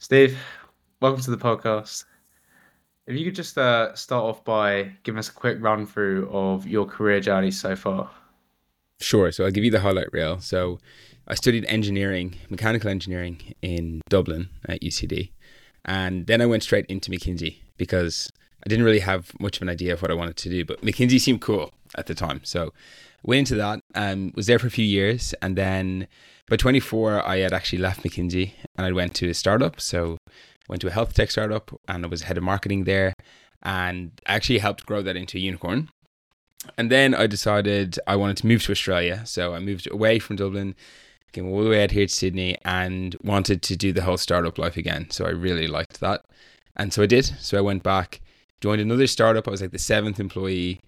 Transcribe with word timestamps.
Steve, 0.00 0.38
welcome 1.00 1.20
to 1.20 1.30
the 1.32 1.36
podcast. 1.36 2.04
If 3.08 3.16
you 3.16 3.24
could 3.24 3.34
just 3.34 3.58
uh, 3.58 3.92
start 3.96 4.22
off 4.22 4.44
by 4.44 4.92
giving 5.02 5.18
us 5.18 5.28
a 5.28 5.32
quick 5.32 5.58
run 5.60 5.86
through 5.86 6.30
of 6.30 6.68
your 6.68 6.86
career 6.86 7.18
journey 7.18 7.50
so 7.50 7.74
far. 7.74 8.08
Sure. 9.00 9.32
So 9.32 9.44
I'll 9.44 9.50
give 9.50 9.64
you 9.64 9.72
the 9.72 9.80
highlight 9.80 10.12
reel. 10.12 10.38
So 10.38 10.78
I 11.26 11.34
studied 11.34 11.64
engineering, 11.64 12.36
mechanical 12.48 12.90
engineering 12.90 13.54
in 13.60 14.00
Dublin 14.08 14.50
at 14.68 14.82
UCD. 14.82 15.32
And 15.84 16.28
then 16.28 16.40
I 16.40 16.46
went 16.46 16.62
straight 16.62 16.86
into 16.86 17.10
McKinsey 17.10 17.56
because 17.76 18.30
I 18.64 18.68
didn't 18.68 18.84
really 18.84 19.00
have 19.00 19.32
much 19.40 19.56
of 19.56 19.62
an 19.62 19.68
idea 19.68 19.92
of 19.92 20.02
what 20.02 20.10
I 20.10 20.14
wanted 20.14 20.36
to 20.36 20.48
do, 20.48 20.64
but 20.64 20.82
McKinsey 20.82 21.20
seemed 21.20 21.40
cool 21.40 21.72
at 21.96 22.06
the 22.06 22.14
time. 22.14 22.40
So 22.44 22.72
went 23.22 23.40
into 23.40 23.54
that, 23.56 23.80
um, 23.94 24.32
was 24.34 24.46
there 24.46 24.58
for 24.58 24.66
a 24.66 24.70
few 24.70 24.84
years, 24.84 25.34
and 25.40 25.56
then 25.56 26.08
by 26.48 26.56
24, 26.56 27.26
I 27.26 27.38
had 27.38 27.52
actually 27.52 27.80
left 27.80 28.02
McKinsey 28.02 28.52
and 28.76 28.86
I 28.86 28.92
went 28.92 29.14
to 29.16 29.28
a 29.28 29.34
startup. 29.34 29.80
So 29.80 30.16
went 30.68 30.80
to 30.80 30.88
a 30.88 30.92
health 30.92 31.14
tech 31.14 31.30
startup 31.30 31.78
and 31.86 32.04
I 32.04 32.08
was 32.08 32.22
head 32.22 32.38
of 32.38 32.42
marketing 32.42 32.84
there 32.84 33.12
and 33.62 34.12
actually 34.26 34.58
helped 34.58 34.86
grow 34.86 35.02
that 35.02 35.16
into 35.16 35.36
a 35.36 35.40
unicorn. 35.40 35.90
And 36.76 36.90
then 36.90 37.14
I 37.14 37.26
decided 37.26 37.98
I 38.06 38.16
wanted 38.16 38.38
to 38.38 38.46
move 38.46 38.62
to 38.64 38.72
Australia. 38.72 39.22
So 39.26 39.54
I 39.54 39.58
moved 39.58 39.90
away 39.90 40.18
from 40.18 40.36
Dublin, 40.36 40.74
came 41.32 41.48
all 41.48 41.62
the 41.62 41.70
way 41.70 41.84
out 41.84 41.90
here 41.90 42.06
to 42.06 42.12
Sydney 42.12 42.56
and 42.64 43.14
wanted 43.22 43.60
to 43.62 43.76
do 43.76 43.92
the 43.92 44.02
whole 44.02 44.16
startup 44.16 44.56
life 44.58 44.76
again. 44.76 45.10
So 45.10 45.26
I 45.26 45.30
really 45.30 45.68
liked 45.68 46.00
that. 46.00 46.24
And 46.76 46.92
so 46.94 47.02
I 47.02 47.06
did. 47.06 47.26
So 47.26 47.58
I 47.58 47.62
went 47.62 47.82
back, 47.82 48.20
joined 48.60 48.80
another 48.80 49.06
startup. 49.06 49.46
I 49.46 49.50
was 49.50 49.60
like 49.60 49.72
the 49.72 49.78
seventh 49.78 50.20
employee 50.20 50.80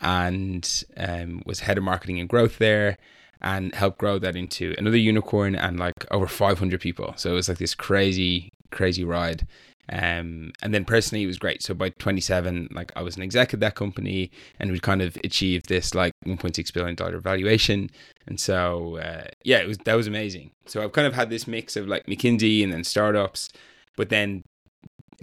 and 0.00 0.84
um, 0.96 1.42
was 1.46 1.60
head 1.60 1.78
of 1.78 1.84
marketing 1.84 2.20
and 2.20 2.28
growth 2.28 2.58
there 2.58 2.96
and 3.40 3.74
helped 3.74 3.98
grow 3.98 4.18
that 4.18 4.36
into 4.36 4.74
another 4.78 4.96
unicorn 4.96 5.54
and 5.54 5.78
like 5.78 5.94
over 6.10 6.26
500 6.26 6.80
people. 6.80 7.14
So 7.16 7.30
it 7.30 7.34
was 7.34 7.48
like 7.48 7.58
this 7.58 7.74
crazy, 7.74 8.50
crazy 8.70 9.04
ride. 9.04 9.46
Um, 9.90 10.52
and 10.62 10.74
then 10.74 10.84
personally, 10.84 11.24
it 11.24 11.28
was 11.28 11.38
great. 11.38 11.62
So 11.62 11.72
by 11.72 11.90
27, 11.90 12.68
like 12.72 12.92
I 12.94 13.02
was 13.02 13.16
an 13.16 13.22
exec 13.22 13.54
at 13.54 13.60
that 13.60 13.74
company, 13.74 14.30
and 14.60 14.70
we 14.70 14.80
kind 14.80 15.00
of 15.00 15.16
achieved 15.24 15.68
this 15.68 15.94
like 15.94 16.12
1.6 16.26 16.72
billion 16.74 16.94
dollar 16.94 17.20
valuation. 17.20 17.90
And 18.26 18.38
so 18.38 18.98
uh, 18.98 19.28
yeah, 19.44 19.58
it 19.58 19.66
was 19.66 19.78
that 19.78 19.94
was 19.94 20.06
amazing. 20.06 20.50
So 20.66 20.82
I've 20.82 20.92
kind 20.92 21.06
of 21.06 21.14
had 21.14 21.30
this 21.30 21.46
mix 21.46 21.76
of 21.76 21.88
like 21.88 22.06
McKinsey 22.06 22.62
and 22.62 22.72
then 22.72 22.84
startups, 22.84 23.48
but 23.96 24.10
then 24.10 24.42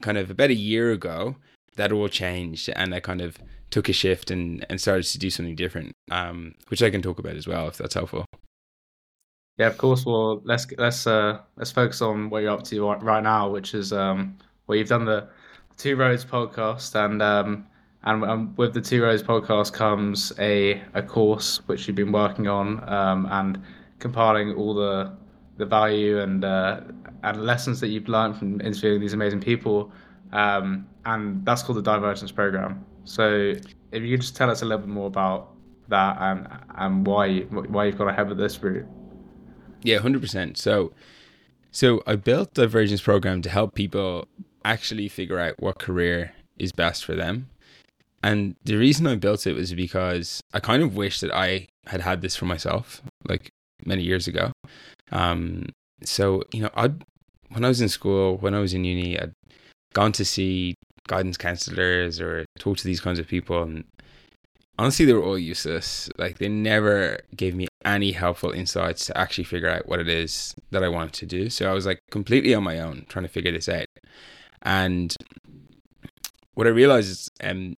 kind 0.01 0.17
of 0.17 0.31
about 0.31 0.49
a 0.49 0.55
year 0.55 0.91
ago, 0.91 1.35
that 1.75 1.91
all 1.91 2.07
changed, 2.07 2.69
and 2.75 2.93
I 2.93 2.99
kind 2.99 3.21
of 3.21 3.37
took 3.69 3.89
a 3.89 3.93
shift 3.93 4.31
and, 4.31 4.65
and 4.69 4.79
started 4.79 5.03
to 5.03 5.19
do 5.19 5.29
something 5.29 5.55
different, 5.55 5.93
um, 6.11 6.55
which 6.69 6.81
I 6.81 6.89
can 6.89 7.01
talk 7.01 7.19
about 7.19 7.35
as 7.35 7.47
well 7.47 7.67
if 7.67 7.77
that's 7.77 7.93
helpful. 7.93 8.25
Yeah, 9.57 9.67
of 9.67 9.77
course. 9.77 10.05
Well, 10.05 10.41
let's 10.43 10.67
let's 10.77 11.07
uh, 11.07 11.39
let's 11.55 11.71
focus 11.71 12.01
on 12.01 12.29
what 12.29 12.41
you're 12.41 12.51
up 12.51 12.63
to 12.65 12.93
right 12.95 13.23
now, 13.23 13.49
which 13.49 13.73
is 13.73 13.93
um, 13.93 14.37
well, 14.67 14.77
you've 14.77 14.89
done 14.89 15.05
the 15.05 15.27
Two 15.77 15.95
Roads 15.95 16.25
podcast, 16.25 16.93
and 16.95 17.21
um, 17.21 17.65
and 18.03 18.23
um, 18.25 18.53
with 18.57 18.73
the 18.73 18.81
Two 18.81 19.01
Roads 19.01 19.23
podcast 19.23 19.71
comes 19.71 20.33
a 20.39 20.81
a 20.93 21.01
course 21.01 21.61
which 21.67 21.87
you've 21.87 21.95
been 21.95 22.11
working 22.11 22.47
on 22.47 22.87
um, 22.89 23.27
and 23.31 23.61
compiling 23.99 24.53
all 24.55 24.73
the 24.73 25.11
the 25.57 25.65
value 25.65 26.19
and 26.19 26.43
uh, 26.43 26.81
and 27.23 27.45
lessons 27.45 27.79
that 27.79 27.87
you've 27.87 28.09
learned 28.09 28.37
from 28.37 28.59
interviewing 28.61 28.99
these 28.99 29.13
amazing 29.13 29.39
people, 29.39 29.91
um, 30.33 30.85
and 31.05 31.45
that's 31.45 31.63
called 31.63 31.77
the 31.77 31.83
Divergence 31.83 32.31
Program. 32.31 32.85
So 33.03 33.53
if 33.91 34.03
you 34.03 34.11
could 34.11 34.21
just 34.21 34.35
tell 34.35 34.49
us 34.49 34.61
a 34.61 34.65
little 34.65 34.79
bit 34.79 34.89
more 34.89 35.07
about 35.07 35.51
that 35.87 36.17
and 36.19 36.47
and 36.75 37.05
why 37.05 37.41
why 37.41 37.85
you've 37.85 37.97
gone 37.97 38.09
ahead 38.09 38.27
with 38.27 38.37
this 38.37 38.61
route. 38.61 38.85
Yeah, 39.83 39.99
hundred 39.99 40.21
percent. 40.21 40.57
So 40.57 40.93
so 41.71 42.01
I 42.07 42.15
built 42.15 42.53
the 42.53 42.63
Divergence 42.63 43.01
program 43.01 43.41
to 43.43 43.49
help 43.49 43.75
people 43.75 44.27
actually 44.63 45.07
figure 45.07 45.39
out 45.39 45.55
what 45.59 45.77
career 45.77 46.33
is 46.57 46.71
best 46.71 47.05
for 47.05 47.15
them. 47.15 47.49
And 48.23 48.55
the 48.63 48.77
reason 48.77 49.05
I 49.05 49.15
built 49.15 49.45
it 49.45 49.53
was 49.53 49.73
because 49.73 50.41
I 50.53 50.59
kind 50.59 50.81
of 50.81 50.95
wish 50.95 51.19
that 51.19 51.31
I 51.31 51.67
had 51.85 52.01
had 52.01 52.21
this 52.21 52.35
for 52.35 52.45
myself, 52.45 53.03
like 53.27 53.49
many 53.85 54.01
years 54.01 54.27
ago. 54.27 54.51
Um, 55.11 55.67
so 56.03 56.41
you 56.51 56.63
know, 56.63 56.71
I 56.75 56.91
when 57.49 57.63
I 57.63 57.67
was 57.67 57.81
in 57.81 57.89
school, 57.89 58.37
when 58.37 58.55
I 58.55 58.59
was 58.59 58.73
in 58.73 58.83
uni, 58.83 59.19
I'd 59.19 59.33
gone 59.93 60.11
to 60.13 60.25
see 60.25 60.75
guidance 61.07 61.37
counselors 61.37 62.19
or 62.19 62.45
talk 62.59 62.77
to 62.77 62.83
these 62.83 62.99
kinds 62.99 63.19
of 63.19 63.27
people. 63.27 63.63
And 63.63 63.83
honestly 64.77 65.05
they 65.05 65.13
were 65.13 65.23
all 65.23 65.39
useless. 65.39 66.09
Like 66.17 66.37
they 66.37 66.49
never 66.49 67.19
gave 67.35 67.55
me 67.55 67.67
any 67.83 68.11
helpful 68.11 68.51
insights 68.51 69.05
to 69.07 69.17
actually 69.17 69.43
figure 69.43 69.69
out 69.69 69.87
what 69.87 69.99
it 69.99 70.09
is 70.09 70.55
that 70.71 70.83
i 70.83 70.89
wanted 70.89 71.13
to 71.13 71.25
do. 71.25 71.49
So 71.49 71.69
i 71.69 71.73
was 71.73 71.85
like 71.85 71.99
completely 72.11 72.53
on 72.53 72.63
my 72.63 72.79
own 72.79 73.05
trying 73.09 73.25
to 73.25 73.29
figure 73.29 73.51
this 73.51 73.69
out. 73.69 73.87
And 74.61 75.15
what 76.55 76.67
i 76.67 76.71
realized 76.71 77.09
is 77.09 77.29
um 77.43 77.75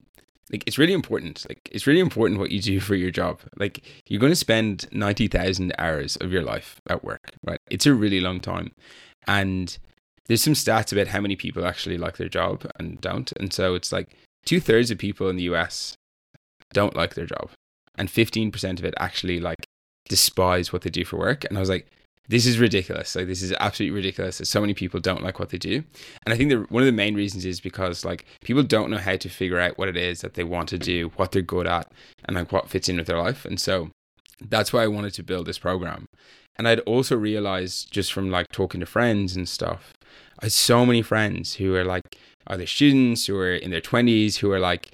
like 0.53 0.63
it's 0.67 0.79
really 0.79 0.93
important. 0.93 1.45
Like 1.49 1.69
it's 1.73 1.87
really 1.87 2.01
important 2.01 2.39
what 2.39 2.53
you 2.53 2.61
do 2.61 2.79
for 2.79 2.95
your 2.95 3.11
job. 3.11 3.41
Like 3.57 3.83
you're 4.07 4.21
going 4.21 4.31
to 4.31 4.37
spend 4.37 4.87
90,000 4.93 5.73
hours 5.77 6.15
of 6.17 6.31
your 6.31 6.43
life 6.43 6.81
at 6.89 7.03
work 7.03 7.33
right? 7.43 7.59
It's 7.69 7.87
a 7.87 7.95
really 7.95 8.21
long 8.21 8.41
time. 8.41 8.73
And 9.27 9.77
there's 10.27 10.43
some 10.43 10.55
stats 10.55 10.93
about 10.93 11.09
how 11.09 11.21
many 11.21 11.37
people 11.37 11.67
actually 11.67 11.99
like 11.99 12.17
their 12.17 12.29
job 12.29 12.69
and 12.79 13.01
don't. 13.01 13.33
And 13.33 13.53
so 13.53 13.75
it's 13.75 13.93
like 13.93 14.17
two 14.45 14.61
thirds 14.61 14.91
of 14.91 14.99
people 14.99 15.29
in 15.29 15.37
the 15.37 15.45
US 15.45 15.97
don't 16.73 16.97
like 16.97 17.15
their 17.15 17.27
job, 17.27 17.51
and 17.97 18.09
15% 18.09 18.79
of 18.79 18.85
it 18.85 18.95
actually 18.99 19.41
like 19.41 19.65
despise 20.09 20.73
what 20.73 20.83
they 20.83 20.91
do 20.91 21.05
for 21.05 21.17
work. 21.17 21.45
And 21.45 21.57
I 21.57 21.61
was 21.61 21.69
like, 21.69 21.87
this 22.29 22.47
is 22.47 22.59
ridiculous. 22.59 23.15
Like, 23.15 23.29
this 23.29 23.43
is 23.43 23.53
absolutely 23.61 23.95
ridiculous 23.95 24.39
that 24.39 24.47
so 24.47 24.61
many 24.61 24.75
people 24.75 24.99
don't 25.01 25.23
like 25.23 25.39
what 25.39 25.51
they 25.51 25.59
do. 25.59 25.85
And 26.25 26.33
I 26.33 26.37
think 26.37 26.51
that 26.51 26.71
one 26.71 26.83
of 26.83 26.87
the 26.87 26.93
main 26.93 27.15
reasons 27.15 27.45
is 27.45 27.61
because 27.61 28.05
like 28.05 28.25
people 28.43 28.63
don't 28.63 28.91
know 28.91 28.99
how 28.99 29.17
to 29.17 29.29
figure 29.29 29.61
out 29.61 29.79
what 29.79 29.89
it 29.89 29.97
is 29.97 30.21
that 30.21 30.35
they 30.35 30.45
want 30.45 30.69
to 30.71 30.79
do, 30.79 31.13
what 31.17 31.33
they're 31.33 31.43
good 31.43 31.67
at, 31.67 31.91
and 32.25 32.37
like 32.37 32.51
what 32.53 32.69
fits 32.69 32.89
in 32.89 32.97
with 32.97 33.07
their 33.07 33.19
life. 33.19 33.45
And 33.45 33.61
so 33.61 33.91
that's 34.41 34.73
why 34.73 34.83
I 34.83 34.89
wanted 34.89 35.15
to 35.15 35.23
build 35.23 35.47
this 35.47 35.59
program. 35.59 36.07
And 36.57 36.67
I'd 36.67 36.81
also 36.81 37.17
realized 37.17 37.93
just 37.93 38.13
from 38.13 38.31
like 38.31 38.49
talking 38.49 38.81
to 38.81 38.87
friends 38.87 39.37
and 39.37 39.49
stuff 39.49 39.93
I 40.41 40.47
had 40.47 40.53
so 40.53 40.85
many 40.85 41.03
friends 41.03 41.55
who 41.55 41.75
are 41.75 41.85
like 41.85 42.19
either 42.47 42.67
students 42.67 43.27
who 43.27 43.39
are 43.39 43.55
in 43.55 43.71
their 43.71 43.81
20s 43.81 44.37
who 44.37 44.53
are 44.53 44.61
like 44.61 44.91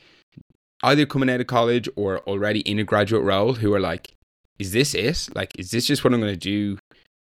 either 0.84 1.06
coming 1.06 1.30
out 1.30 1.40
of 1.40 1.46
college 1.46 1.88
or 1.96 2.20
already 2.20 2.60
in 2.60 2.78
a 2.78 2.84
graduate 2.84 3.24
role 3.24 3.54
who 3.54 3.74
are 3.74 3.80
like, 3.80 4.14
is 4.58 4.72
this 4.72 4.94
it? 4.94 5.28
Like, 5.34 5.52
is 5.58 5.70
this 5.70 5.86
just 5.86 6.04
what 6.04 6.12
I'm 6.12 6.20
going 6.20 6.32
to 6.32 6.38
do 6.38 6.78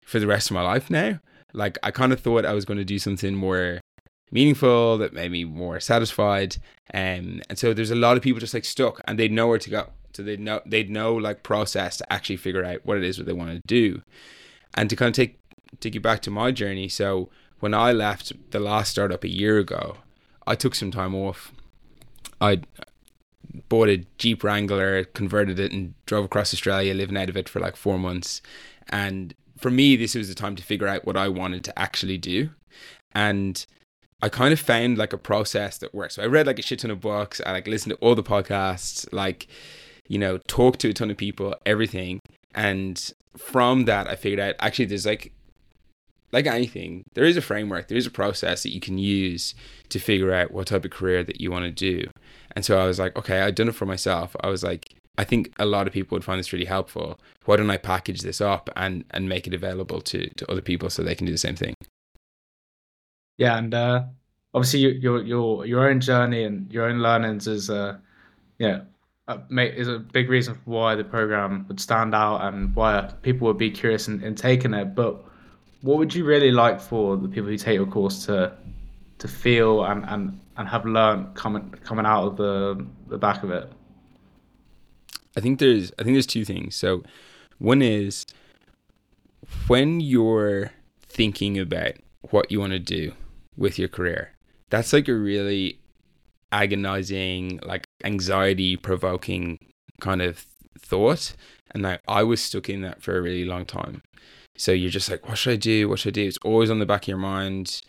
for 0.04 0.20
the 0.20 0.26
rest 0.26 0.50
of 0.50 0.54
my 0.54 0.62
life 0.62 0.90
now? 0.90 1.20
Like, 1.52 1.78
I 1.82 1.90
kind 1.90 2.12
of 2.12 2.20
thought 2.20 2.44
I 2.44 2.54
was 2.54 2.64
going 2.64 2.78
to 2.78 2.84
do 2.84 2.98
something 2.98 3.34
more 3.34 3.80
meaningful 4.30 4.98
that 4.98 5.12
made 5.12 5.30
me 5.30 5.44
more 5.44 5.80
satisfied. 5.80 6.56
Um, 6.92 7.42
and 7.48 7.56
so 7.56 7.72
there's 7.72 7.90
a 7.90 7.96
lot 7.96 8.16
of 8.16 8.22
people 8.22 8.40
just 8.40 8.54
like 8.54 8.64
stuck 8.64 9.00
and 9.06 9.18
they'd 9.18 9.32
know 9.32 9.48
where 9.48 9.58
to 9.58 9.70
go. 9.70 9.90
So 10.16 10.22
they'd 10.22 10.40
know, 10.40 10.60
they'd 10.64 10.90
know 10.90 11.14
like 11.14 11.42
process 11.42 11.98
to 11.98 12.12
actually 12.12 12.38
figure 12.38 12.64
out 12.64 12.84
what 12.84 12.96
it 12.96 13.04
is 13.04 13.18
what 13.18 13.26
they 13.26 13.32
want 13.32 13.50
to 13.50 13.60
do. 13.66 14.02
And 14.74 14.88
to 14.90 14.96
kind 14.96 15.08
of 15.08 15.14
take, 15.14 15.38
take 15.80 15.94
you 15.94 16.00
back 16.00 16.22
to 16.22 16.30
my 16.30 16.50
journey. 16.50 16.88
So 16.88 17.28
when 17.60 17.74
I 17.74 17.92
left 17.92 18.32
the 18.50 18.60
last 18.60 18.90
startup 18.90 19.24
a 19.24 19.28
year 19.28 19.58
ago, 19.58 19.98
I 20.46 20.54
took 20.54 20.74
some 20.74 20.90
time 20.90 21.14
off. 21.14 21.52
I 22.40 22.62
bought 23.68 23.88
a 23.88 24.04
Jeep 24.18 24.42
Wrangler, 24.42 25.04
converted 25.04 25.58
it, 25.58 25.72
and 25.72 25.94
drove 26.06 26.24
across 26.24 26.52
Australia, 26.52 26.94
living 26.94 27.16
out 27.16 27.28
of 27.28 27.36
it 27.36 27.48
for 27.48 27.60
like 27.60 27.76
four 27.76 27.98
months. 27.98 28.42
And 28.88 29.34
for 29.56 29.70
me, 29.70 29.96
this 29.96 30.14
was 30.14 30.28
the 30.28 30.34
time 30.34 30.56
to 30.56 30.62
figure 30.62 30.88
out 30.88 31.06
what 31.06 31.16
I 31.16 31.28
wanted 31.28 31.64
to 31.64 31.78
actually 31.78 32.18
do. 32.18 32.50
And 33.12 33.64
I 34.22 34.28
kind 34.28 34.52
of 34.52 34.60
found 34.60 34.98
like 34.98 35.12
a 35.12 35.18
process 35.18 35.78
that 35.78 35.94
works. 35.94 36.16
So 36.16 36.22
I 36.22 36.26
read 36.26 36.46
like 36.46 36.58
a 36.58 36.62
shit 36.62 36.80
ton 36.80 36.90
of 36.90 37.00
books. 37.00 37.40
I 37.44 37.52
like 37.52 37.66
listened 37.66 37.90
to 37.90 37.98
all 37.98 38.14
the 38.14 38.22
podcasts, 38.22 39.06
like, 39.12 39.46
you 40.08 40.18
know, 40.18 40.38
talk 40.48 40.78
to 40.78 40.90
a 40.90 40.92
ton 40.92 41.10
of 41.10 41.16
people, 41.16 41.54
everything. 41.64 42.20
And 42.54 43.12
from 43.36 43.84
that, 43.84 44.08
I 44.08 44.16
figured 44.16 44.40
out 44.40 44.54
actually 44.58 44.86
there's 44.86 45.06
like 45.06 45.32
like 46.32 46.46
anything, 46.46 47.04
there 47.14 47.24
is 47.24 47.36
a 47.36 47.42
framework, 47.42 47.88
there 47.88 47.96
is 47.96 48.06
a 48.06 48.10
process 48.10 48.62
that 48.62 48.74
you 48.74 48.80
can 48.80 48.98
use 48.98 49.54
to 49.88 49.98
figure 49.98 50.32
out 50.32 50.50
what 50.50 50.66
type 50.66 50.84
of 50.84 50.90
career 50.90 51.22
that 51.22 51.40
you 51.40 51.50
want 51.50 51.64
to 51.64 51.70
do. 51.70 52.08
And 52.54 52.64
so 52.64 52.78
I 52.78 52.86
was 52.86 52.98
like, 52.98 53.16
okay, 53.16 53.40
I've 53.40 53.54
done 53.54 53.68
it 53.68 53.74
for 53.74 53.86
myself. 53.86 54.34
I 54.40 54.48
was 54.48 54.64
like, 54.64 54.96
I 55.18 55.24
think 55.24 55.52
a 55.58 55.64
lot 55.64 55.86
of 55.86 55.92
people 55.92 56.16
would 56.16 56.24
find 56.24 56.38
this 56.38 56.52
really 56.52 56.66
helpful. 56.66 57.18
Why 57.44 57.56
don't 57.56 57.70
I 57.70 57.76
package 57.76 58.20
this 58.20 58.40
up 58.40 58.68
and 58.76 59.04
and 59.10 59.28
make 59.28 59.46
it 59.46 59.54
available 59.54 60.00
to 60.02 60.28
to 60.28 60.50
other 60.50 60.60
people 60.60 60.90
so 60.90 61.02
they 61.02 61.14
can 61.14 61.26
do 61.26 61.32
the 61.32 61.38
same 61.38 61.56
thing? 61.56 61.74
Yeah, 63.38 63.58
and 63.58 63.72
uh, 63.72 64.04
obviously 64.52 64.80
your 64.80 65.22
your 65.22 65.66
your 65.66 65.88
own 65.88 66.00
journey 66.00 66.44
and 66.44 66.70
your 66.72 66.86
own 66.86 66.98
learnings 66.98 67.46
is 67.46 67.70
uh, 67.70 67.98
yeah. 68.58 68.80
Uh, 69.28 69.38
is 69.58 69.88
a 69.88 69.98
big 69.98 70.28
reason 70.28 70.58
why 70.66 70.94
the 70.94 71.02
program 71.02 71.66
would 71.66 71.80
stand 71.80 72.14
out 72.14 72.42
and 72.42 72.74
why 72.76 73.12
people 73.22 73.46
would 73.48 73.58
be 73.58 73.70
curious 73.70 74.06
in, 74.06 74.22
in 74.22 74.34
taking 74.36 74.72
it. 74.72 74.94
But 74.94 75.20
what 75.82 75.98
would 75.98 76.14
you 76.14 76.24
really 76.24 76.52
like 76.52 76.80
for 76.80 77.16
the 77.16 77.28
people 77.28 77.48
who 77.48 77.56
take 77.56 77.74
your 77.74 77.86
course 77.86 78.24
to 78.26 78.52
to 79.18 79.28
feel 79.28 79.84
and 79.84 80.04
and, 80.06 80.40
and 80.56 80.68
have 80.68 80.84
learned 80.84 81.34
coming 81.34 81.70
coming 81.82 82.06
out 82.06 82.24
of 82.24 82.36
the 82.36 82.86
the 83.08 83.18
back 83.18 83.42
of 83.42 83.50
it? 83.50 83.70
I 85.36 85.40
think 85.40 85.58
there's 85.58 85.92
I 85.98 86.04
think 86.04 86.14
there's 86.14 86.26
two 86.26 86.44
things. 86.44 86.76
So 86.76 87.02
one 87.58 87.82
is 87.82 88.26
when 89.66 90.00
you're 90.00 90.70
thinking 91.08 91.58
about 91.58 91.94
what 92.30 92.50
you 92.50 92.60
want 92.60 92.72
to 92.72 92.78
do, 92.78 93.12
with 93.56 93.78
your 93.78 93.88
career. 93.88 94.32
That's 94.70 94.92
like 94.92 95.08
a 95.08 95.14
really 95.14 95.80
agonizing, 96.52 97.60
like 97.64 97.86
anxiety 98.04 98.76
provoking 98.76 99.58
kind 100.00 100.22
of 100.22 100.46
thought. 100.78 101.34
And 101.72 101.82
like 101.82 102.00
I 102.08 102.22
was 102.22 102.42
stuck 102.42 102.68
in 102.68 102.82
that 102.82 103.02
for 103.02 103.16
a 103.16 103.22
really 103.22 103.44
long 103.44 103.64
time. 103.64 104.02
So 104.56 104.72
you're 104.72 104.90
just 104.90 105.10
like, 105.10 105.28
what 105.28 105.38
should 105.38 105.52
I 105.52 105.56
do? 105.56 105.88
What 105.88 105.98
should 105.98 106.14
I 106.14 106.22
do? 106.22 106.28
It's 106.28 106.38
always 106.44 106.70
on 106.70 106.78
the 106.78 106.86
back 106.86 107.02
of 107.02 107.08
your 107.08 107.18
mind. 107.18 107.82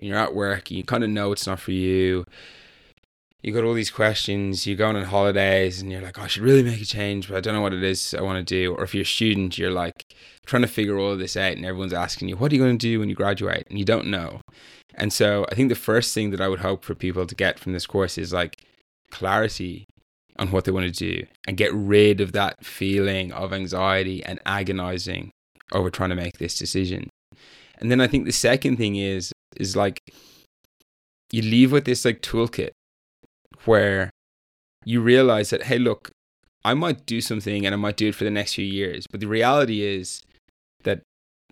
You're 0.00 0.18
at 0.18 0.34
work, 0.34 0.70
you 0.70 0.82
kind 0.82 1.04
of 1.04 1.10
know 1.10 1.32
it's 1.32 1.46
not 1.46 1.60
for 1.60 1.72
you. 1.72 2.26
You 3.44 3.52
got 3.52 3.64
all 3.64 3.74
these 3.74 3.90
questions. 3.90 4.66
You're 4.66 4.74
going 4.74 4.96
on 4.96 5.04
holidays, 5.04 5.82
and 5.82 5.92
you're 5.92 6.00
like, 6.00 6.18
oh, 6.18 6.22
I 6.22 6.28
should 6.28 6.42
really 6.42 6.62
make 6.62 6.80
a 6.80 6.86
change, 6.86 7.28
but 7.28 7.36
I 7.36 7.40
don't 7.42 7.52
know 7.52 7.60
what 7.60 7.74
it 7.74 7.82
is 7.82 8.14
I 8.14 8.22
want 8.22 8.38
to 8.38 8.42
do. 8.42 8.74
Or 8.74 8.84
if 8.84 8.94
you're 8.94 9.02
a 9.02 9.06
student, 9.06 9.58
you're 9.58 9.70
like 9.70 10.06
trying 10.46 10.62
to 10.62 10.68
figure 10.68 10.98
all 10.98 11.12
of 11.12 11.18
this 11.18 11.36
out, 11.36 11.52
and 11.52 11.66
everyone's 11.66 11.92
asking 11.92 12.30
you, 12.30 12.38
what 12.38 12.50
are 12.50 12.54
you 12.54 12.62
going 12.62 12.78
to 12.78 12.86
do 12.86 13.00
when 13.00 13.10
you 13.10 13.14
graduate? 13.14 13.66
And 13.68 13.78
you 13.78 13.84
don't 13.84 14.06
know. 14.06 14.40
And 14.94 15.12
so 15.12 15.44
I 15.52 15.54
think 15.54 15.68
the 15.68 15.74
first 15.74 16.14
thing 16.14 16.30
that 16.30 16.40
I 16.40 16.48
would 16.48 16.60
hope 16.60 16.84
for 16.84 16.94
people 16.94 17.26
to 17.26 17.34
get 17.34 17.58
from 17.58 17.74
this 17.74 17.86
course 17.86 18.16
is 18.16 18.32
like 18.32 18.62
clarity 19.10 19.84
on 20.38 20.50
what 20.50 20.64
they 20.64 20.72
want 20.72 20.86
to 20.86 20.90
do 20.90 21.26
and 21.46 21.58
get 21.58 21.72
rid 21.74 22.22
of 22.22 22.32
that 22.32 22.64
feeling 22.64 23.30
of 23.30 23.52
anxiety 23.52 24.24
and 24.24 24.40
agonizing 24.46 25.30
over 25.70 25.90
trying 25.90 26.10
to 26.10 26.16
make 26.16 26.38
this 26.38 26.58
decision. 26.58 27.10
And 27.76 27.90
then 27.90 28.00
I 28.00 28.06
think 28.06 28.24
the 28.24 28.32
second 28.32 28.78
thing 28.78 28.96
is 28.96 29.32
is 29.56 29.76
like 29.76 30.00
you 31.30 31.42
leave 31.42 31.72
with 31.72 31.84
this 31.84 32.06
like 32.06 32.22
toolkit 32.22 32.70
where 33.66 34.10
you 34.84 35.00
realize 35.00 35.50
that 35.50 35.64
hey 35.64 35.78
look, 35.78 36.10
I 36.64 36.74
might 36.74 37.06
do 37.06 37.20
something 37.20 37.66
and 37.66 37.74
I 37.74 37.78
might 37.78 37.96
do 37.96 38.08
it 38.08 38.14
for 38.14 38.24
the 38.24 38.30
next 38.30 38.54
few 38.54 38.64
years, 38.64 39.06
but 39.06 39.20
the 39.20 39.28
reality 39.28 39.82
is 39.82 40.22
that 40.84 41.02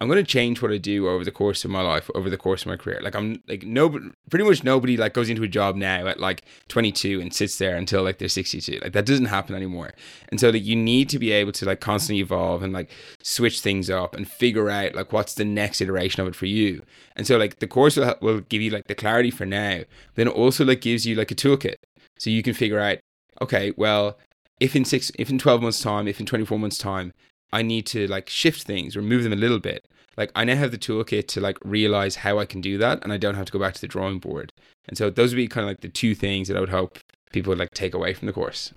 I'm 0.00 0.08
going 0.08 0.24
to 0.24 0.28
change 0.28 0.60
what 0.60 0.72
I 0.72 0.78
do 0.78 1.08
over 1.08 1.24
the 1.24 1.30
course 1.30 1.64
of 1.64 1.70
my 1.70 1.80
life, 1.80 2.10
over 2.16 2.28
the 2.28 2.36
course 2.36 2.62
of 2.62 2.66
my 2.66 2.76
career. 2.76 2.98
Like 3.02 3.14
I'm 3.14 3.40
like 3.46 3.62
nobody, 3.62 4.10
pretty 4.30 4.44
much 4.44 4.64
nobody 4.64 4.96
like 4.96 5.14
goes 5.14 5.28
into 5.28 5.44
a 5.44 5.48
job 5.48 5.76
now 5.76 6.08
at 6.08 6.18
like 6.18 6.42
22 6.68 7.20
and 7.20 7.32
sits 7.32 7.56
there 7.58 7.76
until 7.76 8.02
like 8.02 8.18
they're 8.18 8.28
62. 8.28 8.80
Like 8.82 8.94
that 8.94 9.06
doesn't 9.06 9.26
happen 9.26 9.54
anymore. 9.54 9.92
And 10.30 10.40
so 10.40 10.50
like 10.50 10.64
you 10.64 10.74
need 10.74 11.08
to 11.10 11.20
be 11.20 11.30
able 11.30 11.52
to 11.52 11.66
like 11.66 11.80
constantly 11.80 12.20
evolve 12.20 12.64
and 12.64 12.72
like 12.72 12.90
switch 13.22 13.60
things 13.60 13.90
up 13.90 14.16
and 14.16 14.26
figure 14.26 14.70
out 14.70 14.96
like 14.96 15.12
what's 15.12 15.34
the 15.34 15.44
next 15.44 15.80
iteration 15.80 16.20
of 16.20 16.26
it 16.26 16.34
for 16.34 16.46
you. 16.46 16.82
And 17.14 17.24
so 17.24 17.36
like 17.36 17.60
the 17.60 17.68
course 17.68 17.96
will, 17.96 18.16
will 18.20 18.40
give 18.40 18.60
you 18.60 18.70
like 18.70 18.88
the 18.88 18.96
clarity 18.96 19.30
for 19.30 19.46
now, 19.46 19.82
then 20.16 20.26
it 20.26 20.34
also 20.34 20.64
like 20.64 20.80
gives 20.80 21.06
you 21.06 21.14
like 21.14 21.30
a 21.30 21.36
toolkit. 21.36 21.76
So 22.22 22.30
you 22.30 22.44
can 22.44 22.54
figure 22.54 22.78
out, 22.78 22.98
okay, 23.40 23.72
well, 23.76 24.16
if 24.60 24.76
in 24.76 24.84
six, 24.84 25.10
if 25.18 25.28
in 25.28 25.38
12 25.38 25.60
months 25.60 25.82
time, 25.82 26.06
if 26.06 26.20
in 26.20 26.26
24 26.26 26.56
months 26.56 26.78
time, 26.78 27.12
I 27.52 27.62
need 27.62 27.84
to 27.86 28.06
like 28.06 28.30
shift 28.30 28.62
things 28.62 28.96
or 28.96 29.02
move 29.02 29.24
them 29.24 29.32
a 29.32 29.36
little 29.36 29.58
bit. 29.58 29.88
Like 30.16 30.30
I 30.36 30.44
now 30.44 30.54
have 30.54 30.70
the 30.70 30.78
toolkit 30.78 31.26
to 31.26 31.40
like 31.40 31.58
realize 31.64 32.14
how 32.14 32.38
I 32.38 32.44
can 32.44 32.60
do 32.60 32.78
that 32.78 33.02
and 33.02 33.12
I 33.12 33.16
don't 33.16 33.34
have 33.34 33.46
to 33.46 33.52
go 33.52 33.58
back 33.58 33.74
to 33.74 33.80
the 33.80 33.88
drawing 33.88 34.20
board. 34.20 34.52
And 34.86 34.96
so 34.96 35.10
those 35.10 35.32
would 35.32 35.36
be 35.36 35.48
kind 35.48 35.64
of 35.64 35.68
like 35.70 35.80
the 35.80 35.88
two 35.88 36.14
things 36.14 36.46
that 36.46 36.56
I 36.56 36.60
would 36.60 36.68
hope 36.68 37.00
people 37.32 37.50
would 37.50 37.58
like 37.58 37.72
take 37.72 37.92
away 37.92 38.14
from 38.14 38.26
the 38.26 38.32
course. 38.32 38.72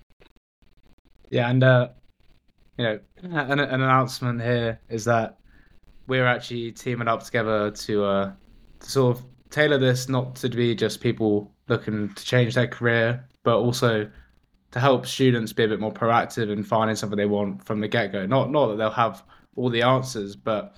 Yeah, 1.30 1.48
and 1.48 1.64
uh 1.64 1.90
you 2.80 2.86
know, 2.86 3.00
an, 3.22 3.60
an 3.60 3.60
announcement 3.60 4.42
here 4.42 4.80
is 4.90 5.06
that 5.06 5.38
we're 6.08 6.26
actually 6.26 6.72
teaming 6.72 7.08
up 7.08 7.22
together 7.22 7.70
to 7.70 8.06
uh 8.06 8.32
to 8.80 8.90
sort 8.90 9.18
of 9.18 9.24
tailor 9.52 9.78
this 9.78 10.10
not 10.10 10.36
to 10.38 10.50
be 10.50 10.74
just 10.74 11.00
people 11.00 11.52
looking 11.68 12.10
to 12.14 12.26
change 12.26 12.56
their 12.56 12.68
career, 12.68 13.24
but 13.46 13.58
also 13.60 14.10
to 14.72 14.80
help 14.82 15.06
students 15.06 15.54
be 15.54 15.64
a 15.64 15.68
bit 15.70 15.80
more 15.80 15.94
proactive 15.94 16.52
in 16.52 16.62
finding 16.62 16.98
something 16.98 17.16
they 17.16 17.26
want 17.26 17.64
from 17.64 17.80
the 17.80 17.88
get 17.88 18.12
go. 18.12 18.26
Not 18.26 18.52
not 18.52 18.68
that 18.68 18.76
they'll 18.76 18.90
have 18.90 19.24
all 19.56 19.70
the 19.70 19.84
answers, 19.84 20.36
but 20.36 20.76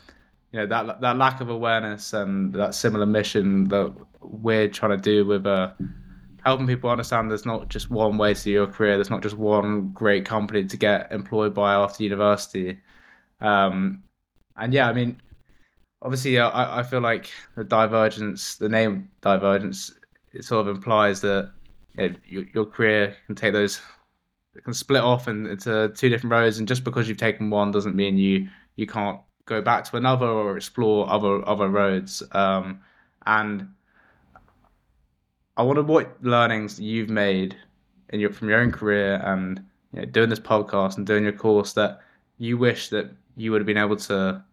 you 0.52 0.60
know 0.60 0.68
that 0.68 1.02
that 1.02 1.18
lack 1.18 1.42
of 1.42 1.50
awareness 1.50 2.14
and 2.14 2.54
that 2.54 2.76
similar 2.76 3.08
mission 3.08 3.68
that 3.70 3.92
we're 4.22 4.68
trying 4.68 4.92
to 4.92 4.98
do 4.98 5.26
with 5.26 5.48
uh, 5.48 5.72
helping 6.44 6.68
people 6.68 6.90
understand 6.90 7.32
there's 7.32 7.46
not 7.46 7.70
just 7.70 7.90
one 7.90 8.18
way 8.18 8.36
to 8.36 8.52
your 8.52 8.68
career. 8.68 8.96
There's 8.96 9.10
not 9.10 9.24
just 9.24 9.38
one 9.38 9.90
great 9.94 10.26
company 10.26 10.66
to 10.66 10.78
get 10.78 11.12
employed 11.12 11.56
by 11.56 11.74
after 11.74 12.04
university. 12.04 12.80
Um, 13.42 14.04
and 14.58 14.74
yeah, 14.74 14.90
I 14.90 14.94
mean, 14.94 15.22
obviously, 16.02 16.38
uh, 16.38 16.50
I, 16.50 16.80
I 16.80 16.84
feel 16.84 17.02
like 17.02 17.32
the 17.56 17.64
divergence, 17.64 18.58
the 18.58 18.70
name 18.70 19.10
divergence, 19.22 19.94
it 20.34 20.46
sort 20.46 20.68
of 20.68 20.76
implies 20.76 21.22
that 21.22 21.52
your, 21.98 22.46
your 22.54 22.66
career 22.66 23.16
can 23.26 23.36
take 23.36 23.54
those 23.54 23.82
can 24.64 24.74
split 24.74 25.02
off 25.02 25.28
in, 25.28 25.46
into 25.46 25.90
two 25.96 26.10
different 26.10 26.32
roads, 26.32 26.60
and 26.60 26.68
just 26.68 26.84
because 26.84 27.08
you've 27.08 27.18
taken 27.18 27.50
one 27.50 27.72
doesn't 27.72 27.96
mean 27.96 28.18
you 28.18 28.48
you 28.76 28.88
can't 28.88 29.20
go 29.46 29.62
back 29.62 29.84
to 29.86 29.98
another 29.98 30.26
or 30.28 30.58
explore 30.58 31.10
other 31.10 31.48
other 31.48 31.70
roads. 31.70 32.24
Um, 32.32 32.82
and 33.26 33.70
I 35.56 35.64
wonder 35.64 35.84
what 35.84 36.24
learnings 36.24 36.80
you've 36.80 37.10
made 37.10 37.56
in 38.10 38.20
your 38.20 38.32
from 38.32 38.50
your 38.50 38.60
own 38.60 38.72
career 38.72 39.22
and 39.24 39.64
you 39.94 40.02
know, 40.02 40.06
doing 40.06 40.30
this 40.30 40.40
podcast 40.40 40.98
and 40.98 41.06
doing 41.06 41.24
your 41.24 41.34
course 41.34 41.74
that 41.74 42.02
you 42.38 42.58
wish 42.58 42.90
that 42.90 43.12
you 43.36 43.52
would 43.52 43.62
have 43.62 43.68
been 43.68 43.78
able 43.78 43.96
to 43.96 44.44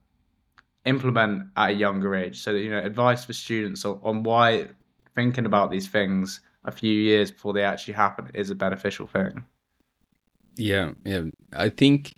implement 0.85 1.49
at 1.57 1.71
a 1.71 1.73
younger 1.73 2.15
age. 2.15 2.43
So 2.43 2.53
that 2.53 2.61
you 2.61 2.71
know, 2.71 2.79
advice 2.79 3.25
for 3.25 3.33
students 3.33 3.85
on, 3.85 4.01
on 4.03 4.23
why 4.23 4.69
thinking 5.15 5.47
about 5.47 5.71
these 5.71 5.89
things 5.89 6.41
a 6.65 6.73
few 6.73 6.93
years 6.93 7.31
before 7.31 7.53
they 7.53 7.63
actually 7.63 7.95
happen 7.95 8.31
is 8.35 8.51
a 8.51 8.55
beneficial 8.55 9.07
thing. 9.07 9.45
Yeah, 10.57 10.93
yeah. 11.05 11.25
I 11.53 11.69
think 11.69 12.15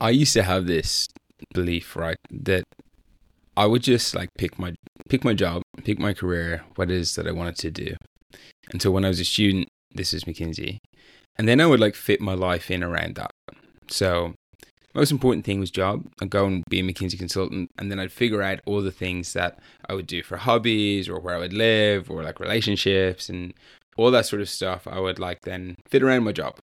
I 0.00 0.10
used 0.10 0.32
to 0.34 0.42
have 0.42 0.66
this 0.66 1.08
belief, 1.54 1.96
right, 1.96 2.16
that 2.30 2.64
I 3.56 3.66
would 3.66 3.82
just 3.82 4.14
like 4.14 4.28
pick 4.36 4.58
my 4.58 4.74
pick 5.08 5.24
my 5.24 5.34
job, 5.34 5.62
pick 5.84 5.98
my 5.98 6.12
career, 6.12 6.64
what 6.74 6.90
it 6.90 6.96
is 6.96 7.14
that 7.14 7.26
I 7.26 7.32
wanted 7.32 7.56
to 7.56 7.70
do. 7.70 7.94
And 8.72 8.82
so 8.82 8.90
when 8.90 9.04
I 9.04 9.08
was 9.08 9.20
a 9.20 9.24
student, 9.24 9.68
this 9.94 10.12
is 10.12 10.24
McKinsey. 10.24 10.78
And 11.38 11.46
then 11.48 11.60
I 11.60 11.66
would 11.66 11.80
like 11.80 11.94
fit 11.94 12.20
my 12.20 12.34
life 12.34 12.70
in 12.70 12.82
around 12.82 13.14
that. 13.16 13.30
So 13.88 14.34
most 14.96 15.12
important 15.12 15.44
thing 15.44 15.60
was 15.60 15.70
job. 15.70 16.06
I'd 16.20 16.30
go 16.30 16.46
and 16.46 16.64
be 16.68 16.80
a 16.80 16.82
McKinsey 16.82 17.18
consultant, 17.18 17.70
and 17.78 17.90
then 17.90 18.00
I'd 18.00 18.12
figure 18.12 18.42
out 18.42 18.60
all 18.64 18.80
the 18.80 18.90
things 18.90 19.34
that 19.34 19.58
I 19.88 19.94
would 19.94 20.06
do 20.06 20.22
for 20.22 20.38
hobbies 20.38 21.08
or 21.08 21.20
where 21.20 21.36
I 21.36 21.38
would 21.38 21.52
live 21.52 22.10
or 22.10 22.22
like 22.22 22.40
relationships 22.40 23.28
and 23.28 23.52
all 23.96 24.10
that 24.10 24.26
sort 24.26 24.42
of 24.42 24.48
stuff. 24.48 24.86
I 24.86 24.98
would 24.98 25.18
like 25.18 25.42
then 25.42 25.76
fit 25.86 26.02
around 26.02 26.24
my 26.24 26.32
job. 26.32 26.56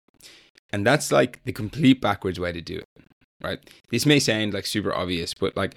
And 0.72 0.86
that's 0.86 1.10
like 1.10 1.42
the 1.44 1.52
complete 1.52 2.00
backwards 2.00 2.38
way 2.38 2.52
to 2.52 2.60
do 2.60 2.78
it, 2.78 3.04
right? 3.42 3.58
This 3.90 4.06
may 4.06 4.20
sound 4.20 4.54
like 4.54 4.66
super 4.66 4.94
obvious, 4.94 5.34
but 5.34 5.56
like 5.56 5.74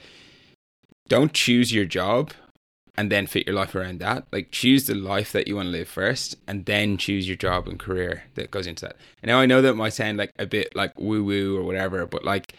don't 1.07 1.33
choose 1.33 1.73
your 1.73 1.85
job 1.85 2.31
and 2.95 3.11
then 3.11 3.27
fit 3.27 3.47
your 3.47 3.55
life 3.55 3.75
around 3.75 3.99
that. 3.99 4.27
Like 4.31 4.51
choose 4.51 4.85
the 4.85 4.95
life 4.95 5.31
that 5.31 5.47
you 5.47 5.55
want 5.55 5.67
to 5.67 5.71
live 5.71 5.87
first 5.87 6.35
and 6.47 6.65
then 6.65 6.97
choose 6.97 7.27
your 7.27 7.37
job 7.37 7.67
and 7.67 7.79
career 7.79 8.23
that 8.35 8.51
goes 8.51 8.67
into 8.67 8.85
that. 8.85 8.97
And 9.21 9.29
now 9.29 9.39
I 9.39 9.45
know 9.45 9.61
that 9.61 9.75
might 9.75 9.93
sound 9.93 10.17
like 10.17 10.31
a 10.37 10.45
bit 10.45 10.75
like 10.75 10.99
woo 10.99 11.23
woo 11.23 11.57
or 11.57 11.63
whatever, 11.63 12.05
but 12.05 12.23
like 12.23 12.53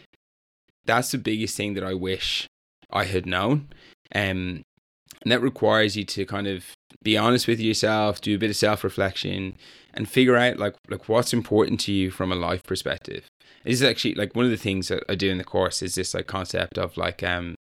that's 0.85 1.13
the 1.13 1.19
biggest 1.19 1.57
thing 1.57 1.75
that 1.75 1.85
I 1.85 1.95
wish 1.95 2.47
I 2.91 3.05
had 3.05 3.27
known. 3.27 3.69
Um 4.15 4.65
and 5.23 5.33
that 5.33 5.41
requires 5.41 5.97
you 5.97 6.05
to 6.05 6.27
kind 6.27 6.47
of 6.47 6.65
be 7.03 7.17
honest 7.17 7.49
with 7.49 7.61
yourself, 7.61 8.21
do 8.21 8.35
a 8.35 8.39
bit 8.39 8.51
of 8.51 8.57
self-reflection 8.57 9.57
and 9.95 10.09
figure 10.09 10.37
out 10.37 10.59
like 10.59 10.75
like 10.91 11.09
what's 11.09 11.33
important 11.33 11.81
to 11.81 11.93
you 11.93 12.11
from 12.11 12.33
a 12.33 12.37
life 12.37 12.63
perspective. 12.65 13.27
This 13.65 13.75
is 13.75 13.83
actually 13.83 14.15
like 14.15 14.35
one 14.35 14.45
of 14.45 14.51
the 14.51 14.57
things 14.57 14.89
that 14.89 15.05
I 15.09 15.15
do 15.15 15.31
in 15.31 15.39
the 15.39 15.45
course 15.45 15.81
is 15.81 15.95
this 15.95 16.13
like 16.13 16.27
concept 16.27 16.77
of 16.77 16.97
like 16.97 17.23
um 17.23 17.55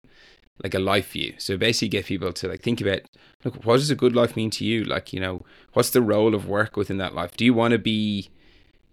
like 0.62 0.74
a 0.74 0.78
life 0.78 1.12
view. 1.12 1.34
So 1.38 1.56
basically 1.56 1.88
get 1.88 2.06
people 2.06 2.32
to 2.32 2.48
like 2.48 2.62
think 2.62 2.80
about 2.80 3.00
look, 3.44 3.64
what 3.64 3.76
does 3.76 3.90
a 3.90 3.96
good 3.96 4.14
life 4.14 4.36
mean 4.36 4.50
to 4.50 4.64
you? 4.64 4.84
Like, 4.84 5.12
you 5.12 5.20
know, 5.20 5.44
what's 5.72 5.90
the 5.90 6.02
role 6.02 6.34
of 6.34 6.48
work 6.48 6.76
within 6.76 6.98
that 6.98 7.14
life? 7.14 7.36
Do 7.36 7.44
you 7.44 7.54
want 7.54 7.72
to 7.72 7.78
be, 7.78 8.30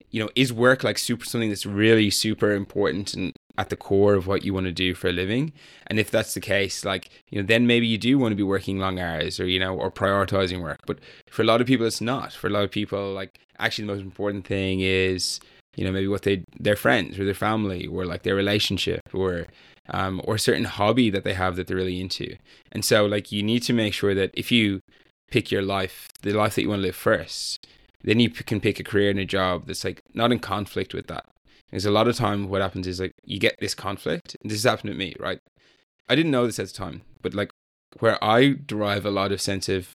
you 0.10 0.22
know, 0.22 0.30
is 0.36 0.52
work 0.52 0.84
like 0.84 0.98
super 0.98 1.26
something 1.26 1.50
that's 1.50 1.66
really 1.66 2.10
super 2.10 2.52
important 2.52 3.14
and 3.14 3.34
at 3.58 3.70
the 3.70 3.76
core 3.76 4.16
of 4.16 4.28
what 4.28 4.44
you 4.44 4.54
want 4.54 4.66
to 4.66 4.72
do 4.72 4.94
for 4.94 5.08
a 5.08 5.14
living? 5.14 5.54
And 5.88 6.00
if 6.00 6.10
that's 6.12 6.34
the 6.34 6.42
case, 6.42 6.84
like, 6.84 7.10
you 7.30 7.40
know, 7.40 7.46
then 7.46 7.68
maybe 7.68 7.88
you 7.88 7.98
do 7.98 8.18
want 8.18 8.32
to 8.32 8.36
be 8.38 8.44
working 8.44 8.80
long 8.80 9.00
hours 9.00 9.40
or, 9.40 9.46
you 9.46 9.60
know, 9.60 9.76
or 9.76 9.92
prioritizing 9.92 10.62
work. 10.62 10.80
But 10.86 11.00
for 11.30 11.44
a 11.44 11.46
lot 11.46 11.62
of 11.62 11.68
people 11.68 11.86
it's 11.86 12.02
not. 12.02 12.34
For 12.34 12.48
a 12.48 12.52
lot 12.52 12.64
of 12.64 12.72
people, 12.72 13.14
like 13.14 13.40
actually 13.60 13.88
the 13.88 13.94
most 13.94 14.04
important 14.04 14.46
thing 14.48 14.82
is 14.82 15.40
you 15.76 15.86
know 15.86 15.92
maybe 15.92 16.08
what 16.08 16.24
they 16.24 16.44
their 16.60 16.76
friends 16.76 17.18
or 17.18 17.26
their 17.26 17.34
family 17.34 17.88
or 17.88 18.06
like 18.06 18.24
their 18.24 18.36
relationship 18.36 19.02
or 19.14 19.48
um, 19.90 20.22
or 20.24 20.36
a 20.36 20.40
certain 20.40 20.66
hobby 20.66 21.10
that 21.10 21.24
they 21.24 21.34
have 21.34 21.56
that 21.56 21.68
they're 21.68 21.78
really 21.78 22.00
into. 22.00 22.36
And 22.72 22.84
so, 22.84 23.06
like, 23.06 23.32
you 23.32 23.44
need 23.44 23.64
to 23.64 23.74
make 23.74 23.94
sure 23.94 24.16
that 24.16 24.32
if 24.34 24.52
you 24.52 24.82
pick 25.30 25.52
your 25.52 25.62
life, 25.62 26.08
the 26.22 26.34
life 26.34 26.56
that 26.56 26.62
you 26.62 26.70
want 26.70 26.80
to 26.80 26.88
live 26.88 26.96
first, 26.96 27.68
then 28.04 28.20
you 28.20 28.30
can 28.30 28.60
pick 28.60 28.80
a 28.80 28.84
career 28.84 29.10
and 29.10 29.20
a 29.20 29.26
job 29.26 29.68
that's 29.68 29.84
like 29.84 30.02
not 30.14 30.32
in 30.32 30.40
conflict 30.40 30.94
with 30.94 31.08
that. 31.08 31.26
Because 31.70 31.86
a 31.86 31.92
lot 31.92 32.08
of 32.08 32.16
time, 32.16 32.50
what 32.50 32.62
happens 32.62 32.88
is 32.88 33.00
like 33.00 33.14
you 33.24 33.40
get 33.40 33.56
this 33.60 33.76
conflict. 33.76 34.36
This 34.44 34.64
has 34.64 34.70
happened 34.70 34.92
to 34.92 34.98
me, 34.98 35.16
right? 35.20 35.40
I 36.10 36.16
didn't 36.16 36.32
know 36.32 36.46
this 36.46 36.60
at 36.60 36.68
the 36.68 36.74
time, 36.74 37.02
but 37.22 37.34
like 37.34 37.52
where 38.00 38.22
I 38.24 38.56
derive 38.66 39.06
a 39.06 39.12
lot 39.12 39.32
of 39.32 39.42
sense 39.42 39.70
of 39.70 39.92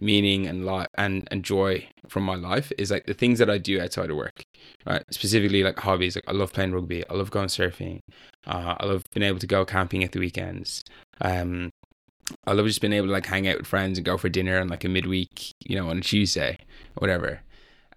meaning 0.00 0.46
and 0.46 0.64
life 0.64 0.88
and, 0.96 1.26
and 1.30 1.44
joy 1.44 1.86
from 2.08 2.22
my 2.22 2.34
life 2.34 2.72
is 2.78 2.90
like 2.90 3.06
the 3.06 3.14
things 3.14 3.38
that 3.38 3.50
I 3.50 3.58
do 3.58 3.80
outside 3.80 4.10
of 4.10 4.16
work, 4.16 4.44
right? 4.86 5.02
Specifically 5.10 5.62
like 5.62 5.78
hobbies. 5.78 6.16
Like 6.16 6.24
I 6.28 6.32
love 6.32 6.52
playing 6.52 6.72
rugby. 6.72 7.08
I 7.08 7.14
love 7.14 7.30
going 7.30 7.48
surfing. 7.48 8.00
Uh, 8.46 8.74
I 8.78 8.86
love 8.86 9.02
being 9.12 9.26
able 9.26 9.38
to 9.38 9.46
go 9.46 9.64
camping 9.64 10.04
at 10.04 10.12
the 10.12 10.20
weekends. 10.20 10.82
Um, 11.20 11.70
I 12.46 12.52
love 12.52 12.66
just 12.66 12.80
being 12.80 12.92
able 12.92 13.06
to 13.06 13.12
like 13.12 13.26
hang 13.26 13.48
out 13.48 13.58
with 13.58 13.66
friends 13.66 13.98
and 13.98 14.04
go 14.04 14.16
for 14.16 14.28
dinner 14.28 14.60
on 14.60 14.68
like 14.68 14.84
a 14.84 14.88
midweek, 14.88 15.52
you 15.60 15.76
know, 15.76 15.88
on 15.88 15.98
a 15.98 16.02
Tuesday 16.02 16.58
or 16.96 17.00
whatever. 17.00 17.40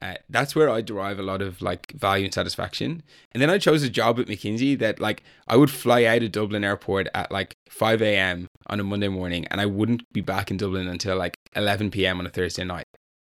Uh, 0.01 0.15
that's 0.29 0.55
where 0.55 0.69
I 0.69 0.81
derive 0.81 1.19
a 1.19 1.23
lot 1.23 1.43
of 1.43 1.61
like 1.61 1.91
value 1.91 2.25
and 2.25 2.33
satisfaction. 2.33 3.03
And 3.33 3.41
then 3.41 3.51
I 3.51 3.59
chose 3.59 3.83
a 3.83 3.89
job 3.89 4.19
at 4.19 4.25
McKinsey 4.25 4.77
that 4.79 4.99
like 4.99 5.23
I 5.47 5.55
would 5.55 5.69
fly 5.69 6.05
out 6.05 6.23
of 6.23 6.31
Dublin 6.31 6.63
airport 6.63 7.07
at 7.13 7.31
like 7.31 7.53
5 7.69 8.01
a.m. 8.01 8.47
on 8.67 8.79
a 8.79 8.83
Monday 8.83 9.09
morning 9.09 9.45
and 9.51 9.61
I 9.61 9.67
wouldn't 9.67 10.01
be 10.11 10.21
back 10.21 10.49
in 10.49 10.57
Dublin 10.57 10.87
until 10.87 11.17
like 11.17 11.35
11 11.55 11.91
p.m. 11.91 12.19
on 12.19 12.25
a 12.25 12.29
Thursday 12.31 12.63
night. 12.63 12.85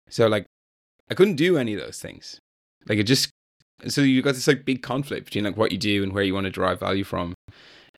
So 0.08 0.26
like 0.26 0.46
I 1.10 1.14
couldn't 1.14 1.36
do 1.36 1.58
any 1.58 1.74
of 1.74 1.80
those 1.80 2.00
things. 2.00 2.38
Like 2.88 2.98
it 2.98 3.04
just 3.04 3.28
so 3.86 4.00
you 4.00 4.22
got 4.22 4.34
this 4.34 4.46
like 4.46 4.64
big 4.64 4.82
conflict 4.82 5.26
between 5.26 5.44
like 5.44 5.58
what 5.58 5.70
you 5.70 5.78
do 5.78 6.02
and 6.02 6.12
where 6.12 6.24
you 6.24 6.32
want 6.32 6.44
to 6.44 6.50
derive 6.50 6.80
value 6.80 7.04
from. 7.04 7.34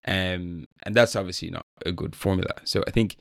Um 0.08 0.64
and 0.82 0.94
that's 0.94 1.14
obviously 1.14 1.50
not 1.50 1.62
a 1.84 1.92
good 1.92 2.16
formula. 2.16 2.54
So 2.64 2.82
I 2.88 2.90
think 2.90 3.16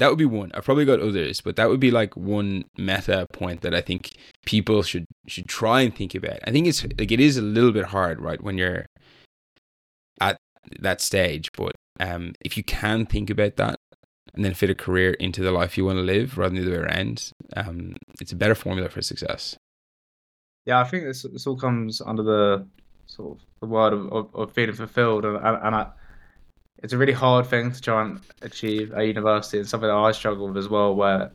that 0.00 0.08
would 0.08 0.18
be 0.18 0.24
one. 0.24 0.50
I've 0.54 0.64
probably 0.64 0.86
got 0.86 1.00
others, 1.00 1.42
but 1.42 1.56
that 1.56 1.68
would 1.68 1.78
be 1.78 1.90
like 1.90 2.16
one 2.16 2.64
meta 2.78 3.26
point 3.34 3.60
that 3.60 3.74
I 3.74 3.82
think 3.82 4.12
people 4.46 4.82
should 4.82 5.04
should 5.28 5.46
try 5.46 5.82
and 5.82 5.94
think 5.94 6.14
about. 6.14 6.38
I 6.46 6.50
think 6.50 6.66
it's 6.66 6.82
like 6.82 7.12
it 7.12 7.20
is 7.20 7.36
a 7.36 7.42
little 7.42 7.70
bit 7.70 7.84
hard, 7.84 8.18
right, 8.18 8.42
when 8.42 8.56
you're 8.56 8.86
at 10.18 10.38
that 10.80 11.02
stage. 11.02 11.50
But 11.54 11.72
um, 12.00 12.32
if 12.40 12.56
you 12.56 12.64
can 12.64 13.04
think 13.04 13.28
about 13.28 13.56
that 13.56 13.76
and 14.34 14.42
then 14.42 14.54
fit 14.54 14.70
a 14.70 14.74
career 14.74 15.12
into 15.12 15.42
the 15.42 15.52
life 15.52 15.76
you 15.76 15.84
want 15.84 15.98
to 15.98 16.02
live 16.02 16.38
rather 16.38 16.54
than 16.54 16.64
the 16.64 16.70
other 16.70 16.80
way 16.80 16.86
around, 16.86 17.30
um, 17.54 17.94
it's 18.22 18.32
a 18.32 18.36
better 18.36 18.54
formula 18.54 18.88
for 18.88 19.02
success. 19.02 19.58
Yeah, 20.64 20.80
I 20.80 20.84
think 20.84 21.04
this 21.04 21.26
this 21.30 21.46
all 21.46 21.58
comes 21.58 22.00
under 22.00 22.22
the 22.22 22.66
sort 23.04 23.36
of 23.36 23.44
the 23.60 23.66
word 23.66 23.92
of, 23.92 24.10
of, 24.10 24.34
of 24.34 24.52
feeling 24.52 24.74
fulfilled, 24.74 25.26
and 25.26 25.36
and, 25.36 25.58
and 25.62 25.74
I, 25.74 25.88
it's 26.82 26.92
a 26.92 26.98
really 26.98 27.12
hard 27.12 27.46
thing 27.46 27.70
to 27.72 27.80
try 27.80 28.02
and 28.02 28.20
achieve 28.42 28.92
at 28.92 29.06
university 29.06 29.58
and 29.58 29.68
something 29.68 29.88
that 29.88 29.96
I 29.96 30.12
struggle 30.12 30.48
with 30.48 30.56
as 30.56 30.68
well 30.68 30.94
where 30.94 31.30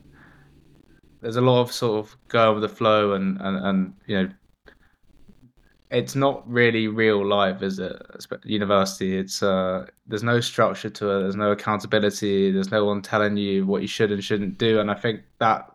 there's 1.20 1.36
a 1.36 1.40
lot 1.40 1.60
of 1.60 1.72
sort 1.72 2.04
of 2.04 2.16
going 2.28 2.60
with 2.60 2.68
the 2.68 2.74
flow 2.74 3.12
and, 3.12 3.40
and, 3.40 3.64
and 3.64 3.94
you 4.06 4.22
know 4.22 4.30
it's 5.90 6.16
not 6.16 6.48
really 6.50 6.88
real 6.88 7.24
life 7.24 7.62
is 7.62 7.78
it? 7.78 7.96
University 8.44 9.16
it's 9.16 9.42
uh 9.42 9.86
there's 10.06 10.24
no 10.24 10.40
structure 10.40 10.90
to 10.90 11.10
it 11.10 11.22
there's 11.22 11.36
no 11.36 11.52
accountability 11.52 12.50
there's 12.50 12.72
no 12.72 12.84
one 12.84 13.00
telling 13.00 13.36
you 13.36 13.64
what 13.66 13.82
you 13.82 13.88
should 13.88 14.10
and 14.10 14.22
shouldn't 14.22 14.58
do. 14.58 14.80
And 14.80 14.90
i 14.90 14.94
think 14.94 15.22
that 15.38 15.70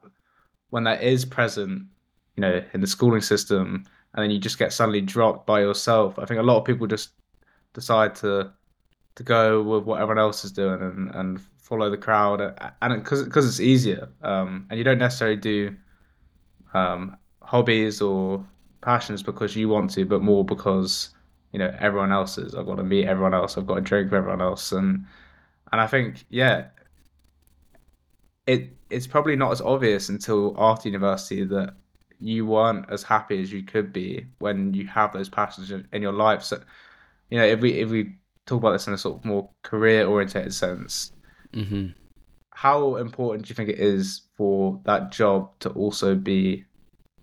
when 0.69 0.83
that 0.83 1.01
is 1.01 1.23
present 1.23 1.83
you 2.35 2.41
know 2.41 2.61
in 2.73 2.81
the 2.81 2.87
schooling 2.87 3.21
system 3.21 3.85
and 4.13 4.23
then 4.23 4.31
you 4.31 4.39
just 4.39 4.59
get 4.59 4.73
suddenly 4.73 5.01
dropped 5.01 5.47
by 5.47 5.61
yourself 5.61 6.19
i 6.19 6.25
think 6.25 6.39
a 6.39 6.43
lot 6.43 6.57
of 6.57 6.65
people 6.65 6.87
just 6.87 7.11
decide 7.73 8.13
to 8.15 8.51
to 9.21 9.27
go 9.27 9.61
with 9.61 9.83
what 9.83 10.01
everyone 10.01 10.19
else 10.19 10.43
is 10.43 10.51
doing 10.51 10.81
and, 10.81 11.15
and 11.15 11.41
follow 11.57 11.89
the 11.89 11.97
crowd. 11.97 12.41
And 12.81 13.03
because 13.03 13.23
because 13.23 13.47
it's 13.47 13.59
easier 13.59 14.09
um, 14.21 14.65
and 14.69 14.77
you 14.77 14.83
don't 14.83 14.97
necessarily 14.97 15.37
do 15.37 15.75
um, 16.73 17.17
hobbies 17.41 18.01
or 18.01 18.45
passions 18.81 19.21
because 19.21 19.55
you 19.55 19.69
want 19.69 19.91
to 19.91 20.05
but 20.05 20.21
more 20.21 20.43
because 20.43 21.11
you 21.51 21.59
know 21.59 21.73
everyone 21.79 22.11
else 22.11 22.37
is. 22.37 22.55
I've 22.55 22.65
got 22.65 22.75
to 22.75 22.83
meet 22.83 23.05
everyone 23.05 23.33
else. 23.33 23.57
I've 23.57 23.67
got 23.67 23.75
to 23.75 23.81
drink 23.81 24.11
with 24.11 24.17
everyone 24.17 24.41
else. 24.41 24.71
And 24.71 25.05
and 25.71 25.81
I 25.81 25.87
think 25.87 26.25
yeah 26.29 26.67
it 28.47 28.75
it's 28.89 29.07
probably 29.07 29.35
not 29.35 29.51
as 29.51 29.61
obvious 29.61 30.09
until 30.09 30.55
after 30.57 30.89
university 30.89 31.43
that 31.45 31.75
you 32.19 32.45
weren't 32.45 32.85
as 32.89 33.01
happy 33.01 33.41
as 33.41 33.51
you 33.51 33.63
could 33.63 33.91
be 33.93 34.25
when 34.39 34.73
you 34.73 34.85
have 34.87 35.13
those 35.13 35.29
passions 35.29 35.71
in, 35.71 35.87
in 35.93 36.01
your 36.01 36.11
life. 36.11 36.43
So 36.43 36.61
you 37.29 37.37
know 37.37 37.45
if 37.45 37.59
we 37.61 37.73
if 37.73 37.89
we 37.89 38.15
talk 38.51 38.61
about 38.61 38.73
this 38.73 38.87
in 38.87 38.93
a 38.93 38.97
sort 38.97 39.17
of 39.17 39.25
more 39.25 39.49
career 39.63 40.05
oriented 40.05 40.53
sense. 40.53 41.13
Mm-hmm. 41.53 41.87
How 42.51 42.97
important 42.97 43.45
do 43.45 43.49
you 43.49 43.55
think 43.55 43.69
it 43.69 43.79
is 43.79 44.23
for 44.35 44.79
that 44.85 45.11
job 45.11 45.57
to 45.59 45.69
also 45.69 46.15
be 46.15 46.65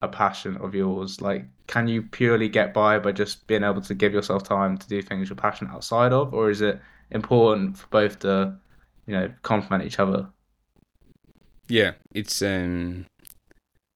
a 0.03 0.09
passion 0.09 0.57
of 0.57 0.75
yours? 0.75 1.21
Like, 1.21 1.45
can 1.67 1.87
you 1.87 2.03
purely 2.03 2.49
get 2.49 2.73
by 2.73 2.99
by 2.99 3.13
just 3.13 3.47
being 3.47 3.63
able 3.63 3.83
to 3.83 3.95
give 3.95 4.13
yourself 4.13 4.43
time 4.43 4.79
to 4.79 4.89
do 4.89 5.03
things 5.03 5.29
you're 5.29 5.37
passionate 5.37 5.73
outside 5.73 6.13
of, 6.13 6.33
or 6.33 6.51
is 6.51 6.63
it 6.63 6.81
important 7.11 7.77
for 7.77 7.87
both 7.89 8.21
to, 8.21 8.57
you 9.07 9.15
know, 9.15 9.31
complement 9.43 9.85
each 9.85 9.99
other? 9.99 10.29
Yeah, 11.69 11.93
it's 12.13 12.41
um, 12.41 13.07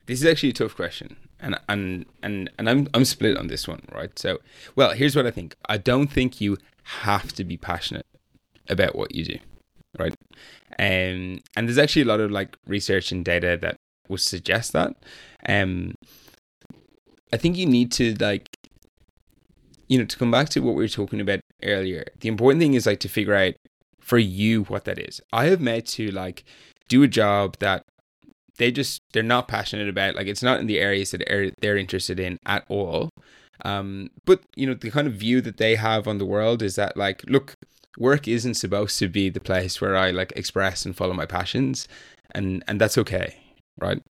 this 0.06 0.20
is 0.20 0.26
actually 0.26 0.50
a 0.50 0.54
tough 0.54 0.76
question, 0.76 1.16
and 1.40 1.58
and 1.68 2.04
and 2.22 2.50
and 2.58 2.68
I'm 2.68 2.88
I'm 2.92 3.06
split 3.06 3.38
on 3.38 3.46
this 3.46 3.66
one, 3.66 3.82
right? 3.90 4.16
So, 4.18 4.40
well, 4.76 4.90
here's 4.92 5.16
what 5.16 5.26
I 5.26 5.30
think. 5.30 5.56
I 5.66 5.78
don't 5.78 6.08
think 6.08 6.40
you 6.40 6.58
have 6.84 7.32
to 7.34 7.44
be 7.44 7.56
passionate 7.56 8.06
about 8.68 8.96
what 8.96 9.14
you 9.14 9.24
do, 9.24 9.38
right? 9.98 10.14
Um, 10.78 11.40
and 11.56 11.68
there's 11.68 11.78
actually 11.78 12.02
a 12.02 12.06
lot 12.06 12.20
of 12.20 12.30
like 12.30 12.56
research 12.66 13.12
and 13.12 13.24
data 13.24 13.58
that 13.60 13.76
would 14.08 14.20
suggest 14.20 14.72
that. 14.72 14.94
Um, 15.46 15.94
I 17.32 17.36
think 17.36 17.56
you 17.56 17.66
need 17.66 17.92
to 17.92 18.14
like, 18.14 18.48
you 19.88 19.98
know, 19.98 20.04
to 20.04 20.16
come 20.16 20.30
back 20.30 20.48
to 20.50 20.60
what 20.60 20.74
we 20.74 20.82
were 20.82 20.88
talking 20.88 21.20
about 21.20 21.40
earlier. 21.62 22.04
The 22.20 22.28
important 22.28 22.60
thing 22.60 22.74
is 22.74 22.86
like 22.86 23.00
to 23.00 23.08
figure 23.08 23.34
out 23.34 23.54
for 24.00 24.18
you 24.18 24.64
what 24.64 24.84
that 24.84 24.98
is. 24.98 25.20
I 25.32 25.46
have 25.46 25.60
met 25.60 25.86
to 25.86 26.10
like 26.10 26.44
do 26.88 27.02
a 27.02 27.08
job 27.08 27.56
that 27.60 27.84
they 28.58 28.70
just 28.70 29.00
they're 29.12 29.22
not 29.22 29.48
passionate 29.48 29.88
about. 29.88 30.14
Like 30.14 30.26
it's 30.26 30.42
not 30.42 30.60
in 30.60 30.66
the 30.66 30.80
areas 30.80 31.10
that 31.12 31.24
they're 31.60 31.76
interested 31.76 32.20
in 32.20 32.38
at 32.44 32.64
all. 32.68 33.10
Um, 33.64 34.10
but 34.24 34.42
you 34.56 34.66
know, 34.66 34.74
the 34.74 34.90
kind 34.90 35.06
of 35.06 35.14
view 35.14 35.40
that 35.40 35.56
they 35.56 35.76
have 35.76 36.08
on 36.08 36.18
the 36.18 36.26
world 36.26 36.62
is 36.62 36.76
that 36.76 36.96
like, 36.96 37.22
look, 37.26 37.54
work 37.98 38.26
isn't 38.26 38.54
supposed 38.54 38.98
to 38.98 39.08
be 39.08 39.28
the 39.28 39.40
place 39.40 39.80
where 39.80 39.96
I 39.96 40.10
like 40.10 40.32
express 40.34 40.84
and 40.84 40.96
follow 40.96 41.14
my 41.14 41.26
passions, 41.26 41.86
and 42.32 42.64
and 42.66 42.80
that's 42.80 42.98
okay, 42.98 43.36
right? 43.78 44.02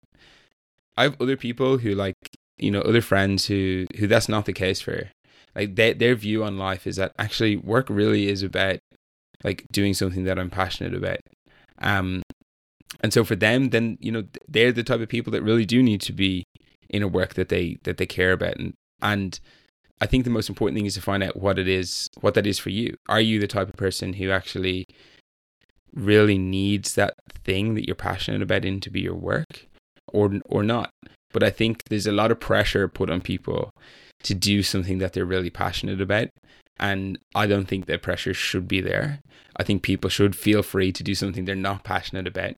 I 0.96 1.04
have 1.04 1.20
other 1.20 1.36
people 1.36 1.78
who 1.78 1.94
like, 1.94 2.16
you 2.58 2.70
know, 2.70 2.80
other 2.82 3.02
friends 3.02 3.46
who 3.46 3.86
who 3.98 4.06
that's 4.06 4.28
not 4.28 4.44
the 4.46 4.52
case 4.52 4.80
for. 4.80 5.10
Like 5.56 5.74
they, 5.74 5.94
their 5.94 6.14
view 6.14 6.44
on 6.44 6.58
life 6.58 6.86
is 6.86 6.96
that 6.96 7.12
actually 7.18 7.56
work 7.56 7.90
really 7.90 8.28
is 8.28 8.44
about 8.44 8.78
like 9.42 9.64
doing 9.72 9.94
something 9.94 10.24
that 10.24 10.38
I'm 10.38 10.50
passionate 10.50 10.94
about. 10.94 11.18
Um, 11.78 12.22
and 13.00 13.12
so 13.12 13.24
for 13.24 13.34
them, 13.34 13.70
then 13.70 13.98
you 14.00 14.12
know 14.12 14.24
they're 14.48 14.72
the 14.72 14.84
type 14.84 15.00
of 15.00 15.08
people 15.08 15.32
that 15.32 15.42
really 15.42 15.66
do 15.66 15.82
need 15.82 16.00
to 16.02 16.12
be 16.12 16.44
in 16.88 17.02
a 17.02 17.08
work 17.08 17.34
that 17.34 17.48
they 17.48 17.78
that 17.84 17.96
they 17.96 18.06
care 18.06 18.32
about 18.32 18.56
and 18.56 18.74
and 19.02 19.38
I 20.00 20.06
think 20.06 20.24
the 20.24 20.30
most 20.30 20.48
important 20.48 20.78
thing 20.78 20.86
is 20.86 20.94
to 20.94 21.02
find 21.02 21.22
out 21.22 21.36
what 21.36 21.58
it 21.58 21.68
is, 21.68 22.08
what 22.20 22.34
that 22.34 22.46
is 22.46 22.58
for 22.58 22.70
you. 22.70 22.96
Are 23.08 23.20
you 23.20 23.38
the 23.38 23.46
type 23.46 23.68
of 23.68 23.76
person 23.76 24.14
who 24.14 24.30
actually 24.30 24.86
really 25.92 26.38
needs 26.38 26.94
that 26.94 27.14
thing 27.44 27.74
that 27.74 27.86
you're 27.86 27.96
passionate 27.96 28.42
about 28.42 28.64
in 28.64 28.80
to 28.80 28.90
be 28.90 29.00
your 29.00 29.14
work 29.14 29.66
or 30.08 30.40
or 30.46 30.62
not? 30.62 30.90
But 31.32 31.42
I 31.42 31.50
think 31.50 31.84
there's 31.84 32.06
a 32.06 32.12
lot 32.12 32.30
of 32.30 32.40
pressure 32.40 32.88
put 32.88 33.10
on 33.10 33.20
people 33.20 33.70
to 34.22 34.34
do 34.34 34.62
something 34.62 34.98
that 34.98 35.12
they're 35.12 35.24
really 35.24 35.50
passionate 35.50 36.00
about. 36.00 36.28
And 36.78 37.18
I 37.34 37.46
don't 37.46 37.68
think 37.68 37.86
that 37.86 38.02
pressure 38.02 38.32
should 38.32 38.66
be 38.66 38.80
there. 38.80 39.20
I 39.56 39.62
think 39.62 39.82
people 39.82 40.08
should 40.08 40.34
feel 40.34 40.62
free 40.62 40.92
to 40.92 41.02
do 41.02 41.14
something 41.14 41.44
they're 41.44 41.54
not 41.54 41.84
passionate 41.84 42.26
about 42.26 42.54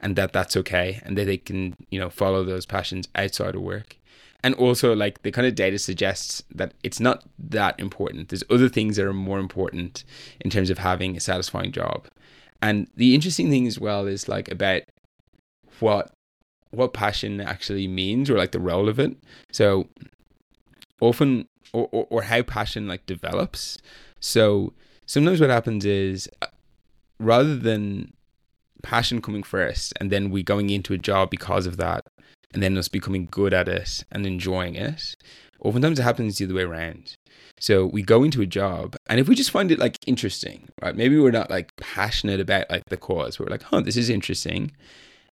and 0.00 0.16
that 0.16 0.32
that's 0.32 0.56
okay 0.56 1.00
and 1.04 1.16
that 1.16 1.26
they 1.26 1.36
can, 1.36 1.76
you 1.88 2.00
know, 2.00 2.10
follow 2.10 2.42
those 2.42 2.66
passions 2.66 3.08
outside 3.14 3.54
of 3.54 3.62
work 3.62 3.96
and 4.44 4.54
also 4.56 4.94
like 4.94 5.22
the 5.22 5.32
kind 5.32 5.46
of 5.46 5.54
data 5.54 5.78
suggests 5.78 6.42
that 6.54 6.74
it's 6.82 7.00
not 7.00 7.24
that 7.38 7.80
important. 7.80 8.28
There's 8.28 8.44
other 8.50 8.68
things 8.68 8.96
that 8.96 9.06
are 9.06 9.14
more 9.14 9.38
important 9.38 10.04
in 10.38 10.50
terms 10.50 10.68
of 10.68 10.76
having 10.76 11.16
a 11.16 11.20
satisfying 11.20 11.72
job. 11.72 12.06
And 12.60 12.86
the 12.94 13.14
interesting 13.14 13.48
thing 13.48 13.66
as 13.66 13.80
well 13.80 14.06
is 14.06 14.28
like 14.28 14.50
about 14.50 14.82
what 15.80 16.12
what 16.72 16.92
passion 16.92 17.40
actually 17.40 17.88
means 17.88 18.28
or 18.28 18.36
like 18.36 18.52
the 18.52 18.60
role 18.60 18.88
of 18.90 19.00
it. 19.00 19.16
So 19.50 19.88
often 21.00 21.48
or, 21.72 21.88
or, 21.90 22.06
or 22.10 22.22
how 22.22 22.42
passion 22.42 22.86
like 22.86 23.06
develops. 23.06 23.78
So 24.20 24.74
sometimes 25.06 25.40
what 25.40 25.48
happens 25.48 25.86
is 25.86 26.28
uh, 26.42 26.48
rather 27.18 27.56
than 27.56 28.12
passion 28.82 29.22
coming 29.22 29.42
first 29.42 29.94
and 29.98 30.10
then 30.10 30.28
we 30.28 30.42
going 30.42 30.68
into 30.68 30.92
a 30.92 30.98
job 30.98 31.30
because 31.30 31.66
of 31.66 31.78
that 31.78 32.04
and 32.54 32.62
then 32.62 32.78
us 32.78 32.88
becoming 32.88 33.28
good 33.30 33.52
at 33.52 33.68
it 33.68 34.04
and 34.10 34.24
enjoying 34.24 34.76
it. 34.76 35.16
Oftentimes 35.60 35.98
it 35.98 36.04
happens 36.04 36.38
the 36.38 36.44
other 36.44 36.54
way 36.54 36.62
around. 36.62 37.16
So 37.58 37.84
we 37.84 38.02
go 38.02 38.22
into 38.22 38.40
a 38.40 38.46
job 38.46 38.96
and 39.06 39.20
if 39.20 39.28
we 39.28 39.34
just 39.34 39.50
find 39.50 39.70
it 39.70 39.78
like 39.78 39.98
interesting, 40.06 40.68
right? 40.80 40.96
Maybe 40.96 41.18
we're 41.18 41.30
not 41.30 41.50
like 41.50 41.74
passionate 41.76 42.40
about 42.40 42.70
like 42.70 42.84
the 42.88 42.96
cause. 42.96 43.38
We're 43.38 43.46
like, 43.46 43.64
oh, 43.72 43.80
this 43.80 43.96
is 43.96 44.08
interesting. 44.08 44.70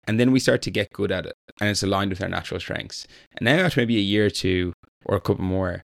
And 0.06 0.18
then 0.18 0.32
we 0.32 0.40
start 0.40 0.62
to 0.62 0.70
get 0.70 0.92
good 0.92 1.12
at 1.12 1.26
it 1.26 1.34
and 1.60 1.68
it's 1.68 1.82
aligned 1.82 2.10
with 2.10 2.22
our 2.22 2.28
natural 2.28 2.60
strengths. 2.60 3.06
And 3.36 3.44
now 3.44 3.64
after 3.64 3.80
maybe 3.80 3.96
a 3.96 4.00
year 4.00 4.26
or 4.26 4.30
two 4.30 4.72
or 5.04 5.16
a 5.16 5.20
couple 5.20 5.44
more, 5.44 5.82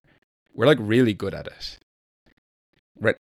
we're 0.53 0.67
like 0.67 0.77
really 0.79 1.13
good 1.13 1.33
at 1.33 1.47
it. 1.47 1.77
Right. 2.99 3.17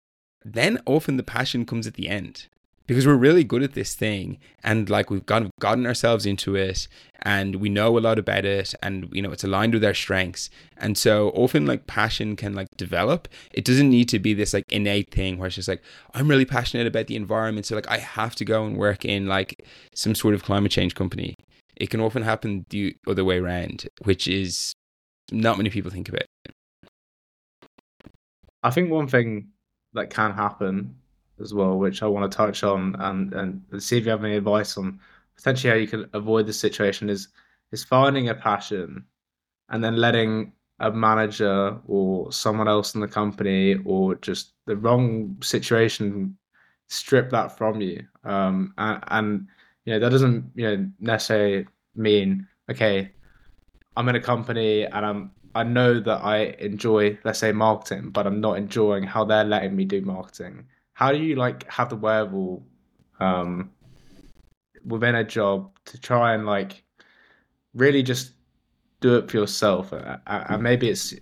Then 0.46 0.79
often 0.86 1.17
the 1.17 1.24
passion 1.24 1.65
comes 1.65 1.88
at 1.88 1.96
the 1.96 2.10
end. 2.10 2.48
Because 2.88 3.08
we're 3.08 3.16
really 3.16 3.44
good 3.44 3.63
at 3.63 3.74
this 3.74 3.96
thing 3.96 4.38
and 4.63 4.90
like 4.90 5.10
we've 5.10 5.25
got, 5.25 5.50
gotten 5.60 5.86
ourselves 5.86 6.25
into 6.25 6.56
it 6.56 6.88
and 7.22 7.56
we 7.56 7.70
know 7.70 7.98
a 7.98 8.00
lot 8.00 8.20
about 8.20 8.44
it 8.44 8.75
and 8.84 9.10
you 9.13 9.22
know 9.22 9.32
it's 9.32 9.44
aligned 9.44 9.74
with 9.74 9.86
our 9.86 9.94
strengths. 9.94 10.50
And 10.78 10.98
so 10.98 11.30
often 11.30 11.66
like 11.66 11.88
passion 11.88 12.36
can 12.36 12.54
like 12.54 12.68
develop. 12.78 13.28
It 13.54 13.63
doesn't 13.63 13.90
need 13.90 14.10
to 14.10 14.20
be 14.20 14.34
this 14.34 14.54
like 14.54 14.70
innate 14.72 15.12
thing 15.12 15.38
where 15.38 15.48
it's 15.48 15.56
just 15.56 15.68
like 15.68 15.82
i'm 16.13 16.28
really 16.28 16.46
passionate 16.46 16.88
about 16.88 17.08
the 17.08 17.16
environment 17.16 17.66
so 17.66 17.75
like 17.75 17.90
i 17.90 17.98
have 17.98 18.36
to 18.36 18.46
go 18.46 18.66
and 18.66 18.78
work 18.78 19.06
in 19.06 19.28
like 19.28 19.66
some 19.96 20.16
sort 20.16 20.34
of 20.34 20.44
climate 20.44 20.72
change 20.72 20.96
company. 20.96 21.36
It 21.75 21.90
can 21.90 22.02
often 22.02 22.22
happen 22.22 22.66
the 22.70 22.96
other 23.08 23.24
way 23.24 23.40
around 23.40 23.88
which 24.04 24.28
is 24.28 24.74
not 25.32 25.58
many 25.58 25.70
people 25.70 25.90
think 25.90 26.10
about. 26.10 26.24
It. 26.46 26.54
i 28.62 28.70
think 28.70 28.92
one 28.92 29.08
thing 29.08 29.50
that 29.94 30.10
can 30.10 30.32
happen 30.34 30.96
as 31.40 31.54
well, 31.54 31.78
which 31.78 32.04
I 32.04 32.08
want 32.08 32.32
to 32.32 32.36
touch 32.36 32.63
on 32.63 32.96
and, 33.00 33.34
and 33.34 33.84
see 33.84 33.98
if 33.98 34.06
you 34.06 34.12
have 34.12 34.24
any 34.24 34.36
advice 34.36 34.78
on 34.78 35.00
potentially 35.36 35.72
how 35.72 35.78
you 35.78 35.88
can 35.88 36.10
avoid 36.13 36.48
the 36.48 36.54
situation 36.54 37.10
is 37.10 37.30
is 37.72 37.84
finding 37.84 38.30
a 38.30 38.36
passion 38.36 39.04
and 39.70 39.84
then 39.84 39.96
letting 39.96 40.54
a 40.80 40.92
manager 40.92 41.78
or 41.88 42.32
someone 42.32 42.68
else 42.68 42.94
in 42.94 43.02
the 43.02 43.08
company 43.08 43.75
or 43.86 44.16
just 44.16 44.54
the 44.66 44.75
wrong 44.75 45.36
situation 45.42 46.38
strip 46.88 47.32
that 47.32 47.58
from 47.58 47.82
you. 47.82 48.06
Um, 48.24 48.74
and, 48.78 49.04
and 49.08 49.48
you 49.86 49.94
know 49.94 50.00
that 50.00 50.10
doesn't 50.10 50.52
you 50.56 50.63
know 50.66 50.90
necessarily 51.00 51.66
mean 51.96 52.48
okay, 52.70 53.12
I'm 53.98 54.10
in 54.10 54.16
a 54.16 54.22
company 54.22 54.86
and 54.86 55.06
I'm 55.06 55.32
I 55.56 55.63
know 55.63 56.00
that 56.00 56.24
I 56.24 56.56
enjoy 56.60 57.18
let's 57.24 57.40
say 57.40 57.52
marketing, 57.52 58.12
but 58.12 58.28
I'm 58.28 58.40
not 58.40 58.58
enjoying 58.58 59.04
how 59.04 59.25
they're 59.25 59.44
letting 59.44 59.75
me 59.75 59.86
do 59.86 60.02
marketing 60.02 60.66
how 60.94 61.12
do 61.12 61.18
you 61.18 61.36
like 61.36 61.70
have 61.70 61.90
the 61.90 61.96
wherewithal 61.96 62.64
um 63.20 63.72
within 64.86 65.16
a 65.16 65.24
job 65.24 65.72
to 65.86 66.00
try 66.00 66.34
and 66.34 66.46
like 66.46 66.84
really 67.74 68.04
just 68.04 68.34
do 69.02 69.16
it 69.18 69.30
for 69.30 69.38
yourself? 69.38 69.94
And 70.28 70.64
maybe 70.64 70.90
it's 70.90 71.14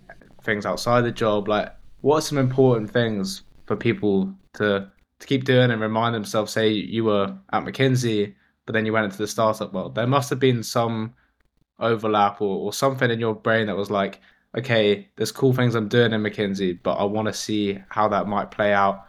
things 0.42 0.66
outside 0.66 1.02
the 1.02 1.12
job 1.12 1.48
like 1.48 1.72
what 2.00 2.16
are 2.16 2.20
some 2.20 2.38
important 2.38 2.90
things 2.90 3.42
for 3.66 3.76
people 3.76 4.34
to 4.54 4.90
to 5.20 5.26
keep 5.26 5.44
doing 5.44 5.70
and 5.70 5.80
remind 5.80 6.12
themselves 6.14 6.52
say 6.52 6.68
you 6.68 7.04
were 7.04 7.32
at 7.52 7.62
mckinsey 7.62 8.34
but 8.66 8.72
then 8.72 8.84
you 8.86 8.92
went 8.92 9.04
into 9.04 9.18
the 9.18 9.26
startup 9.26 9.72
world? 9.72 9.94
There 9.94 10.06
must 10.06 10.30
have 10.30 10.38
been 10.38 10.62
some 10.62 11.14
overlap 11.78 12.40
or, 12.40 12.58
or 12.58 12.72
something 12.72 13.10
in 13.10 13.18
your 13.18 13.34
brain 13.34 13.66
that 13.66 13.76
was 13.76 13.90
like 13.90 14.20
okay 14.56 15.08
there's 15.16 15.32
cool 15.32 15.52
things 15.52 15.74
i'm 15.74 15.88
doing 15.88 16.12
in 16.12 16.22
mckinsey 16.22 16.78
but 16.82 16.94
i 16.94 17.02
want 17.02 17.26
to 17.26 17.32
see 17.32 17.78
how 17.88 18.06
that 18.06 18.28
might 18.28 18.50
play 18.50 18.72
out 18.72 19.06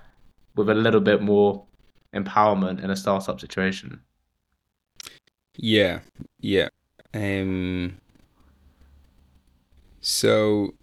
with 0.55 0.69
a 0.69 0.73
little 0.73 1.01
bit 1.01 1.21
more 1.21 1.65
empowerment 2.13 2.83
in 2.83 2.89
a 2.89 2.95
startup 2.95 3.39
situation. 3.39 4.01
Yeah, 5.55 5.99
yeah. 6.39 6.69
Um. 7.13 7.97
So, 10.05 10.73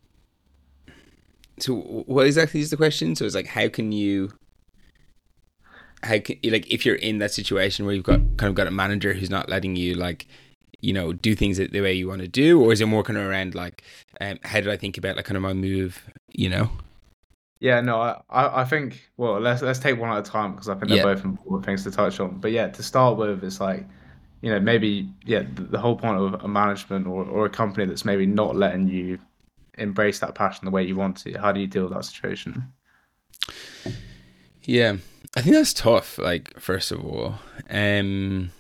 so 1.59 1.75
what 1.75 2.27
exactly 2.27 2.61
is 2.61 2.71
the 2.71 2.77
question? 2.79 3.15
So 3.15 3.27
it's 3.27 3.35
like, 3.35 3.47
how 3.47 3.69
can 3.69 3.93
you, 3.93 4.33
how 6.03 6.19
can 6.21 6.39
like 6.45 6.67
if 6.73 6.87
you're 6.87 6.95
in 6.95 7.19
that 7.19 7.31
situation 7.31 7.85
where 7.85 7.95
you've 7.95 8.03
got 8.05 8.21
kind 8.39 8.49
of 8.49 8.55
got 8.55 8.67
a 8.67 8.71
manager 8.71 9.13
who's 9.13 9.29
not 9.29 9.51
letting 9.51 9.77
you 9.77 9.93
like, 9.93 10.27
you 10.81 10.95
know, 10.95 11.13
do 11.13 11.35
things 11.35 11.59
the 11.59 11.81
way 11.83 11.93
you 11.93 12.09
want 12.09 12.23
to 12.23 12.29
do, 12.29 12.63
or 12.63 12.73
is 12.73 12.81
it 12.81 12.87
more 12.87 13.03
kind 13.03 13.19
of 13.19 13.27
around 13.27 13.55
like, 13.55 13.83
um, 14.23 14.39
how 14.43 14.59
did 14.59 14.71
I 14.71 14.79
think 14.79 14.97
about 14.97 15.17
like 15.17 15.27
kind 15.27 15.37
of 15.37 15.43
my 15.43 15.53
move, 15.53 16.03
you 16.31 16.49
know? 16.49 16.71
Yeah, 17.61 17.83
no, 17.83 18.01
I, 18.01 18.63
I 18.63 18.65
think 18.65 19.11
well, 19.19 19.39
let's 19.39 19.61
let's 19.61 19.79
take 19.79 19.99
one 19.99 20.11
at 20.11 20.27
a 20.27 20.31
time 20.31 20.53
because 20.53 20.71
I 20.71 20.75
think 20.75 20.89
they're 20.89 21.15
both 21.15 21.25
important 21.25 21.67
things 21.67 21.85
to 21.85 21.91
touch 21.91 22.19
on. 22.19 22.39
But 22.41 22.53
yeah, 22.53 22.69
to 22.69 22.83
start 22.83 23.19
with, 23.19 23.45
it's 23.45 23.61
like, 23.61 23.87
you 24.41 24.51
know, 24.51 24.59
maybe 24.59 25.11
yeah, 25.27 25.43
the, 25.55 25.65
the 25.65 25.79
whole 25.79 25.95
point 25.95 26.19
of 26.19 26.43
a 26.43 26.49
management 26.49 27.07
or, 27.07 27.23
or 27.25 27.45
a 27.45 27.51
company 27.51 27.85
that's 27.85 28.07
maybe 28.07 28.25
not 28.25 28.57
letting 28.57 28.89
you 28.89 29.19
embrace 29.77 30.21
that 30.21 30.35
passion 30.35 30.65
the 30.65 30.71
way 30.71 30.83
you 30.83 30.97
want 30.97 31.19
to. 31.19 31.39
How 31.39 31.53
do 31.53 31.61
you 31.61 31.67
deal 31.67 31.85
with 31.85 31.93
that 31.93 32.07
situation? 32.07 32.73
Yeah, 34.63 34.97
I 35.37 35.43
think 35.43 35.55
that's 35.55 35.75
tough. 35.75 36.17
Like, 36.17 36.59
first 36.59 36.91
of 36.93 37.05
all, 37.05 37.41
um, 37.69 38.53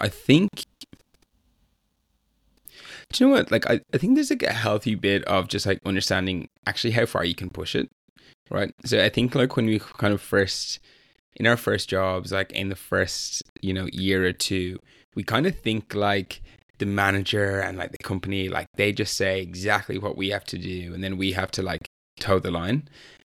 I 0.00 0.08
think 0.08 0.64
do 3.12 3.24
you 3.24 3.30
know 3.30 3.36
what? 3.36 3.50
Like, 3.50 3.68
I, 3.68 3.80
I 3.92 3.98
think 3.98 4.14
there's 4.14 4.30
like 4.30 4.42
a 4.42 4.52
healthy 4.52 4.94
bit 4.94 5.24
of 5.24 5.48
just 5.48 5.66
like 5.66 5.80
understanding 5.84 6.48
actually 6.66 6.90
how 6.90 7.06
far 7.06 7.24
you 7.24 7.34
can 7.34 7.50
push 7.50 7.74
it, 7.74 7.88
right? 8.50 8.72
So 8.84 9.02
I 9.02 9.08
think 9.08 9.34
like 9.34 9.56
when 9.56 9.66
we 9.66 9.78
kind 9.78 10.12
of 10.12 10.20
first, 10.20 10.78
in 11.36 11.46
our 11.46 11.56
first 11.56 11.88
jobs, 11.88 12.32
like 12.32 12.52
in 12.52 12.68
the 12.68 12.76
first, 12.76 13.42
you 13.62 13.72
know, 13.72 13.88
year 13.92 14.26
or 14.26 14.32
two, 14.32 14.78
we 15.14 15.22
kind 15.22 15.46
of 15.46 15.58
think 15.58 15.94
like 15.94 16.42
the 16.78 16.86
manager 16.86 17.60
and 17.60 17.78
like 17.78 17.92
the 17.92 17.98
company, 17.98 18.48
like 18.48 18.66
they 18.76 18.92
just 18.92 19.16
say 19.16 19.40
exactly 19.40 19.98
what 19.98 20.16
we 20.16 20.28
have 20.30 20.44
to 20.44 20.58
do. 20.58 20.92
And 20.92 21.02
then 21.02 21.16
we 21.16 21.32
have 21.32 21.50
to 21.52 21.62
like 21.62 21.88
toe 22.20 22.38
the 22.38 22.50
line. 22.50 22.88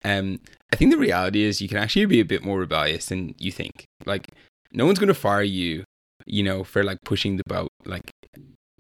Um, 0.05 0.39
I 0.71 0.75
think 0.75 0.91
the 0.91 0.97
reality 0.97 1.43
is 1.43 1.61
you 1.61 1.69
can 1.69 1.77
actually 1.77 2.05
be 2.05 2.19
a 2.19 2.25
bit 2.25 2.43
more 2.43 2.59
rebellious 2.59 3.07
than 3.07 3.35
you 3.39 3.51
think. 3.51 3.85
Like, 4.05 4.27
no 4.71 4.85
one's 4.85 4.99
going 4.99 5.07
to 5.07 5.13
fire 5.13 5.43
you, 5.43 5.83
you 6.25 6.43
know, 6.43 6.63
for 6.63 6.83
like 6.83 6.97
pushing 7.05 7.37
the 7.37 7.43
boat 7.47 7.69
like 7.85 8.03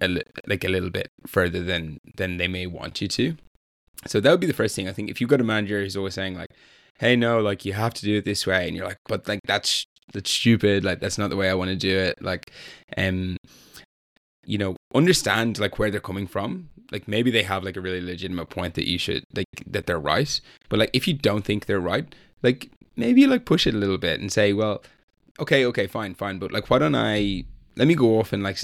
a 0.03 0.07
li- 0.07 0.23
like 0.47 0.63
a 0.63 0.69
little 0.69 0.89
bit 0.89 1.11
further 1.27 1.63
than 1.63 1.99
than 2.15 2.37
they 2.37 2.47
may 2.47 2.67
want 2.67 3.01
you 3.01 3.07
to. 3.07 3.35
So 4.07 4.19
that 4.19 4.31
would 4.31 4.39
be 4.39 4.47
the 4.47 4.53
first 4.53 4.75
thing. 4.75 4.87
I 4.87 4.93
think 4.93 5.09
if 5.09 5.21
you've 5.21 5.29
got 5.29 5.41
a 5.41 5.45
manager 5.45 5.81
who's 5.81 5.97
always 5.97 6.13
saying 6.13 6.35
like, 6.35 6.49
"Hey, 6.99 7.15
no, 7.15 7.39
like 7.39 7.65
you 7.65 7.73
have 7.73 7.93
to 7.95 8.05
do 8.05 8.17
it 8.17 8.25
this 8.25 8.45
way," 8.45 8.67
and 8.67 8.75
you're 8.75 8.85
like, 8.87 8.99
"But 9.07 9.27
like 9.27 9.39
that's 9.45 9.85
that's 10.13 10.29
stupid. 10.31 10.83
Like 10.83 10.99
that's 10.99 11.17
not 11.17 11.29
the 11.29 11.35
way 11.37 11.49
I 11.49 11.53
want 11.53 11.69
to 11.69 11.75
do 11.75 11.97
it." 11.97 12.21
Like, 12.21 12.51
um, 12.97 13.37
you 14.45 14.57
know, 14.57 14.75
understand 14.93 15.59
like 15.59 15.79
where 15.79 15.91
they're 15.91 15.99
coming 15.99 16.27
from. 16.27 16.69
Like 16.91 17.07
maybe 17.07 17.31
they 17.31 17.43
have 17.43 17.63
like 17.63 17.77
a 17.77 17.81
really 17.81 18.01
legitimate 18.01 18.49
point 18.49 18.75
that 18.75 18.89
you 18.89 18.97
should 18.99 19.23
like 19.35 19.47
that 19.67 19.87
they're 19.87 19.99
right. 19.99 20.39
But 20.69 20.79
like 20.79 20.91
if 20.93 21.07
you 21.07 21.13
don't 21.13 21.45
think 21.45 21.65
they're 21.65 21.79
right, 21.79 22.13
like 22.43 22.71
maybe 22.95 23.25
like 23.27 23.45
push 23.45 23.65
it 23.65 23.73
a 23.73 23.77
little 23.77 23.97
bit 23.97 24.19
and 24.19 24.31
say, 24.31 24.53
"Well, 24.53 24.83
okay, 25.39 25.65
okay, 25.65 25.87
fine, 25.87 26.13
fine, 26.13 26.39
but 26.39 26.51
like 26.51 26.69
why 26.69 26.79
don't 26.79 26.95
I 26.95 27.45
let 27.75 27.87
me 27.87 27.95
go 27.95 28.19
off 28.19 28.33
and 28.33 28.43
like 28.43 28.59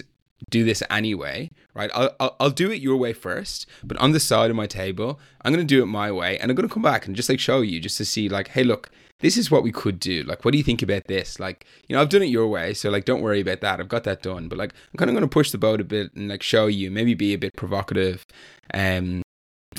do 0.50 0.64
this 0.64 0.82
anyway, 0.90 1.52
right? 1.74 1.92
I'll, 1.94 2.16
I'll, 2.20 2.36
I'll, 2.40 2.50
do 2.50 2.72
it 2.72 2.82
your 2.82 2.98
way 2.98 3.14
first, 3.14 3.66
but 3.84 3.98
on 3.98 4.12
the 4.12 4.20
side 4.20 4.50
of 4.50 4.56
my 4.56 4.68
table, 4.68 5.20
I'm 5.44 5.54
going 5.54 5.66
to 5.66 5.76
do 5.76 5.84
it 5.84 5.88
my 5.88 6.12
way. 6.12 6.38
And 6.38 6.50
I'm 6.50 6.56
going 6.56 6.68
to 6.68 6.74
come 6.74 6.84
back 6.84 7.06
and 7.06 7.16
just 7.16 7.30
like 7.30 7.40
show 7.40 7.62
you 7.62 7.80
just 7.80 7.98
to 7.98 8.06
see, 8.06 8.30
like, 8.30 8.50
hey, 8.50 8.64
look, 8.64 8.90
this 9.20 9.38
is 9.38 9.52
what 9.52 9.64
we 9.64 9.72
could 9.72 10.00
do. 10.00 10.24
Like, 10.24 10.46
what 10.46 10.52
do 10.52 10.58
you 10.58 10.64
think 10.64 10.82
about 10.82 11.06
this? 11.08 11.40
Like, 11.40 11.66
you 11.88 11.96
know, 11.96 12.02
I've 12.02 12.10
done 12.10 12.24
it 12.24 12.28
your 12.28 12.48
way. 12.48 12.74
So, 12.74 12.90
like, 12.90 13.06
don't 13.06 13.22
worry 13.22 13.42
about 13.42 13.62
that. 13.62 13.80
I've 13.80 13.90
got 13.90 14.06
that 14.06 14.22
done. 14.22 14.48
But, 14.48 14.58
like, 14.58 14.74
I'm 14.94 14.98
kind 14.98 15.10
of 15.10 15.16
going 15.16 15.28
to 15.28 15.34
push 15.34 15.52
the 15.52 15.58
boat 15.58 15.82
a 15.82 15.84
bit 15.84 16.14
and, 16.14 16.30
like, 16.30 16.42
show 16.42 16.68
you, 16.68 16.90
maybe 16.90 17.14
be 17.14 17.34
a 17.34 17.38
bit 17.38 17.56
provocative. 17.56 18.26
Um, 18.74 19.22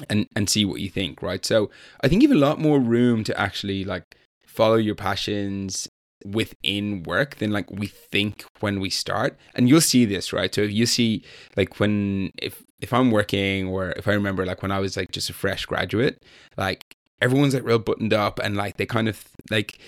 and 0.09 0.29
and 0.37 0.49
see 0.49 0.65
what 0.65 0.81
you 0.81 0.89
think, 0.89 1.23
right? 1.23 1.45
So 1.45 1.71
I 2.03 2.09
think 2.09 2.23
you 2.23 2.29
have 2.29 2.37
a 2.37 2.41
lot 2.41 2.61
more 2.61 2.79
room 2.79 3.25
to 3.25 3.39
actually 3.39 3.85
like 3.85 4.17
follow 4.47 4.77
your 4.77 4.95
passions 4.95 5.89
within 6.25 7.03
work 7.05 7.37
than 7.37 7.51
like 7.51 7.71
we 7.71 7.87
think 7.87 8.45
when 8.61 8.81
we 8.81 8.91
start. 8.91 9.39
And 9.55 9.69
you'll 9.69 9.81
see 9.81 10.05
this 10.05 10.33
right? 10.33 10.55
So 10.55 10.63
if 10.63 10.73
you 10.73 10.87
see 10.87 11.23
like 11.57 11.81
when 11.81 12.31
if 12.41 12.63
if 12.81 12.95
i'm 12.95 13.11
working 13.11 13.67
or 13.69 13.91
if 13.91 14.09
i 14.09 14.13
remember 14.13 14.47
like 14.47 14.63
when 14.63 14.73
i 14.73 14.79
was 14.79 14.97
like 14.97 15.13
just 15.13 15.29
a 15.29 15.35
fresh 15.35 15.67
graduate 15.67 16.23
like 16.57 16.83
everyone's 17.21 17.53
like 17.53 17.65
real 17.65 17.79
buttoned 17.79 18.15
up 18.15 18.39
and 18.39 18.57
like 18.57 18.77
they 18.79 18.87
kind 18.87 19.09
of 19.09 19.23
like 19.51 19.79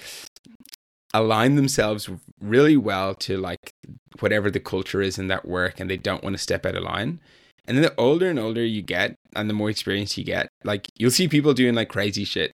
align 1.14 1.56
themselves 1.56 2.08
really 2.40 2.76
well 2.76 3.14
to 3.14 3.36
like 3.36 3.72
whatever 4.20 4.50
the 4.50 4.60
culture 4.60 5.02
is 5.02 5.18
in 5.18 5.28
that 5.28 5.46
work 5.46 5.78
and 5.78 5.90
they 5.90 5.96
don't 5.96 6.22
want 6.22 6.34
to 6.34 6.42
step 6.42 6.64
out 6.64 6.76
of 6.76 6.82
line. 6.82 7.20
And 7.66 7.76
then 7.76 7.82
the 7.82 7.94
older 7.96 8.28
and 8.28 8.38
older 8.38 8.64
you 8.64 8.82
get 8.82 9.14
and 9.36 9.48
the 9.48 9.54
more 9.54 9.70
experience 9.70 10.18
you 10.18 10.24
get 10.24 10.48
like 10.64 10.88
you'll 10.96 11.10
see 11.10 11.28
people 11.28 11.54
doing 11.54 11.74
like 11.74 11.88
crazy 11.88 12.24
shit 12.24 12.52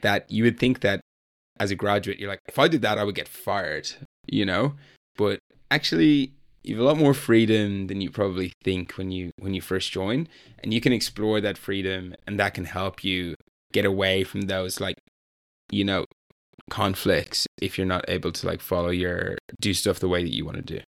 that 0.00 0.30
you 0.30 0.44
would 0.44 0.58
think 0.58 0.80
that 0.80 1.00
as 1.60 1.70
a 1.70 1.74
graduate, 1.74 2.18
you're 2.18 2.28
like, 2.28 2.40
if 2.46 2.58
I 2.58 2.68
did 2.68 2.82
that, 2.82 2.98
I 2.98 3.04
would 3.04 3.14
get 3.14 3.28
fired, 3.28 3.90
you 4.26 4.44
know? 4.44 4.74
But 5.16 5.40
actually, 5.70 6.32
you 6.62 6.76
have 6.76 6.84
a 6.84 6.86
lot 6.86 6.98
more 6.98 7.14
freedom 7.14 7.86
than 7.86 8.00
you 8.00 8.10
probably 8.10 8.52
think 8.62 8.92
when 8.92 9.10
you 9.10 9.30
when 9.38 9.54
you 9.54 9.60
first 9.60 9.90
join 9.90 10.28
and 10.62 10.74
you 10.74 10.80
can 10.80 10.92
explore 10.92 11.40
that 11.40 11.56
freedom 11.56 12.14
and 12.26 12.38
that 12.38 12.54
can 12.54 12.64
help 12.64 13.02
you 13.02 13.34
get 13.72 13.84
away 13.84 14.24
from 14.24 14.42
those 14.42 14.80
like 14.80 14.96
you 15.70 15.84
know 15.84 16.04
conflicts 16.70 17.46
if 17.62 17.78
you're 17.78 17.86
not 17.86 18.04
able 18.08 18.30
to 18.30 18.46
like 18.46 18.60
follow 18.60 18.90
your 18.90 19.38
do 19.60 19.72
stuff 19.72 19.98
the 20.00 20.08
way 20.08 20.22
that 20.22 20.34
you 20.34 20.44
want 20.44 20.56
to 20.56 20.62
do 20.62 20.80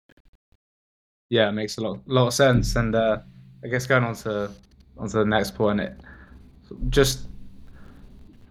yeah 1.30 1.48
it 1.48 1.54
makes 1.54 1.78
a 1.78 1.82
lot, 1.82 2.00
lot 2.06 2.28
of 2.28 2.34
sense 2.34 2.76
and 2.76 2.96
uh 2.96 3.18
i 3.64 3.68
guess 3.68 3.88
going 3.88 4.04
on 4.04 4.14
to 4.14 4.52
onto 4.98 5.18
the 5.18 5.26
next 5.26 5.56
point 5.56 5.80
it 5.80 5.94
just 6.90 7.28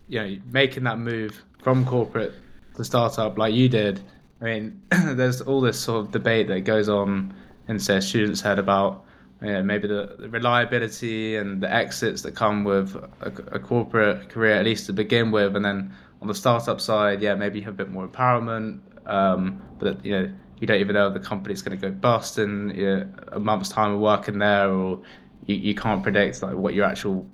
you 0.09 0.18
know 0.18 0.37
making 0.50 0.85
that 0.85 0.98
move 0.98 1.42
from 1.68 1.85
corporate 1.85 2.33
to 2.74 2.83
startup 2.83 3.37
like 3.37 3.52
you 3.52 3.68
did, 3.68 4.00
I 4.40 4.44
mean, 4.44 4.83
there's 4.90 5.42
all 5.42 5.61
this 5.61 5.78
sort 5.78 6.07
of 6.07 6.12
debate 6.12 6.48
that 6.48 6.61
goes 6.61 6.88
on 6.88 7.35
in 7.68 7.78
say 7.78 8.00
students' 8.00 8.40
head 8.40 8.59
about 8.59 9.04
you 9.42 9.52
know, 9.52 9.62
maybe 9.62 9.87
the, 9.87 10.16
the, 10.18 10.31
reliability 10.31 11.37
and 11.37 11.62
the 11.62 11.70
exits 11.70 12.22
that 12.22 12.35
come 12.35 12.64
with 12.64 12.96
a, 13.20 13.26
a, 13.52 13.59
corporate 13.59 14.31
career, 14.31 14.54
at 14.54 14.64
least 14.64 14.87
to 14.87 14.94
begin 14.94 15.31
with, 15.31 15.57
and 15.57 15.62
then 15.62 15.92
on 16.22 16.28
the 16.28 16.35
startup 16.35 16.81
side, 16.81 17.20
yeah, 17.20 17.35
maybe 17.35 17.59
you 17.59 17.66
have 17.66 17.74
a 17.74 17.76
bit 17.76 17.90
more 17.90 18.09
empowerment, 18.09 18.81
um, 19.07 19.61
but 19.78 20.02
you 20.02 20.12
know 20.12 20.33
you 20.61 20.66
don't 20.66 20.81
even 20.81 20.94
know 20.94 21.09
if 21.09 21.12
the 21.12 21.20
company's 21.20 21.61
going 21.61 21.78
to 21.78 21.90
go 21.90 21.94
bust 21.94 22.38
in 22.38 22.70
you 22.74 22.87
know, 22.87 23.09
a 23.33 23.38
month's 23.38 23.68
time 23.68 23.92
of 23.92 24.00
working 24.00 24.38
there, 24.38 24.70
or 24.72 25.02
you, 25.44 25.57
you 25.57 25.74
can't 25.74 26.02
predict 26.02 26.42
like 26.42 26.54
what 26.54 26.72
your 26.72 26.87
actual 26.87 27.28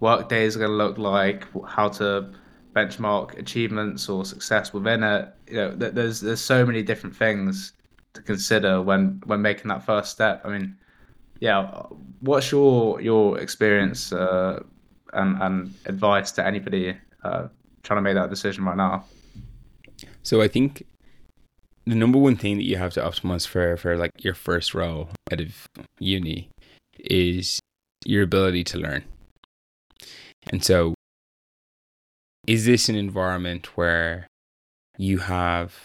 work 0.00 0.28
days 0.28 0.56
are 0.56 0.58
going 0.58 0.72
to 0.72 0.76
look 0.76 0.98
like, 0.98 1.46
how 1.66 1.88
to 1.88 2.30
benchmark 2.78 3.38
achievements 3.38 4.08
or 4.08 4.24
success 4.24 4.72
within 4.72 5.02
it. 5.02 5.28
You 5.48 5.56
know, 5.56 5.70
there's 5.74 6.20
there's 6.20 6.40
so 6.40 6.64
many 6.64 6.82
different 6.82 7.16
things 7.16 7.72
to 8.14 8.22
consider 8.22 8.82
when 8.82 9.22
when 9.26 9.42
making 9.42 9.68
that 9.68 9.84
first 9.84 10.10
step. 10.10 10.42
I 10.44 10.48
mean, 10.50 10.76
yeah, 11.40 11.82
what's 12.20 12.50
your 12.52 13.00
your 13.00 13.38
experience 13.38 14.12
uh, 14.12 14.62
and 15.12 15.42
and 15.42 15.74
advice 15.86 16.30
to 16.32 16.46
anybody 16.46 16.96
uh, 17.24 17.48
trying 17.82 17.98
to 17.98 18.02
make 18.02 18.14
that 18.14 18.30
decision 18.30 18.64
right 18.64 18.76
now? 18.76 19.04
So 20.22 20.40
I 20.42 20.48
think 20.48 20.84
the 21.86 21.94
number 21.94 22.18
one 22.18 22.36
thing 22.36 22.56
that 22.58 22.64
you 22.64 22.76
have 22.76 22.92
to 22.94 23.00
optimize 23.00 23.46
for 23.46 23.76
for 23.76 23.96
like 23.96 24.12
your 24.24 24.34
first 24.34 24.74
role 24.74 25.08
out 25.32 25.40
of 25.40 25.66
uni 25.98 26.48
is 27.00 27.60
your 28.04 28.22
ability 28.22 28.64
to 28.64 28.78
learn. 28.78 29.04
And 30.50 30.64
so 30.64 30.94
is 32.48 32.64
this 32.64 32.88
an 32.88 32.96
environment 32.96 33.76
where 33.76 34.26
you 34.96 35.18
have 35.18 35.84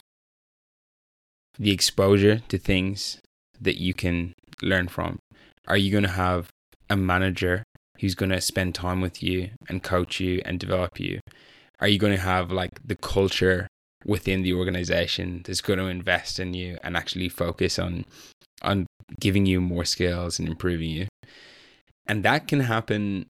the 1.60 1.72
exposure 1.72 2.40
to 2.48 2.58
things 2.58 3.20
that 3.60 3.78
you 3.78 3.94
can 3.94 4.34
learn 4.62 4.88
from? 4.88 5.20
Are 5.68 5.76
you 5.76 5.92
going 5.92 6.06
to 6.06 6.10
have 6.10 6.48
a 6.90 6.96
manager 6.96 7.64
who's 8.00 8.16
going 8.16 8.32
to 8.32 8.40
spend 8.40 8.74
time 8.74 9.02
with 9.02 9.22
you 9.22 9.50
and 9.68 9.84
coach 9.84 10.22
you 10.22 10.42
and 10.46 10.58
develop 10.58 11.02
you? 11.02 11.20
Are 11.82 11.88
you 11.90 12.00
going 12.00 12.16
to 12.16 12.22
have 12.22 12.50
like 12.50 12.72
the 12.82 12.96
culture 12.96 13.68
within 14.06 14.42
the 14.42 14.54
organization 14.54 15.42
that's 15.46 15.60
going 15.60 15.80
to 15.80 15.88
invest 15.88 16.40
in 16.40 16.54
you 16.54 16.78
and 16.82 16.96
actually 16.96 17.28
focus 17.28 17.78
on 17.78 18.06
on 18.62 18.88
giving 19.20 19.46
you 19.46 19.60
more 19.60 19.84
skills 19.84 20.40
and 20.40 20.48
improving 20.48 20.92
you? 20.92 21.08
And 22.08 22.24
that 22.24 22.48
can 22.48 22.62
happen 22.62 23.26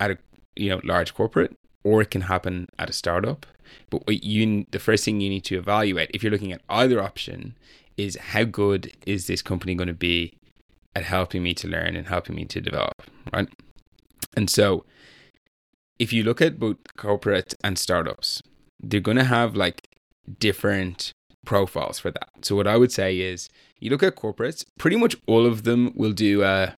at 0.00 0.10
a 0.10 0.18
you 0.56 0.70
know 0.70 0.80
large 0.82 1.14
corporate 1.14 1.54
or 1.88 2.02
it 2.02 2.10
can 2.10 2.20
happen 2.22 2.68
at 2.78 2.90
a 2.90 2.92
startup. 2.92 3.46
But 3.88 4.06
what 4.06 4.22
you 4.22 4.66
the 4.70 4.78
first 4.78 5.04
thing 5.04 5.20
you 5.20 5.30
need 5.30 5.44
to 5.44 5.58
evaluate 5.58 6.10
if 6.12 6.22
you're 6.22 6.32
looking 6.32 6.52
at 6.52 6.60
either 6.68 7.02
option 7.02 7.56
is 7.96 8.16
how 8.16 8.44
good 8.44 8.92
is 9.06 9.26
this 9.26 9.42
company 9.42 9.74
going 9.74 9.88
to 9.88 9.94
be 9.94 10.34
at 10.94 11.04
helping 11.04 11.42
me 11.42 11.54
to 11.54 11.66
learn 11.66 11.96
and 11.96 12.06
helping 12.06 12.36
me 12.36 12.44
to 12.44 12.60
develop, 12.60 13.02
right? 13.32 13.48
And 14.36 14.50
so 14.50 14.84
if 15.98 16.12
you 16.12 16.22
look 16.22 16.42
at 16.42 16.58
both 16.58 16.76
corporate 16.96 17.54
and 17.64 17.78
startups, 17.78 18.42
they're 18.80 19.00
going 19.00 19.16
to 19.16 19.24
have 19.24 19.56
like 19.56 19.88
different 20.38 21.12
profiles 21.46 21.98
for 21.98 22.10
that. 22.10 22.28
So 22.42 22.54
what 22.54 22.66
I 22.66 22.76
would 22.76 22.92
say 22.92 23.18
is 23.18 23.48
you 23.80 23.90
look 23.90 24.02
at 24.02 24.16
corporates, 24.16 24.64
pretty 24.78 24.96
much 24.96 25.16
all 25.26 25.46
of 25.46 25.64
them 25.64 25.92
will 25.96 26.12
do 26.12 26.42
a 26.42 26.74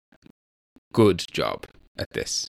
good 0.92 1.24
job 1.32 1.66
at 1.96 2.10
this 2.12 2.48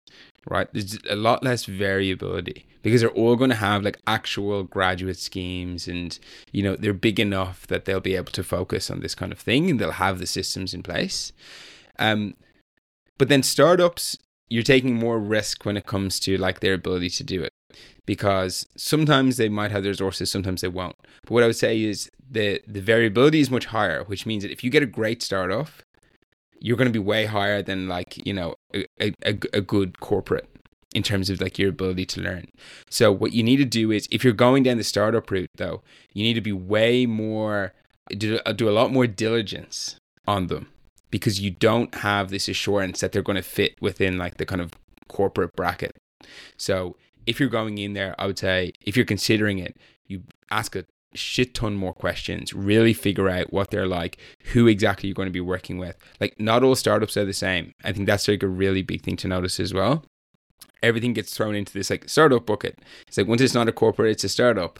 right? 0.49 0.69
There's 0.73 0.99
a 1.09 1.17
lot 1.17 1.43
less 1.43 1.65
variability 1.65 2.67
because 2.83 3.01
they're 3.01 3.11
all 3.11 3.37
going 3.37 3.51
to 3.51 3.57
have 3.57 3.83
like 3.83 3.99
actual 4.07 4.63
graduate 4.65 5.19
schemes 5.19 5.89
and 5.89 6.19
you 6.53 6.63
know 6.63 6.77
they're 6.77 6.95
big 6.95 7.21
enough 7.21 7.67
that 7.67 7.85
they'll 7.85 8.01
be 8.01 8.17
able 8.17 8.33
to 8.33 8.43
focus 8.43 8.91
on 8.91 9.01
this 9.01 9.15
kind 9.15 9.33
of 9.33 9.39
thing 9.39 9.71
and 9.71 9.79
they'll 9.79 9.93
have 9.93 10.19
the 10.19 10.27
systems 10.27 10.75
in 10.75 10.83
place 10.83 11.33
um 11.99 12.35
but 13.19 13.29
then 13.29 13.43
startups 13.43 14.17
you're 14.49 14.63
taking 14.63 14.95
more 14.95 15.19
risk 15.19 15.65
when 15.65 15.77
it 15.77 15.87
comes 15.87 16.19
to 16.21 16.37
like 16.39 16.61
their 16.61 16.75
ability 16.75 17.11
to 17.11 17.25
do 17.25 17.43
it 17.43 17.53
because 18.07 18.67
sometimes 18.77 19.37
they 19.37 19.49
might 19.49 19.71
have 19.71 19.83
the 19.83 19.91
resources 19.91 20.31
sometimes 20.31 20.61
they 20.61 20.69
won't 20.69 20.97
but 21.23 21.33
what 21.33 21.43
i 21.43 21.47
would 21.47 21.57
say 21.57 21.83
is 21.83 22.11
the 22.31 22.61
the 22.67 22.81
variability 22.81 23.41
is 23.41 23.51
much 23.51 23.67
higher 23.67 24.05
which 24.05 24.25
means 24.25 24.43
that 24.43 24.53
if 24.53 24.63
you 24.63 24.71
get 24.71 24.83
a 24.83 24.87
great 24.87 25.23
startup 25.23 25.69
you're 26.61 26.77
going 26.77 26.89
to 26.89 26.93
be 26.93 26.99
way 26.99 27.27
higher 27.27 27.63
than 27.63 27.89
like 27.89 28.25
you 28.27 28.33
know 28.33 28.55
a, 28.75 28.87
a, 29.01 29.39
a 29.53 29.61
good 29.61 30.01
corporate 30.01 30.49
in 30.95 31.03
terms 31.03 31.29
of 31.31 31.41
like 31.41 31.59
your 31.59 31.69
ability 31.69 32.07
to 32.07 32.21
learn. 32.21 32.47
So 32.89 33.13
what 33.13 33.33
you 33.33 33.43
need 33.43 33.59
to 33.59 33.65
do 33.65 33.91
is 33.91 34.09
if 34.11 34.25
you're 34.25 34.33
going 34.33 34.63
down 34.63 34.79
the 34.79 34.85
startup 34.85 35.31
route 35.31 35.51
though, 35.57 35.83
you 36.13 36.23
need 36.23 36.35
to 36.35 36.41
be 36.41 36.53
way 36.53 37.07
more 37.07 37.75
do, 38.09 38.41
uh, 38.47 38.53
do 38.53 38.69
a 38.69 38.73
lot 38.73 38.91
more 38.91 39.07
diligence 39.07 39.97
on 40.27 40.47
them 40.47 40.69
because 41.11 41.41
you 41.41 41.51
don't 41.51 41.95
have 41.97 42.31
this 42.31 42.49
assurance 42.49 43.01
that 43.01 43.13
they're 43.13 43.23
going 43.23 43.37
to 43.37 43.43
fit 43.43 43.75
within 43.81 44.19
like 44.19 44.37
the 44.37 44.47
kind 44.47 44.61
of 44.61 44.73
corporate 45.09 45.55
bracket. 45.55 45.97
So 46.57 46.97
if 47.27 47.39
you're 47.39 47.49
going 47.49 47.79
in 47.79 47.93
there, 47.93 48.15
I 48.19 48.27
would 48.27 48.39
say 48.39 48.73
if 48.81 48.97
you're 48.97 49.07
considering 49.07 49.59
it, 49.59 49.77
you 50.07 50.23
ask 50.51 50.75
a 50.75 50.85
shit 51.15 51.55
ton 51.55 51.75
more 51.75 51.93
questions, 51.93 52.53
really 52.53 52.93
figure 52.93 53.29
out 53.29 53.53
what 53.53 53.71
they're 53.71 53.87
like, 53.87 54.19
who 54.53 54.67
exactly 54.67 55.09
you're 55.09 55.15
going 55.15 55.29
to 55.29 55.33
be 55.33 55.41
working 55.41 55.79
with. 55.79 55.97
Like, 56.21 56.39
not 56.39 56.63
all 56.63 56.75
startups 56.75 57.17
are 57.17 57.25
the 57.25 57.33
same. 57.33 57.73
I 57.85 57.93
think 57.93 58.07
that's 58.07 58.29
like 58.29 58.43
a 58.43 58.49
really 58.49 58.83
big 58.83 59.03
thing 59.03 59.17
to 59.19 59.29
notice 59.29 59.59
as 59.61 59.75
well. 59.75 60.05
Everything 60.83 61.13
gets 61.13 61.37
thrown 61.37 61.55
into 61.55 61.73
this 61.73 61.91
like 61.91 62.09
startup 62.09 62.47
bucket. 62.47 62.79
It's 63.07 63.19
like 63.19 63.27
once 63.27 63.41
it's 63.41 63.55
not 63.55 63.69
a 63.69 63.73
corporate, 63.73 64.13
it's 64.13 64.25
a 64.25 64.29
startup. 64.29 64.79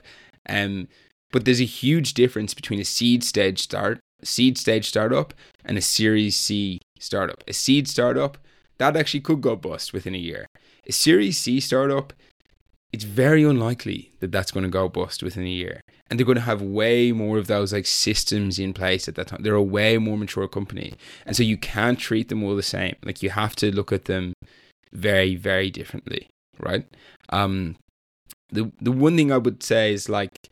Um, 0.49 0.89
but 1.33 1.45
there's 1.45 1.61
a 1.61 1.65
huge 1.65 2.15
difference 2.15 2.55
between 2.55 2.81
a 2.81 2.85
seed 2.85 3.25
stage 3.25 3.61
start, 3.61 3.99
seed 4.23 4.57
stage 4.57 4.89
startup, 4.89 5.35
and 5.65 5.77
a 5.77 5.83
Series 5.83 6.37
C 6.37 6.81
startup. 7.01 7.43
A 7.49 7.53
seed 7.53 7.89
startup 7.89 8.39
that 8.79 8.97
actually 8.97 9.21
could 9.21 9.41
go 9.41 9.57
bust 9.57 9.93
within 9.93 10.15
a 10.15 10.19
year. 10.19 10.47
A 10.87 10.93
Series 10.93 11.39
C 11.39 11.59
startup 11.59 12.13
it's 12.93 13.05
very 13.05 13.45
unlikely 13.45 14.13
that 14.21 14.33
that's 14.33 14.51
going 14.51 14.65
to 14.65 14.71
go 14.71 14.89
bust 14.89 15.23
within 15.23 15.45
a 15.45 15.49
year. 15.49 15.81
And 16.11 16.19
they're 16.19 16.27
going 16.27 16.37
to 16.37 16.43
have 16.43 16.63
way 16.63 17.13
more 17.13 17.37
of 17.37 17.49
those 17.49 17.73
like 17.73 17.87
systems 17.87 18.59
in 18.59 18.73
place 18.73 19.09
at 19.09 19.15
that 19.17 19.29
time. 19.29 19.43
They're 19.43 19.55
a 19.55 19.63
way 19.63 19.99
more 19.99 20.17
mature 20.17 20.49
company. 20.49 20.95
And 21.27 21.37
so 21.37 21.43
you 21.43 21.59
can't 21.59 21.99
treat 21.99 22.29
them 22.29 22.43
all 22.43 22.57
the 22.57 22.63
same. 22.63 22.97
Like 23.05 23.23
you 23.23 23.31
have 23.31 23.55
to 23.57 23.75
look 23.75 23.93
at 23.93 24.07
them 24.07 24.33
very, 24.93 25.37
very 25.37 25.71
differently. 25.71 26.29
Right. 26.59 26.87
Um, 27.29 27.77
the, 28.51 28.73
the 28.81 28.91
one 28.91 29.17
thing 29.17 29.31
I 29.31 29.37
would 29.37 29.63
say 29.63 29.93
is 29.93 30.09
like, 30.09 30.49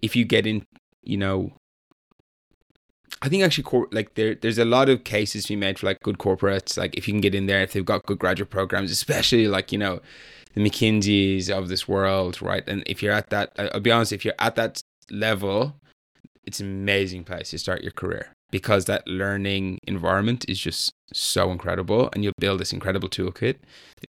if 0.00 0.14
you 0.14 0.24
get 0.24 0.46
in, 0.46 0.64
you 1.02 1.16
know, 1.16 1.52
I 3.20 3.28
think 3.28 3.42
actually, 3.42 3.64
cor- 3.64 3.88
like 3.92 4.14
there, 4.14 4.34
there's 4.34 4.58
a 4.58 4.64
lot 4.64 4.88
of 4.88 5.04
cases 5.04 5.44
to 5.44 5.50
be 5.50 5.56
made 5.56 5.78
for 5.78 5.86
like 5.86 6.00
good 6.02 6.18
corporates. 6.18 6.76
Like 6.76 6.96
if 6.96 7.06
you 7.06 7.14
can 7.14 7.20
get 7.20 7.34
in 7.34 7.46
there, 7.46 7.62
if 7.62 7.72
they've 7.72 7.84
got 7.84 8.06
good 8.06 8.18
graduate 8.18 8.50
programs, 8.50 8.90
especially 8.90 9.46
like 9.48 9.70
you 9.70 9.78
know, 9.78 10.00
the 10.54 10.60
McKinseys 10.60 11.50
of 11.50 11.68
this 11.68 11.86
world, 11.86 12.42
right? 12.42 12.66
And 12.66 12.82
if 12.86 13.02
you're 13.02 13.12
at 13.12 13.30
that, 13.30 13.52
I'll 13.58 13.80
be 13.80 13.90
honest, 13.90 14.12
if 14.12 14.24
you're 14.24 14.34
at 14.38 14.56
that 14.56 14.80
level, 15.12 15.76
it's 16.44 16.58
an 16.60 16.66
amazing 16.66 17.24
place 17.24 17.50
to 17.50 17.58
start 17.58 17.82
your 17.82 17.92
career 17.92 18.32
because 18.50 18.86
that 18.86 19.06
learning 19.06 19.78
environment 19.86 20.44
is 20.48 20.58
just 20.58 20.92
so 21.12 21.50
incredible 21.52 22.10
and 22.12 22.24
you'll 22.24 22.32
build 22.38 22.60
this 22.60 22.72
incredible 22.72 23.08
toolkit. 23.08 23.56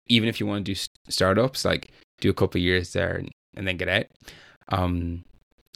Even 0.07 0.29
if 0.29 0.39
you 0.39 0.45
want 0.45 0.65
to 0.65 0.73
do 0.73 0.79
startups, 1.09 1.65
like 1.65 1.91
do 2.19 2.29
a 2.29 2.33
couple 2.33 2.61
years 2.61 2.93
there 2.93 3.15
and, 3.15 3.29
and 3.55 3.67
then 3.67 3.77
get 3.77 3.89
out. 3.89 4.05
Um, 4.69 5.25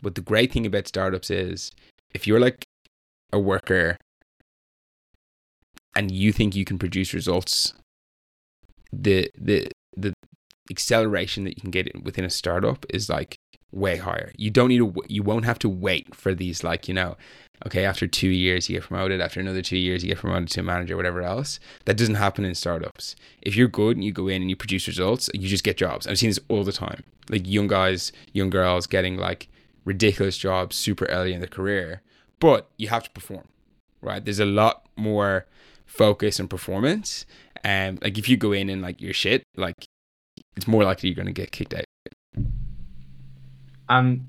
but 0.01 0.15
the 0.15 0.21
great 0.21 0.51
thing 0.51 0.65
about 0.65 0.87
startups 0.87 1.29
is 1.29 1.71
if 2.13 2.25
you're 2.25 2.39
like 2.39 2.63
a 3.33 3.39
worker 3.39 3.97
and 5.95 6.11
you 6.11 6.31
think 6.31 6.55
you 6.55 6.65
can 6.65 6.77
produce 6.77 7.13
results, 7.13 7.73
the 8.91 9.29
the 9.37 9.67
the 9.84 9.84
acceleration 10.71 11.43
that 11.43 11.57
you 11.57 11.61
can 11.61 11.71
get 11.71 12.03
within 12.03 12.25
a 12.25 12.29
startup 12.29 12.85
is 12.89 13.09
like 13.09 13.37
way 13.71 13.97
higher. 13.97 14.31
You 14.37 14.49
don't 14.49 14.69
need 14.69 14.79
to, 14.79 14.93
you 15.07 15.21
won't 15.21 15.45
have 15.45 15.59
to 15.59 15.69
wait 15.69 16.15
for 16.15 16.33
these, 16.33 16.63
like, 16.63 16.87
you 16.87 16.93
know, 16.93 17.17
okay, 17.65 17.85
after 17.85 18.07
two 18.07 18.29
years 18.29 18.69
you 18.69 18.77
get 18.77 18.87
promoted, 18.87 19.21
after 19.21 19.39
another 19.39 19.61
two 19.61 19.77
years 19.77 20.03
you 20.03 20.09
get 20.09 20.19
promoted 20.19 20.49
to 20.49 20.61
a 20.61 20.63
manager, 20.63 20.95
whatever 20.95 21.21
else. 21.21 21.59
That 21.85 21.97
doesn't 21.97 22.15
happen 22.15 22.45
in 22.45 22.55
startups. 22.55 23.15
If 23.41 23.55
you're 23.55 23.67
good 23.67 23.97
and 23.97 24.03
you 24.03 24.11
go 24.11 24.27
in 24.27 24.41
and 24.41 24.49
you 24.49 24.55
produce 24.55 24.87
results, 24.87 25.29
you 25.33 25.47
just 25.47 25.63
get 25.63 25.77
jobs. 25.77 26.07
I've 26.07 26.17
seen 26.17 26.29
this 26.29 26.39
all 26.47 26.63
the 26.63 26.71
time. 26.71 27.03
Like 27.29 27.47
young 27.47 27.67
guys, 27.67 28.11
young 28.33 28.49
girls 28.49 28.87
getting 28.87 29.17
like 29.17 29.49
ridiculous 29.83 30.37
jobs 30.37 30.75
super 30.75 31.05
early 31.05 31.33
in 31.33 31.39
their 31.39 31.47
career, 31.47 32.01
but 32.39 32.69
you 32.77 32.87
have 32.87 33.03
to 33.03 33.09
perform, 33.11 33.47
right? 34.01 34.23
There's 34.23 34.39
a 34.39 34.45
lot 34.45 34.87
more 34.95 35.45
focus 35.85 36.39
and 36.39 36.49
performance. 36.49 37.25
And 37.63 38.01
like 38.01 38.17
if 38.17 38.29
you 38.29 38.37
go 38.37 38.51
in 38.51 38.69
and 38.69 38.81
like 38.81 39.01
you're 39.01 39.13
shit, 39.13 39.43
like 39.55 39.87
it's 40.55 40.67
more 40.67 40.83
likely 40.83 41.09
you're 41.09 41.15
going 41.15 41.25
to 41.27 41.33
get 41.33 41.51
kicked 41.51 41.73
out. 41.73 41.85
And 43.89 44.27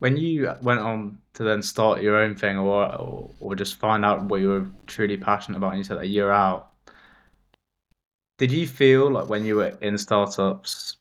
when 0.00 0.16
you 0.16 0.52
went 0.62 0.80
on 0.80 1.18
to 1.34 1.44
then 1.44 1.62
start 1.62 2.02
your 2.02 2.16
own 2.16 2.34
thing, 2.34 2.58
or 2.58 2.84
or, 2.96 3.30
or 3.40 3.54
just 3.54 3.76
find 3.76 4.04
out 4.04 4.24
what 4.24 4.40
you 4.40 4.48
were 4.48 4.66
truly 4.86 5.16
passionate 5.16 5.58
about, 5.58 5.70
and 5.70 5.78
you 5.78 5.84
said 5.84 5.98
a 5.98 6.06
year 6.06 6.30
out, 6.30 6.70
did 8.38 8.50
you 8.50 8.66
feel 8.66 9.10
like 9.10 9.28
when 9.28 9.44
you 9.44 9.56
were 9.56 9.76
in 9.80 9.96
startups, 9.96 10.96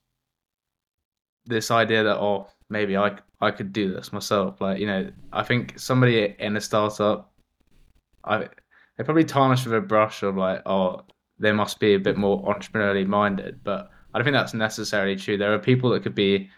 this 1.46 1.72
idea 1.72 2.04
that 2.04 2.18
oh 2.18 2.48
maybe 2.70 2.96
I 2.96 3.18
I 3.42 3.52
could 3.52 3.74
do 3.74 3.94
this 3.94 4.14
myself? 4.14 4.62
Like 4.62 4.80
you 4.80 4.88
know, 4.88 5.10
I 5.34 5.44
think 5.44 5.80
somebody 5.80 6.36
in 6.40 6.56
a 6.58 6.62
startup, 6.62 7.32
I 8.24 8.48
they 8.98 9.04
probably 9.04 9.24
tarnished 9.26 9.66
with 9.66 9.76
a 9.76 9.82
brush 9.82 10.24
of 10.24 10.36
like 10.38 10.62
oh 10.66 11.02
they 11.40 11.54
must 11.54 11.80
be 11.80 11.94
a 11.94 12.00
bit 12.00 12.18
more 12.18 12.44
entrepreneurially 12.44 13.08
minded, 13.08 13.62
but 13.64 13.92
I 14.14 14.18
don't 14.18 14.26
think 14.26 14.36
that's 14.36 14.54
necessarily 14.54 15.16
true. 15.16 15.38
There 15.38 15.54
are 15.54 15.60
people 15.60 15.92
that 15.92 16.04
could 16.04 16.16
be 16.16 16.50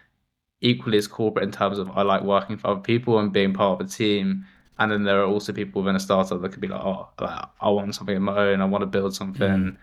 equally 0.61 0.97
as 0.97 1.07
corporate 1.07 1.43
in 1.43 1.51
terms 1.51 1.79
of 1.79 1.89
I 1.91 2.03
like 2.03 2.23
working 2.23 2.57
for 2.57 2.67
other 2.67 2.81
people 2.81 3.19
and 3.19 3.33
being 3.33 3.53
part 3.53 3.79
of 3.79 3.85
a 3.85 3.89
team. 3.89 4.45
And 4.79 4.91
then 4.91 5.03
there 5.03 5.21
are 5.21 5.27
also 5.27 5.53
people 5.53 5.81
within 5.81 5.95
a 5.95 5.99
startup 5.99 6.41
that 6.41 6.49
could 6.49 6.61
be 6.61 6.67
like, 6.67 6.81
oh, 6.81 7.09
I 7.19 7.69
want 7.69 7.93
something 7.93 8.15
of 8.15 8.21
my 8.21 8.37
own. 8.37 8.61
I 8.61 8.65
want 8.65 8.81
to 8.81 8.87
build 8.87 9.13
something. 9.13 9.47
Mm. 9.47 9.77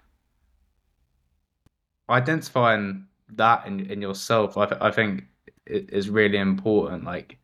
Identifying 2.11 3.07
that 3.35 3.67
in 3.67 3.81
in 3.91 4.01
yourself, 4.01 4.57
I, 4.57 4.77
I 4.81 4.91
think, 4.91 5.25
is 5.67 6.09
really 6.11 6.39
important. 6.39 7.05
Like, 7.05 7.39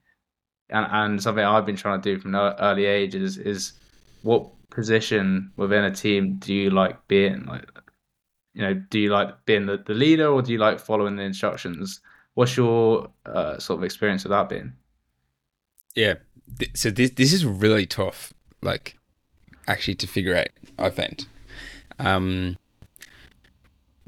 and, 0.70 0.86
and 0.90 1.22
something 1.22 1.44
I've 1.44 1.66
been 1.66 1.76
trying 1.76 2.00
to 2.00 2.14
do 2.14 2.20
from 2.20 2.34
an 2.34 2.54
early 2.58 2.86
ages 2.86 3.36
is 3.36 3.74
what 4.22 4.48
position 4.70 5.52
within 5.56 5.84
a 5.84 5.90
team 5.90 6.36
do 6.38 6.52
you 6.54 6.70
like 6.70 7.06
being? 7.06 7.44
Like, 7.44 7.68
you 8.54 8.62
know, 8.62 8.74
do 8.74 8.98
you 8.98 9.10
like 9.10 9.44
being 9.44 9.66
the, 9.66 9.76
the 9.76 9.94
leader 9.94 10.28
or 10.28 10.40
do 10.40 10.52
you 10.52 10.58
like 10.58 10.78
following 10.78 11.16
the 11.16 11.22
instructions? 11.22 12.00
What's 12.34 12.56
your 12.56 13.08
uh, 13.26 13.58
sort 13.58 13.78
of 13.78 13.84
experience 13.84 14.24
of 14.24 14.30
that 14.30 14.48
being? 14.48 14.72
Yeah, 15.94 16.14
so 16.74 16.90
this 16.90 17.10
this 17.10 17.32
is 17.32 17.44
really 17.44 17.86
tough, 17.86 18.32
like 18.62 18.96
actually 19.68 19.94
to 19.96 20.06
figure 20.06 20.36
out. 20.36 20.48
I 20.78 20.90
find, 20.90 21.26
um, 22.00 22.56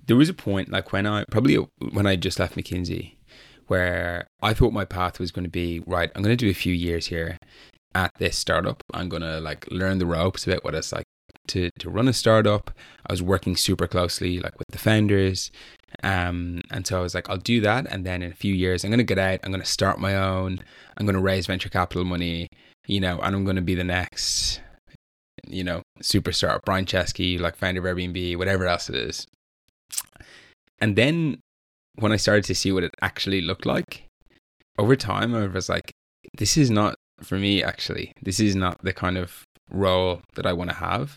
there 0.07 0.17
was 0.17 0.29
a 0.29 0.35
point 0.35 0.69
like 0.69 0.93
when 0.93 1.07
I 1.07 1.25
probably 1.31 1.57
when 1.93 2.07
I 2.07 2.17
just 2.17 2.41
left 2.41 2.57
McKinsey, 2.57 3.15
where 3.69 4.27
I 4.43 4.55
thought 4.55 4.73
my 4.73 4.85
path 4.85 5.21
was 5.21 5.31
going 5.31 5.45
to 5.45 5.51
be 5.51 5.81
right. 5.87 6.11
I'm 6.15 6.23
going 6.23 6.37
to 6.37 6.45
do 6.45 6.51
a 6.51 6.55
few 6.55 6.75
years 6.75 7.07
here 7.07 7.39
at 7.95 8.13
this 8.19 8.37
startup. 8.37 8.83
I'm 8.93 9.09
going 9.09 9.23
to 9.23 9.41
like 9.41 9.67
learn 9.71 9.99
the 9.99 10.07
ropes 10.07 10.47
about 10.47 10.65
what 10.65 10.75
it's 10.75 10.93
like 10.93 11.06
to 11.49 11.71
to 11.79 11.91
run 11.91 12.09
a 12.09 12.13
startup. 12.13 12.71
I 13.07 13.13
was 13.13 13.23
working 13.23 13.57
super 13.57 13.87
closely 13.87 14.39
like 14.39 14.59
with 14.59 14.69
the 14.69 14.79
founders. 14.79 15.51
Um, 16.03 16.61
and 16.71 16.87
so 16.87 16.99
I 16.99 17.01
was 17.01 17.15
like, 17.15 17.31
I'll 17.31 17.39
do 17.39 17.61
that, 17.63 17.87
and 17.91 18.05
then 18.05 18.23
in 18.23 18.31
a 18.31 18.35
few 18.35 18.53
years, 18.53 18.85
I'm 18.85 18.91
gonna 18.91 19.03
get 19.03 19.19
out. 19.19 19.41
I'm 19.43 19.51
gonna 19.51 19.65
start 19.65 19.99
my 19.99 20.17
own. 20.17 20.61
I'm 20.97 21.07
gonna 21.07 21.21
raise 21.21 21.47
venture 21.47 21.69
capital 21.69 22.05
money, 22.05 22.49
you 22.87 23.01
know, 23.01 23.19
and 23.21 23.35
I'm 23.35 23.45
gonna 23.45 23.63
be 23.63 23.75
the 23.75 23.85
next, 23.85 24.61
you 25.47 25.65
know, 25.65 25.83
superstar, 26.03 26.61
Brian 26.65 26.85
Chesky, 26.85 27.41
like 27.41 27.57
founder 27.57 27.87
of 27.87 27.97
Airbnb, 27.97 28.37
whatever 28.37 28.67
else 28.67 28.91
it 28.91 28.97
is. 28.97 29.27
And 30.79 30.97
then 30.97 31.41
when 31.95 32.13
I 32.13 32.17
started 32.17 32.45
to 32.45 32.55
see 32.55 32.73
what 32.73 32.85
it 32.85 32.95
actually 33.01 33.41
looked 33.41 33.65
like 33.65 34.05
over 34.79 34.97
time, 34.97 35.35
I 35.35 35.47
was 35.47 35.69
like, 35.69 35.93
this 36.37 36.57
is 36.57 36.71
not 36.71 36.97
for 37.23 37.39
me. 37.39 37.63
Actually, 37.63 38.13
this 38.21 38.41
is 38.41 38.55
not 38.55 38.83
the 38.83 38.93
kind 38.93 39.17
of 39.17 39.45
role 39.70 40.22
that 40.35 40.46
I 40.46 40.52
want 40.52 40.70
to 40.70 40.76
have. 40.76 41.16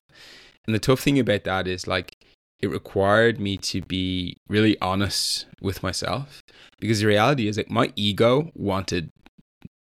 And 0.65 0.75
the 0.75 0.79
tough 0.79 0.99
thing 0.99 1.19
about 1.19 1.43
that 1.45 1.67
is 1.67 1.88
like 1.88 2.13
it 2.62 2.67
required 2.67 3.39
me 3.39 3.57
to 3.57 3.81
be 3.81 4.38
really 4.47 4.79
honest 4.81 5.45
with 5.62 5.81
myself 5.81 6.41
because 6.79 6.99
the 6.99 7.07
reality 7.07 7.47
is 7.47 7.57
like 7.57 7.69
my 7.69 7.91
ego 7.95 8.51
wanted 8.53 9.09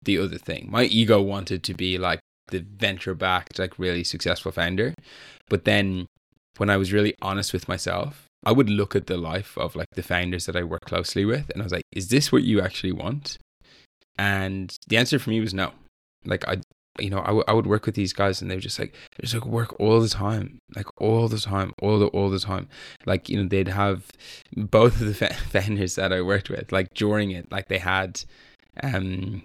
the 0.03 0.17
other 0.17 0.37
thing. 0.37 0.67
My 0.69 0.83
ego 0.83 1.21
wanted 1.21 1.63
to 1.63 1.73
be 1.73 1.97
like 1.97 2.19
the 2.47 2.59
venture 2.59 3.13
backed, 3.13 3.59
like 3.59 3.77
really 3.77 4.03
successful 4.03 4.51
founder. 4.51 4.93
But 5.49 5.65
then 5.65 6.07
when 6.57 6.69
I 6.69 6.77
was 6.77 6.93
really 6.93 7.13
honest 7.21 7.53
with 7.53 7.67
myself, 7.67 8.25
I 8.45 8.51
would 8.51 8.69
look 8.69 8.95
at 8.95 9.07
the 9.07 9.17
life 9.17 9.57
of 9.57 9.75
like 9.75 9.87
the 9.93 10.03
founders 10.03 10.45
that 10.45 10.55
I 10.55 10.63
work 10.63 10.81
closely 10.85 11.25
with 11.25 11.49
and 11.49 11.61
I 11.61 11.65
was 11.65 11.73
like, 11.73 11.83
is 11.91 12.07
this 12.07 12.31
what 12.31 12.43
you 12.43 12.61
actually 12.61 12.93
want? 12.93 13.37
And 14.17 14.73
the 14.87 14.97
answer 14.97 15.19
for 15.19 15.29
me 15.29 15.41
was 15.41 15.53
no. 15.53 15.71
Like 16.25 16.47
I 16.47 16.57
you 16.97 17.09
know, 17.09 17.19
I, 17.19 17.27
w- 17.27 17.43
I 17.47 17.53
would 17.53 17.67
work 17.67 17.85
with 17.85 17.95
these 17.95 18.13
guys 18.13 18.41
and 18.41 18.49
they 18.49 18.55
were 18.55 18.61
just 18.61 18.79
like, 18.79 18.93
they 19.15 19.21
just 19.21 19.33
like 19.33 19.45
work 19.45 19.79
all 19.79 19.99
the 20.01 20.09
time, 20.09 20.59
like 20.75 20.87
all 21.01 21.27
the 21.27 21.39
time, 21.39 21.73
all 21.81 21.99
the, 21.99 22.07
all 22.07 22.29
the 22.29 22.39
time. 22.39 22.67
Like, 23.05 23.29
you 23.29 23.41
know, 23.41 23.47
they'd 23.47 23.67
have 23.67 24.05
both 24.55 24.99
of 25.01 25.07
the 25.07 25.37
vendors 25.49 25.95
that 25.95 26.11
I 26.11 26.21
worked 26.21 26.49
with, 26.49 26.71
like 26.71 26.93
during 26.93 27.31
it, 27.31 27.51
like 27.51 27.67
they 27.67 27.77
had, 27.77 28.21
um, 28.83 29.43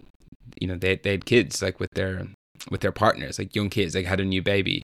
you 0.60 0.68
know, 0.68 0.76
they, 0.76 0.96
they 0.96 1.12
had 1.12 1.26
kids 1.26 1.62
like 1.62 1.80
with 1.80 1.90
their, 1.92 2.26
with 2.70 2.80
their 2.80 2.92
partners, 2.92 3.38
like 3.38 3.54
young 3.54 3.70
kids, 3.70 3.94
like 3.94 4.06
had 4.06 4.20
a 4.20 4.24
new 4.24 4.42
baby. 4.42 4.82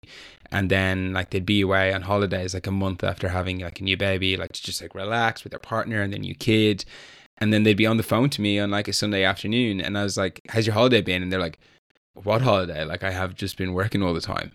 And 0.53 0.71
then 0.71 1.13
like 1.13 1.31
they'd 1.31 1.47
be 1.47 1.61
away 1.61 1.93
on 1.93 2.03
holidays, 2.03 2.55
like 2.55 2.67
a 2.67 2.73
month 2.73 3.05
after 3.05 3.29
having 3.29 3.61
like 3.61 3.81
a 3.81 3.85
new 3.85 3.97
baby, 3.97 4.37
like 4.37 4.53
to 4.53 4.63
just 4.63 4.83
like 4.83 4.95
relax 4.95 5.45
with 5.45 5.53
their 5.53 5.61
partner 5.61 6.03
and 6.03 6.13
their 6.13 6.21
new 6.21 6.35
kid. 6.35 6.85
And 7.39 7.53
then 7.53 7.63
they'd 7.63 7.75
be 7.75 7.87
on 7.87 7.97
the 7.97 8.03
phone 8.03 8.29
to 8.31 8.43
me 8.43 8.59
on 8.59 8.71
like 8.71 8.89
a 8.89 8.93
Sunday 8.93 9.25
afternoon. 9.25 9.81
And 9.81 9.97
I 9.97 10.03
was 10.03 10.17
like, 10.17 10.41
how's 10.51 10.67
your 10.67 10.75
holiday 10.75 11.01
been? 11.01 11.23
And 11.23 11.33
they're 11.33 11.41
like, 11.41 11.59
what 12.15 12.43
holiday? 12.43 12.85
Like 12.85 13.03
I 13.03 13.11
have 13.11 13.35
just 13.35 13.57
been 13.57 13.73
working 13.73 14.03
all 14.03 14.15
the 14.15 14.21
time. 14.21 14.53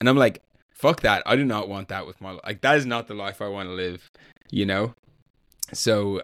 And 0.00 0.08
I'm 0.08 0.16
like, 0.16 0.42
fuck 0.74 1.00
that. 1.02 1.22
I 1.26 1.36
do 1.36 1.44
not 1.44 1.68
want 1.68 1.88
that 1.88 2.06
with 2.06 2.20
my 2.20 2.38
like 2.44 2.60
that 2.62 2.76
is 2.76 2.86
not 2.86 3.06
the 3.06 3.14
life 3.14 3.40
I 3.40 3.48
want 3.48 3.68
to 3.68 3.72
live, 3.72 4.10
you 4.50 4.66
know? 4.66 4.94
So 5.72 6.22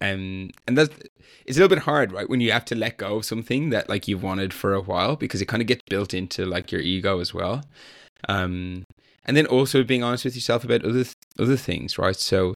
um 0.00 0.50
and 0.66 0.76
that's 0.76 0.94
it's 1.46 1.56
a 1.56 1.60
little 1.60 1.74
bit 1.74 1.84
hard, 1.84 2.12
right? 2.12 2.28
When 2.28 2.40
you 2.40 2.52
have 2.52 2.64
to 2.66 2.74
let 2.74 2.96
go 2.96 3.16
of 3.16 3.24
something 3.24 3.70
that 3.70 3.88
like 3.88 4.08
you've 4.08 4.22
wanted 4.22 4.52
for 4.52 4.74
a 4.74 4.80
while 4.80 5.16
because 5.16 5.40
it 5.40 5.46
kind 5.46 5.60
of 5.60 5.68
gets 5.68 5.82
built 5.88 6.12
into 6.12 6.44
like 6.44 6.72
your 6.72 6.80
ego 6.80 7.20
as 7.20 7.32
well. 7.32 7.62
Um 8.28 8.84
and 9.24 9.36
then 9.36 9.46
also 9.46 9.84
being 9.84 10.02
honest 10.02 10.24
with 10.24 10.34
yourself 10.34 10.64
about 10.64 10.84
other 10.84 11.04
th- 11.04 11.14
other 11.38 11.56
things, 11.56 11.98
right? 11.98 12.16
So 12.16 12.54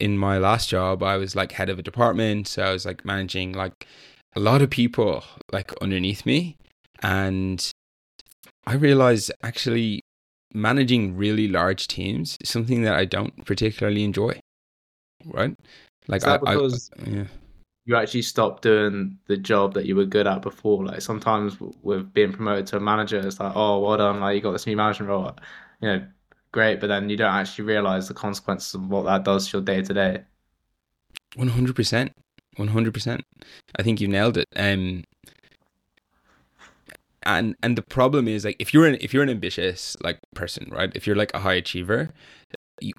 in 0.00 0.18
my 0.18 0.38
last 0.38 0.68
job, 0.68 1.02
I 1.02 1.16
was 1.16 1.36
like 1.36 1.52
head 1.52 1.68
of 1.68 1.78
a 1.78 1.82
department, 1.82 2.48
so 2.48 2.62
I 2.62 2.72
was 2.72 2.84
like 2.84 3.04
managing 3.04 3.52
like 3.52 3.86
a 4.34 4.40
lot 4.40 4.62
of 4.62 4.70
people 4.70 5.24
like 5.52 5.72
underneath 5.80 6.26
me 6.26 6.56
and 7.02 7.70
I 8.66 8.74
realized 8.74 9.32
actually 9.42 10.02
managing 10.54 11.16
really 11.16 11.48
large 11.48 11.88
teams 11.88 12.38
is 12.40 12.48
something 12.48 12.82
that 12.82 12.94
I 12.94 13.04
don't 13.04 13.44
particularly 13.44 14.04
enjoy. 14.04 14.40
Right? 15.24 15.56
Like 16.08 16.26
I, 16.26 16.36
because 16.36 16.90
I, 16.98 17.10
yeah. 17.10 17.24
you 17.84 17.96
actually 17.96 18.22
stopped 18.22 18.62
doing 18.62 19.18
the 19.26 19.36
job 19.36 19.74
that 19.74 19.86
you 19.86 19.94
were 19.94 20.04
good 20.04 20.26
at 20.26 20.42
before. 20.42 20.84
Like 20.84 21.00
sometimes 21.00 21.56
with 21.82 22.12
being 22.12 22.32
promoted 22.32 22.66
to 22.68 22.78
a 22.78 22.80
manager, 22.80 23.20
it's 23.20 23.38
like, 23.38 23.52
oh, 23.54 23.78
well 23.78 23.96
done, 23.96 24.20
like 24.20 24.34
you 24.34 24.40
got 24.40 24.50
this 24.52 24.66
new 24.66 24.76
management 24.76 25.10
role. 25.10 25.36
You 25.80 25.88
know, 25.88 26.06
great, 26.50 26.80
but 26.80 26.88
then 26.88 27.08
you 27.08 27.16
don't 27.16 27.32
actually 27.32 27.66
realize 27.66 28.08
the 28.08 28.14
consequences 28.14 28.74
of 28.74 28.88
what 28.88 29.04
that 29.04 29.24
does 29.24 29.48
to 29.48 29.58
your 29.58 29.64
day 29.64 29.82
to 29.82 29.94
day. 29.94 30.22
One 31.36 31.48
hundred 31.48 31.76
percent, 31.76 32.12
one 32.56 32.68
hundred 32.68 32.94
percent. 32.94 33.24
I 33.76 33.82
think 33.84 34.00
you 34.00 34.08
nailed 34.08 34.36
it. 34.36 34.48
Um, 34.56 35.04
and 37.24 37.56
and 37.62 37.76
the 37.76 37.82
problem 37.82 38.28
is 38.28 38.44
like 38.44 38.56
if 38.58 38.72
you're 38.72 38.86
an 38.86 38.96
if 39.00 39.12
you're 39.12 39.22
an 39.22 39.30
ambitious 39.30 39.96
like 40.02 40.18
person 40.34 40.68
right? 40.70 40.90
If 40.94 41.06
you're 41.06 41.16
like 41.16 41.32
a 41.34 41.40
high 41.40 41.54
achiever 41.54 42.10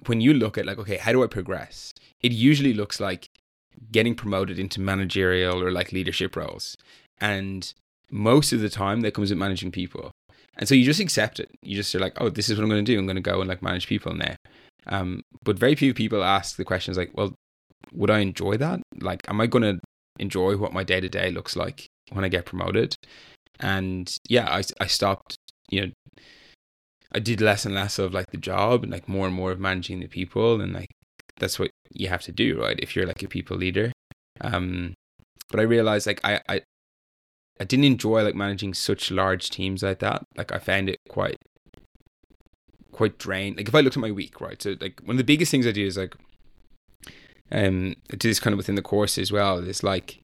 when 0.06 0.20
you 0.20 0.32
look 0.32 0.56
at 0.56 0.64
like 0.64 0.78
okay 0.78 0.96
how 0.96 1.12
do 1.12 1.22
i 1.22 1.26
progress? 1.26 1.92
It 2.22 2.32
usually 2.32 2.72
looks 2.72 3.00
like 3.00 3.28
getting 3.92 4.14
promoted 4.14 4.58
into 4.58 4.80
managerial 4.80 5.62
or 5.62 5.70
like 5.70 5.92
leadership 5.92 6.36
roles. 6.36 6.76
And 7.20 7.72
most 8.10 8.52
of 8.52 8.60
the 8.60 8.68
time 8.68 9.00
that 9.02 9.14
comes 9.14 9.30
with 9.30 9.38
managing 9.38 9.72
people. 9.72 10.10
And 10.56 10.68
so 10.68 10.74
you 10.74 10.84
just 10.84 11.00
accept 11.00 11.40
it. 11.40 11.50
You 11.62 11.76
just 11.76 11.94
are 11.94 12.00
like 12.00 12.14
oh 12.20 12.30
this 12.30 12.48
is 12.48 12.56
what 12.56 12.64
i'm 12.64 12.70
going 12.70 12.84
to 12.84 12.92
do. 12.92 12.98
I'm 12.98 13.06
going 13.06 13.16
to 13.16 13.22
go 13.22 13.40
and 13.40 13.48
like 13.48 13.62
manage 13.62 13.86
people 13.86 14.14
now 14.14 14.36
um 14.86 15.22
but 15.42 15.58
very 15.58 15.74
few 15.74 15.94
people 15.94 16.22
ask 16.22 16.56
the 16.56 16.64
questions 16.64 16.98
like 16.98 17.10
well 17.14 17.34
would 17.92 18.10
i 18.10 18.18
enjoy 18.18 18.56
that? 18.56 18.80
Like 19.00 19.20
am 19.28 19.40
i 19.40 19.46
going 19.46 19.62
to 19.62 19.80
enjoy 20.18 20.56
what 20.56 20.72
my 20.72 20.84
day 20.84 21.00
to 21.00 21.08
day 21.08 21.30
looks 21.30 21.56
like 21.56 21.86
when 22.12 22.24
i 22.24 22.28
get 22.28 22.44
promoted 22.44 22.94
and 23.60 24.16
yeah, 24.28 24.48
I 24.50 24.62
I 24.80 24.86
stopped. 24.86 25.36
You 25.70 25.86
know, 25.86 25.92
I 27.12 27.18
did 27.20 27.40
less 27.40 27.64
and 27.64 27.74
less 27.74 27.98
of 27.98 28.12
like 28.12 28.30
the 28.30 28.36
job 28.36 28.82
and 28.82 28.92
like 28.92 29.08
more 29.08 29.26
and 29.26 29.34
more 29.34 29.52
of 29.52 29.60
managing 29.60 30.00
the 30.00 30.08
people, 30.08 30.60
and 30.60 30.72
like 30.72 30.90
that's 31.38 31.58
what 31.58 31.70
you 31.92 32.08
have 32.08 32.22
to 32.22 32.32
do, 32.32 32.60
right? 32.60 32.78
If 32.80 32.94
you're 32.94 33.06
like 33.06 33.22
a 33.22 33.28
people 33.28 33.56
leader. 33.56 33.92
Um, 34.40 34.94
but 35.50 35.60
I 35.60 35.64
realized 35.64 36.06
like 36.06 36.20
I 36.24 36.40
I 36.48 36.62
I 37.60 37.64
didn't 37.64 37.84
enjoy 37.84 38.22
like 38.22 38.34
managing 38.34 38.74
such 38.74 39.10
large 39.10 39.50
teams 39.50 39.82
like 39.82 40.00
that. 40.00 40.24
Like 40.36 40.52
I 40.52 40.58
found 40.58 40.88
it 40.88 40.98
quite 41.08 41.36
quite 42.92 43.18
drained. 43.18 43.56
Like 43.56 43.68
if 43.68 43.74
I 43.74 43.80
looked 43.80 43.96
at 43.96 44.00
my 44.00 44.10
week, 44.10 44.40
right? 44.40 44.60
So 44.60 44.76
like 44.80 45.00
one 45.02 45.14
of 45.14 45.18
the 45.18 45.24
biggest 45.24 45.50
things 45.50 45.66
I 45.66 45.72
do 45.72 45.86
is 45.86 45.96
like 45.96 46.16
um 47.52 47.94
I 48.12 48.16
do 48.16 48.28
this 48.28 48.40
kind 48.40 48.52
of 48.52 48.58
within 48.58 48.74
the 48.74 48.82
course 48.82 49.18
as 49.18 49.30
well. 49.30 49.58
Is 49.58 49.82
like 49.82 50.22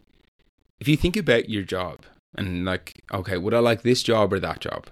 if 0.80 0.88
you 0.88 0.96
think 0.96 1.16
about 1.16 1.48
your 1.48 1.62
job, 1.62 2.00
and 2.36 2.64
like 2.64 3.02
okay 3.12 3.36
would 3.36 3.54
i 3.54 3.58
like 3.58 3.82
this 3.82 4.02
job 4.02 4.32
or 4.32 4.40
that 4.40 4.60
job? 4.60 4.86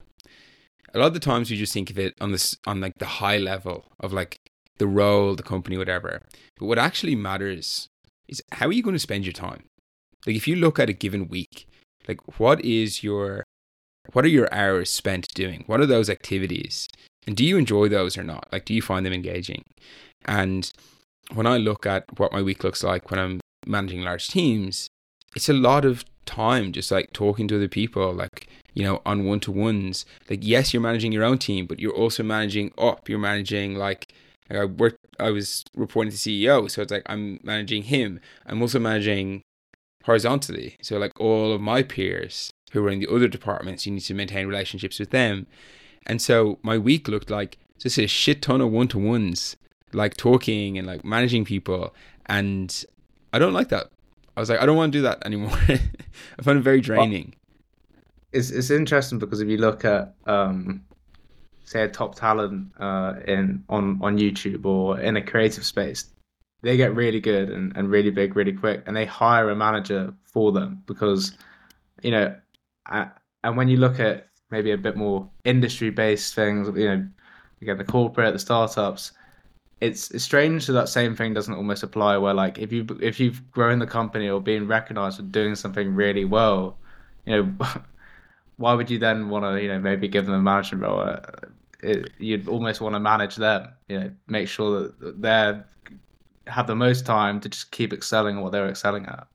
A 0.95 0.99
lot 0.99 1.09
of 1.09 1.15
the 1.15 1.21
times 1.21 1.51
you 1.51 1.57
just 1.57 1.73
think 1.73 1.91
of 1.91 1.99
it 1.99 2.15
on 2.21 2.33
this 2.33 2.57
on 2.67 2.81
like 2.81 2.95
the 2.99 3.07
high 3.07 3.39
level 3.39 3.87
of 4.01 4.13
like 4.13 4.39
the 4.79 4.87
role 4.87 5.35
the 5.35 5.43
company 5.43 5.77
whatever. 5.77 6.23
But 6.59 6.67
what 6.67 6.79
actually 6.79 7.15
matters 7.15 7.89
is 8.29 8.43
how 8.53 8.67
are 8.67 8.73
you 8.73 8.83
going 8.83 8.95
to 8.95 9.01
spend 9.01 9.25
your 9.25 9.33
time? 9.33 9.65
Like 10.27 10.37
if 10.37 10.49
you 10.49 10.57
look 10.57 10.79
at 10.79 10.91
a 10.91 10.95
given 10.95 11.29
week 11.29 11.69
like 12.07 12.39
what 12.39 12.65
is 12.65 13.03
your 13.03 13.45
what 14.13 14.25
are 14.25 14.29
your 14.29 14.53
hours 14.53 14.91
spent 14.91 15.29
doing? 15.35 15.65
What 15.67 15.81
are 15.81 15.87
those 15.87 16.09
activities? 16.09 16.89
And 17.27 17.37
do 17.37 17.45
you 17.45 17.59
enjoy 17.59 17.89
those 17.89 18.17
or 18.17 18.23
not? 18.23 18.49
Like 18.51 18.65
do 18.65 18.73
you 18.73 18.81
find 18.81 19.05
them 19.05 19.13
engaging? 19.13 19.65
And 20.25 20.71
when 21.33 21.47
i 21.47 21.57
look 21.57 21.87
at 21.87 22.05
what 22.19 22.33
my 22.33 22.43
week 22.43 22.65
looks 22.65 22.83
like 22.83 23.11
when 23.11 23.21
i'm 23.21 23.41
managing 23.67 24.03
large 24.03 24.29
teams 24.29 24.89
it's 25.37 25.49
a 25.49 25.53
lot 25.53 25.85
of 25.85 26.05
time 26.29 26.73
just 26.73 26.91
like 26.91 27.13
talking 27.13 27.49
to 27.49 27.57
other 27.57 27.69
people 27.69 28.13
like 28.13 28.49
you 28.75 28.85
know 28.85 29.01
on 29.05 29.25
one-to-ones 29.25 30.05
like 30.31 30.41
yes 30.43 30.73
you're 30.73 30.83
managing 30.83 31.13
your 31.13 31.25
own 31.25 31.39
team 31.39 31.67
but 31.67 31.81
you're 31.81 31.95
also 31.95 32.23
managing 32.23 32.73
up 32.79 33.09
you're 33.09 33.19
managing 33.19 33.75
like, 33.75 34.13
like 34.49 34.59
i 34.61 34.65
worked 34.65 34.99
i 35.19 35.31
was 35.31 35.65
reporting 35.75 36.13
to 36.13 36.17
ceo 36.17 36.71
so 36.71 36.83
it's 36.83 36.93
like 36.93 37.03
i'm 37.07 37.41
managing 37.43 37.83
him 37.83 38.21
i'm 38.47 38.63
also 38.63 38.79
managing 38.79 39.43
horizontally. 40.09 40.75
So 40.81 40.97
like 40.97 41.21
all 41.21 41.53
of 41.53 41.61
my 41.61 41.83
peers 41.83 42.51
who 42.73 42.83
were 42.83 42.89
in 42.89 42.99
the 42.99 43.15
other 43.15 43.29
departments, 43.29 43.85
you 43.85 43.93
need 43.93 44.01
to 44.01 44.15
maintain 44.15 44.47
relationships 44.47 44.99
with 44.99 45.11
them. 45.11 45.47
And 46.07 46.23
so 46.23 46.59
my 46.63 46.79
week 46.79 47.09
looked 47.09 47.31
like 47.31 47.59
just 47.79 47.99
a 47.99 48.07
shit 48.07 48.41
ton 48.41 48.63
of 48.63 48.71
one 48.71 48.89
to 48.89 48.99
ones, 48.99 49.57
like 49.93 50.17
talking 50.17 50.79
and 50.79 50.87
like 50.87 51.05
managing 51.05 51.45
people. 51.45 51.95
And 52.25 52.85
I 53.35 53.39
don't 53.39 53.53
like 53.53 53.69
that. 53.69 53.91
I 54.39 54.41
was 54.41 54.51
like, 54.51 54.61
I 54.61 54.67
don't 54.67 54.77
want 54.77 54.93
to 54.93 54.99
do 54.99 55.03
that 55.03 55.27
anymore. 55.27 55.51
I 55.69 56.43
find 56.43 56.61
it 56.61 56.63
very 56.63 56.81
draining. 56.81 57.35
It's 58.31 58.51
it's 58.51 58.71
interesting 58.71 59.19
because 59.19 59.41
if 59.41 59.49
you 59.49 59.57
look 59.57 59.85
at 59.85 60.15
um, 60.29 60.85
say 61.65 61.83
a 61.83 61.89
top 61.89 62.15
talent 62.15 62.71
uh, 62.79 63.15
in 63.27 63.65
on 63.69 63.99
on 64.01 64.17
YouTube 64.17 64.65
or 64.65 65.01
in 65.01 65.17
a 65.17 65.23
creative 65.23 65.65
space, 65.65 66.05
they 66.63 66.77
get 66.77 66.95
really 66.95 67.19
good 67.19 67.51
and, 67.51 67.77
and 67.77 67.91
really 67.91 68.11
big 68.11 68.37
really 68.37 68.53
quick, 68.53 68.85
and 68.87 68.97
they 68.97 69.05
hire 69.05 69.51
a 69.51 69.57
manager 69.57 70.15
for 70.23 70.53
them 70.53 70.85
because 70.87 71.37
you 72.05 72.13
know, 72.13 72.33
and 72.87 73.57
when 73.57 73.67
you 73.67 73.79
look 73.79 73.99
at 73.99 74.29
maybe 74.53 74.71
a 74.71 74.79
bit 74.79 74.97
more 74.97 75.29
industry 75.43 75.91
based 75.91 76.37
things, 76.37 76.69
you 76.79 76.85
know, 76.85 77.09
again 77.61 77.77
the 77.77 77.83
corporate, 77.83 78.35
the 78.35 78.39
startups, 78.39 79.11
it's 79.81 80.23
strange 80.23 80.67
that 80.67 80.73
that 80.73 80.89
same 80.89 81.15
thing 81.15 81.35
doesn't 81.35 81.55
almost 81.55 81.83
apply 81.83 82.17
where 82.17 82.35
like 82.35 82.59
if 82.59 82.73
you 82.73 82.87
if 83.01 83.21
you've 83.21 83.49
grown 83.53 83.79
the 83.79 83.87
company 83.87 84.29
or 84.29 84.41
being 84.41 84.67
recognized 84.67 85.17
for 85.19 85.23
doing 85.23 85.55
something 85.55 85.95
really 85.95 86.25
well 86.25 86.77
you 87.27 87.37
know 87.37 87.67
why 88.57 88.75
would 88.75 88.91
you 88.91 88.99
then 88.99 89.29
want 89.29 89.45
to 89.45 89.63
you 89.63 89.69
know 89.69 89.79
maybe 89.79 90.09
give 90.09 90.27
them 90.27 90.35
a 90.35 90.41
management 90.41 90.83
role? 90.83 91.01
Uh, 91.01 91.21
it, 91.81 92.11
you'd 92.19 92.49
almost 92.49 92.81
want 92.81 92.95
to 92.95 93.01
manage 93.01 93.37
them 93.37 93.69
you 93.89 93.99
know 93.99 94.11
make 94.27 94.49
sure 94.49 94.93
that 95.01 95.23
they 95.23 95.61
have 96.51 96.67
the 96.67 96.75
most 96.75 97.07
time 97.07 97.41
to 97.41 97.49
just 97.49 97.71
keep 97.71 97.93
excelling 97.93 98.37
at 98.37 98.43
what 98.43 98.53
they're 98.53 98.69
excelling 98.69 99.07
at. 99.07 99.27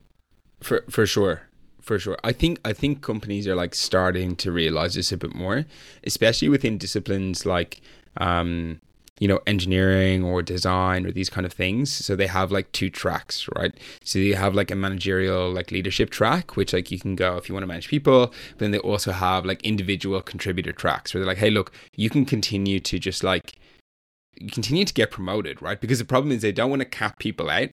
For 0.62 0.84
for 0.90 1.06
sure. 1.06 1.44
For 1.82 2.00
sure. 2.00 2.18
I 2.24 2.32
think 2.32 2.60
i 2.64 2.72
think 2.72 3.02
companies 3.02 3.48
are 3.48 3.56
like 3.56 3.76
starting 3.76 4.36
to 4.38 4.52
realize 4.52 4.96
this 4.96 5.12
a 5.12 5.18
bit 5.18 5.36
more 5.36 5.66
especially 6.06 6.50
within 6.50 6.78
disciplines 6.78 7.46
like 7.46 7.82
um 8.18 8.80
you 9.20 9.28
know, 9.28 9.40
engineering 9.46 10.24
or 10.24 10.42
design 10.42 11.06
or 11.06 11.12
these 11.12 11.30
kind 11.30 11.46
of 11.46 11.54
things. 11.54 11.92
So 11.92 12.16
they 12.16 12.28
have 12.28 12.52
like 12.52 12.72
two 12.72 12.90
tracks, 12.90 13.48
right? 13.56 13.74
So 14.04 14.20
you 14.20 14.36
have 14.36 14.56
like 14.56 14.72
a 14.72 14.76
managerial 14.76 15.52
like 15.52 15.72
leadership 15.72 16.10
track, 16.10 16.56
which 16.56 16.74
like 16.74 16.92
you 16.92 17.00
can 17.00 17.16
go 17.16 17.38
if 17.38 17.48
you 17.48 17.54
want 17.54 17.64
to 17.64 17.68
manage 17.68 17.88
people. 17.88 18.34
But 18.52 18.60
then 18.60 18.72
they 18.72 18.80
also 18.80 19.12
have 19.12 19.46
like 19.46 19.62
individual 19.62 20.22
contributor 20.22 20.74
tracks 20.74 21.14
where 21.14 21.20
they're 21.20 21.28
like, 21.28 21.38
hey, 21.38 21.52
look, 21.52 21.72
you 21.96 22.10
can 22.10 22.26
continue 22.26 22.80
to 22.80 23.00
just 23.00 23.24
like 23.24 23.54
continue 24.52 24.86
to 24.86 24.94
get 24.94 25.12
promoted, 25.12 25.62
right? 25.62 25.80
Because 25.80 26.00
the 26.00 26.06
problem 26.06 26.32
is 26.32 26.42
they 26.42 26.52
don't 26.52 26.70
want 26.70 26.82
to 26.82 26.88
cap 26.88 27.20
people 27.20 27.50
out. 27.50 27.70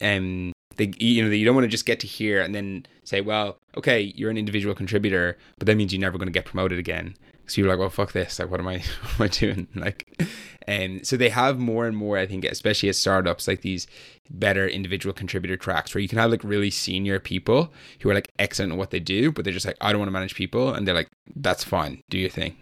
And 0.00 0.48
um, 0.48 0.52
they 0.76 0.92
you 0.98 1.22
know 1.22 1.30
you 1.30 1.44
don't 1.44 1.54
want 1.54 1.64
to 1.64 1.68
just 1.68 1.86
get 1.86 2.00
to 2.00 2.06
here 2.06 2.40
and 2.40 2.54
then 2.54 2.86
say 3.04 3.20
well 3.20 3.58
okay 3.76 4.00
you're 4.16 4.30
an 4.30 4.38
individual 4.38 4.74
contributor 4.74 5.36
but 5.58 5.66
that 5.66 5.76
means 5.76 5.92
you're 5.92 6.00
never 6.00 6.18
going 6.18 6.26
to 6.26 6.32
get 6.32 6.44
promoted 6.44 6.78
again 6.78 7.14
so 7.52 7.60
you're 7.60 7.68
like, 7.68 7.78
well, 7.78 7.90
fuck 7.90 8.12
this. 8.12 8.38
Like, 8.38 8.50
what 8.50 8.60
am 8.60 8.68
I, 8.68 8.78
what 9.16 9.20
am 9.20 9.22
I 9.24 9.28
doing? 9.28 9.68
Like, 9.74 10.22
and 10.66 11.06
so 11.06 11.16
they 11.16 11.28
have 11.28 11.58
more 11.58 11.86
and 11.86 11.94
more, 11.96 12.16
I 12.16 12.26
think, 12.26 12.44
especially 12.44 12.88
as 12.88 12.96
startups, 12.96 13.46
like 13.46 13.60
these 13.60 13.86
better 14.30 14.66
individual 14.66 15.12
contributor 15.12 15.56
tracks 15.56 15.94
where 15.94 16.00
you 16.00 16.08
can 16.08 16.18
have 16.18 16.30
like 16.30 16.44
really 16.44 16.70
senior 16.70 17.18
people 17.18 17.70
who 18.00 18.08
are 18.08 18.14
like 18.14 18.30
excellent 18.38 18.72
at 18.72 18.78
what 18.78 18.90
they 18.90 19.00
do, 19.00 19.32
but 19.32 19.44
they're 19.44 19.52
just 19.52 19.66
like, 19.66 19.76
I 19.82 19.92
don't 19.92 19.98
want 19.98 20.06
to 20.08 20.12
manage 20.12 20.34
people. 20.34 20.72
And 20.72 20.88
they're 20.88 20.94
like, 20.94 21.10
that's 21.36 21.62
fine. 21.62 22.00
Do 22.08 22.16
your 22.16 22.30
thing. 22.30 22.56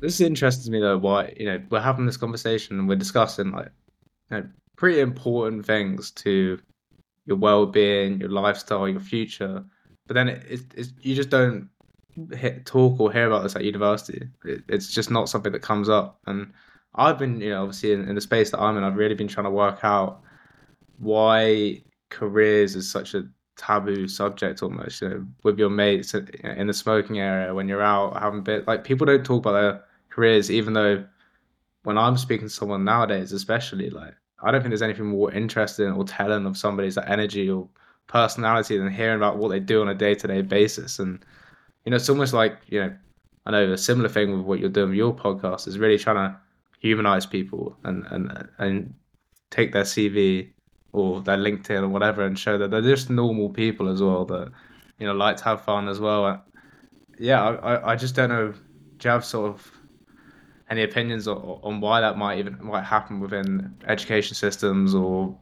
This 0.00 0.20
interesting 0.20 0.64
to 0.64 0.70
me 0.70 0.80
though, 0.80 0.96
why, 0.96 1.34
you 1.36 1.46
know, 1.46 1.60
we're 1.68 1.80
having 1.80 2.06
this 2.06 2.16
conversation 2.16 2.78
and 2.78 2.88
we're 2.88 2.96
discussing 2.96 3.50
like, 3.50 3.70
you 4.30 4.38
know, 4.38 4.48
pretty 4.76 5.00
important 5.00 5.66
things 5.66 6.10
to 6.12 6.58
your 7.26 7.36
well-being, 7.36 8.20
your 8.20 8.30
lifestyle, 8.30 8.88
your 8.88 9.00
future. 9.00 9.62
But 10.06 10.14
then 10.14 10.28
it, 10.28 10.42
it, 10.48 10.60
it's, 10.74 10.92
you 11.00 11.14
just 11.14 11.30
don't 11.30 11.68
talk 12.64 13.00
or 13.00 13.12
hear 13.12 13.26
about 13.26 13.42
this 13.42 13.56
at 13.56 13.64
university. 13.64 14.28
It, 14.44 14.62
it's 14.68 14.88
just 14.88 15.10
not 15.10 15.28
something 15.28 15.52
that 15.52 15.62
comes 15.62 15.88
up. 15.88 16.18
And 16.26 16.52
I've 16.94 17.18
been, 17.18 17.40
you 17.40 17.50
know, 17.50 17.62
obviously 17.62 17.92
in, 17.92 18.08
in 18.08 18.14
the 18.14 18.20
space 18.20 18.50
that 18.50 18.60
I'm 18.60 18.76
in, 18.76 18.84
I've 18.84 18.96
really 18.96 19.14
been 19.14 19.28
trying 19.28 19.44
to 19.44 19.50
work 19.50 19.80
out 19.82 20.20
why 20.98 21.82
careers 22.10 22.76
is 22.76 22.90
such 22.90 23.14
a 23.14 23.28
taboo 23.56 24.08
subject 24.08 24.62
almost. 24.62 25.02
You 25.02 25.08
know, 25.08 25.26
with 25.42 25.58
your 25.58 25.70
mates 25.70 26.14
in 26.14 26.66
the 26.66 26.74
smoking 26.74 27.18
area 27.18 27.54
when 27.54 27.68
you're 27.68 27.82
out 27.82 28.20
having 28.20 28.42
bit 28.42 28.66
like 28.66 28.84
people 28.84 29.06
don't 29.06 29.24
talk 29.24 29.44
about 29.44 29.52
their 29.52 29.84
careers, 30.10 30.50
even 30.50 30.72
though 30.72 31.04
when 31.82 31.98
I'm 31.98 32.16
speaking 32.16 32.48
to 32.48 32.54
someone 32.54 32.84
nowadays, 32.84 33.32
especially 33.32 33.90
like 33.90 34.14
I 34.42 34.50
don't 34.50 34.60
think 34.60 34.70
there's 34.70 34.82
anything 34.82 35.06
more 35.06 35.32
interesting 35.32 35.90
or 35.90 36.04
telling 36.04 36.46
of 36.46 36.56
somebody's 36.56 36.98
energy 36.98 37.50
or 37.50 37.68
personality 38.06 38.76
than 38.76 38.92
hearing 38.92 39.16
about 39.16 39.38
what 39.38 39.48
they 39.48 39.60
do 39.60 39.80
on 39.80 39.88
a 39.88 39.94
day 39.94 40.14
to 40.14 40.26
day 40.26 40.42
basis 40.42 40.98
and 40.98 41.24
you 41.84 41.90
know, 41.90 41.96
it's 41.96 42.08
almost 42.08 42.32
like, 42.32 42.58
you 42.68 42.80
know, 42.80 42.96
I 43.46 43.50
know 43.50 43.72
a 43.72 43.78
similar 43.78 44.08
thing 44.08 44.36
with 44.36 44.46
what 44.46 44.58
you're 44.58 44.70
doing 44.70 44.90
with 44.90 44.96
your 44.96 45.14
podcast 45.14 45.68
is 45.68 45.78
really 45.78 45.98
trying 45.98 46.16
to 46.16 46.36
humanize 46.80 47.26
people 47.26 47.76
and, 47.84 48.06
and, 48.10 48.48
and 48.58 48.94
take 49.50 49.72
their 49.72 49.82
CV 49.82 50.50
or 50.92 51.20
their 51.20 51.36
LinkedIn 51.36 51.82
or 51.82 51.88
whatever 51.88 52.24
and 52.24 52.38
show 52.38 52.56
that 52.56 52.70
they're 52.70 52.80
just 52.80 53.10
normal 53.10 53.50
people 53.50 53.88
as 53.88 54.02
well 54.02 54.24
that, 54.24 54.50
you 54.98 55.06
know, 55.06 55.12
like 55.12 55.36
to 55.36 55.44
have 55.44 55.62
fun 55.62 55.88
as 55.88 56.00
well. 56.00 56.42
Yeah, 57.18 57.42
I, 57.42 57.92
I 57.92 57.96
just 57.96 58.14
don't 58.14 58.30
know. 58.30 58.52
Do 58.52 59.08
you 59.08 59.10
have 59.10 59.24
sort 59.24 59.50
of 59.50 59.70
any 60.70 60.82
opinions 60.82 61.28
on, 61.28 61.36
on 61.62 61.80
why 61.80 62.00
that 62.00 62.16
might 62.16 62.38
even 62.38 62.58
might 62.62 62.84
happen 62.84 63.20
within 63.20 63.74
education 63.86 64.34
systems 64.34 64.94
or 64.94 65.36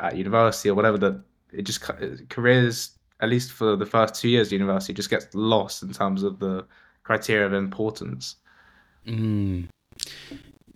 at 0.00 0.16
university 0.16 0.70
or 0.70 0.74
whatever 0.74 0.98
that 0.98 1.20
it 1.52 1.62
just 1.62 1.82
careers 2.28 2.98
at 3.24 3.30
least 3.30 3.52
for 3.52 3.74
the 3.74 3.86
first 3.86 4.14
two 4.14 4.28
years 4.28 4.48
of 4.48 4.52
university, 4.52 4.92
just 4.92 5.10
gets 5.10 5.34
lost 5.34 5.82
in 5.82 5.92
terms 5.92 6.22
of 6.22 6.38
the 6.38 6.64
criteria 7.02 7.46
of 7.46 7.54
importance. 7.54 8.36
Mm. 9.06 9.68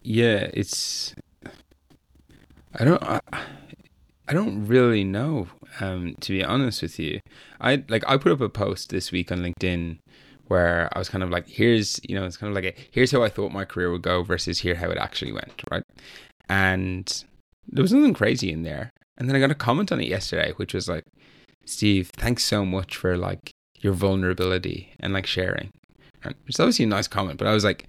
Yeah, 0.03 0.49
it's. 0.55 1.15
I 2.75 2.85
don't. 2.85 3.03
I, 3.03 3.21
I 4.27 4.33
don't 4.33 4.67
really 4.67 5.05
know. 5.05 5.49
Um, 5.81 6.17
to 6.21 6.33
be 6.33 6.43
honest 6.43 6.81
with 6.83 6.99
you, 6.99 7.21
I 7.61 7.85
like 7.89 8.03
I 8.09 8.17
put 8.17 8.33
up 8.33 8.41
a 8.41 8.49
post 8.49 8.89
this 8.89 9.13
week 9.13 9.31
on 9.31 9.41
LinkedIn 9.41 9.99
where 10.47 10.89
I 10.95 10.99
was 10.99 11.11
kind 11.11 11.23
of 11.23 11.29
like, 11.29 11.47
here's 11.47 12.01
you 12.09 12.19
know, 12.19 12.25
it's 12.25 12.39
kind 12.39 12.51
of 12.51 12.55
like 12.55 12.75
a, 12.75 12.81
here's 12.91 13.13
how 13.13 13.23
I 13.23 13.29
thought 13.29 13.53
my 13.53 13.67
career 13.67 13.93
would 13.93 14.03
go 14.03 14.23
versus 14.23 14.59
here 14.61 14.75
how 14.75 14.89
it 14.89 14.97
actually 14.97 15.33
went, 15.33 15.63
right? 15.71 15.83
And 16.49 17.25
there 17.67 17.83
was 17.83 17.93
nothing 17.93 18.15
crazy 18.15 18.51
in 18.51 18.63
there. 18.63 18.91
And 19.19 19.29
then 19.29 19.37
I 19.37 19.41
got 19.41 19.51
a 19.51 19.55
comment 19.55 19.93
on 19.93 20.01
it 20.01 20.09
yesterday, 20.09 20.53
which 20.57 20.73
was 20.73 20.89
like, 20.89 21.05
Steve, 21.69 22.11
thanks 22.17 22.45
so 22.45 22.65
much 22.65 22.97
for 22.97 23.17
like 23.17 23.51
your 23.81 23.93
vulnerability 23.93 24.95
and 25.01 25.13
like 25.13 25.27
sharing. 25.27 25.71
And 26.25 26.35
it's 26.47 26.59
obviously 26.59 26.85
a 26.85 26.89
nice 26.89 27.07
comment, 27.07 27.39
but 27.39 27.47
I 27.47 27.53
was 27.53 27.65
like, 27.65 27.87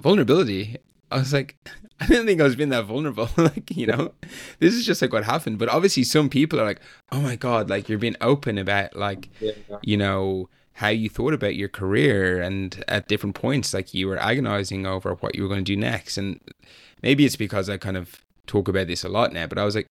vulnerability. 0.00 0.76
I 1.10 1.18
was 1.18 1.32
like, 1.32 1.56
I 2.00 2.06
didn't 2.06 2.26
think 2.26 2.40
I 2.40 2.44
was 2.44 2.56
being 2.56 2.70
that 2.70 2.84
vulnerable. 2.84 3.28
like, 3.36 3.76
you 3.76 3.86
know, 3.86 4.12
this 4.58 4.74
is 4.74 4.86
just 4.86 5.02
like 5.02 5.12
what 5.12 5.24
happened. 5.24 5.58
But 5.58 5.68
obviously, 5.68 6.04
some 6.04 6.28
people 6.28 6.60
are 6.60 6.64
like, 6.64 6.80
oh 7.10 7.20
my 7.20 7.36
God, 7.36 7.68
like 7.68 7.88
you're 7.88 7.98
being 7.98 8.16
open 8.20 8.56
about 8.56 8.96
like, 8.96 9.28
yeah. 9.40 9.52
you 9.82 9.96
know, 9.96 10.48
how 10.74 10.88
you 10.88 11.08
thought 11.08 11.34
about 11.34 11.54
your 11.54 11.68
career 11.68 12.40
and 12.40 12.82
at 12.88 13.08
different 13.08 13.34
points, 13.34 13.74
like 13.74 13.92
you 13.92 14.08
were 14.08 14.18
agonizing 14.18 14.86
over 14.86 15.14
what 15.14 15.34
you 15.34 15.42
were 15.42 15.48
going 15.48 15.64
to 15.64 15.72
do 15.72 15.76
next. 15.76 16.16
And 16.16 16.40
maybe 17.02 17.24
it's 17.24 17.36
because 17.36 17.68
I 17.68 17.76
kind 17.76 17.96
of 17.96 18.24
talk 18.46 18.68
about 18.68 18.86
this 18.86 19.04
a 19.04 19.08
lot 19.08 19.32
now, 19.32 19.46
but 19.46 19.58
I 19.58 19.64
was 19.64 19.74
like, 19.74 19.90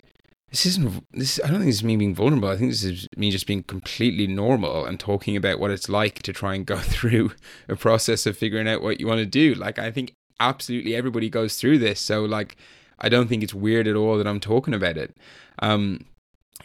this 0.51 0.65
isn't 0.65 1.05
this 1.11 1.39
i 1.43 1.47
don't 1.47 1.59
think 1.59 1.69
this 1.69 1.77
is 1.77 1.83
me 1.83 1.95
being 1.95 2.13
vulnerable. 2.13 2.49
I 2.49 2.57
think 2.57 2.71
this 2.71 2.83
is 2.83 3.07
me 3.17 3.31
just 3.31 3.47
being 3.47 3.63
completely 3.63 4.27
normal 4.27 4.85
and 4.85 4.99
talking 4.99 5.35
about 5.35 5.59
what 5.59 5.71
it's 5.71 5.89
like 5.89 6.21
to 6.23 6.33
try 6.33 6.53
and 6.55 6.65
go 6.65 6.77
through 6.95 7.31
a 7.67 7.75
process 7.75 8.25
of 8.25 8.37
figuring 8.37 8.67
out 8.67 8.83
what 8.83 8.99
you 8.99 9.07
want 9.07 9.19
to 9.19 9.25
do. 9.25 9.55
Like 9.55 9.79
i 9.79 9.89
think 9.89 10.13
absolutely 10.39 10.95
everybody 10.95 11.29
goes 11.29 11.55
through 11.55 11.77
this 11.77 11.99
so 11.99 12.25
like 12.25 12.57
i 12.99 13.07
don't 13.07 13.27
think 13.27 13.43
it's 13.43 13.53
weird 13.53 13.87
at 13.87 13.95
all 13.95 14.17
that 14.17 14.27
i'm 14.27 14.39
talking 14.39 14.73
about 14.73 14.97
it. 14.97 15.15
Um 15.59 16.05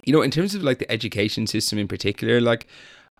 you 0.04 0.12
know 0.12 0.22
in 0.22 0.30
terms 0.30 0.54
of 0.54 0.62
like 0.62 0.78
the 0.78 0.90
education 0.90 1.46
system 1.46 1.78
in 1.78 1.88
particular 1.88 2.40
like 2.40 2.66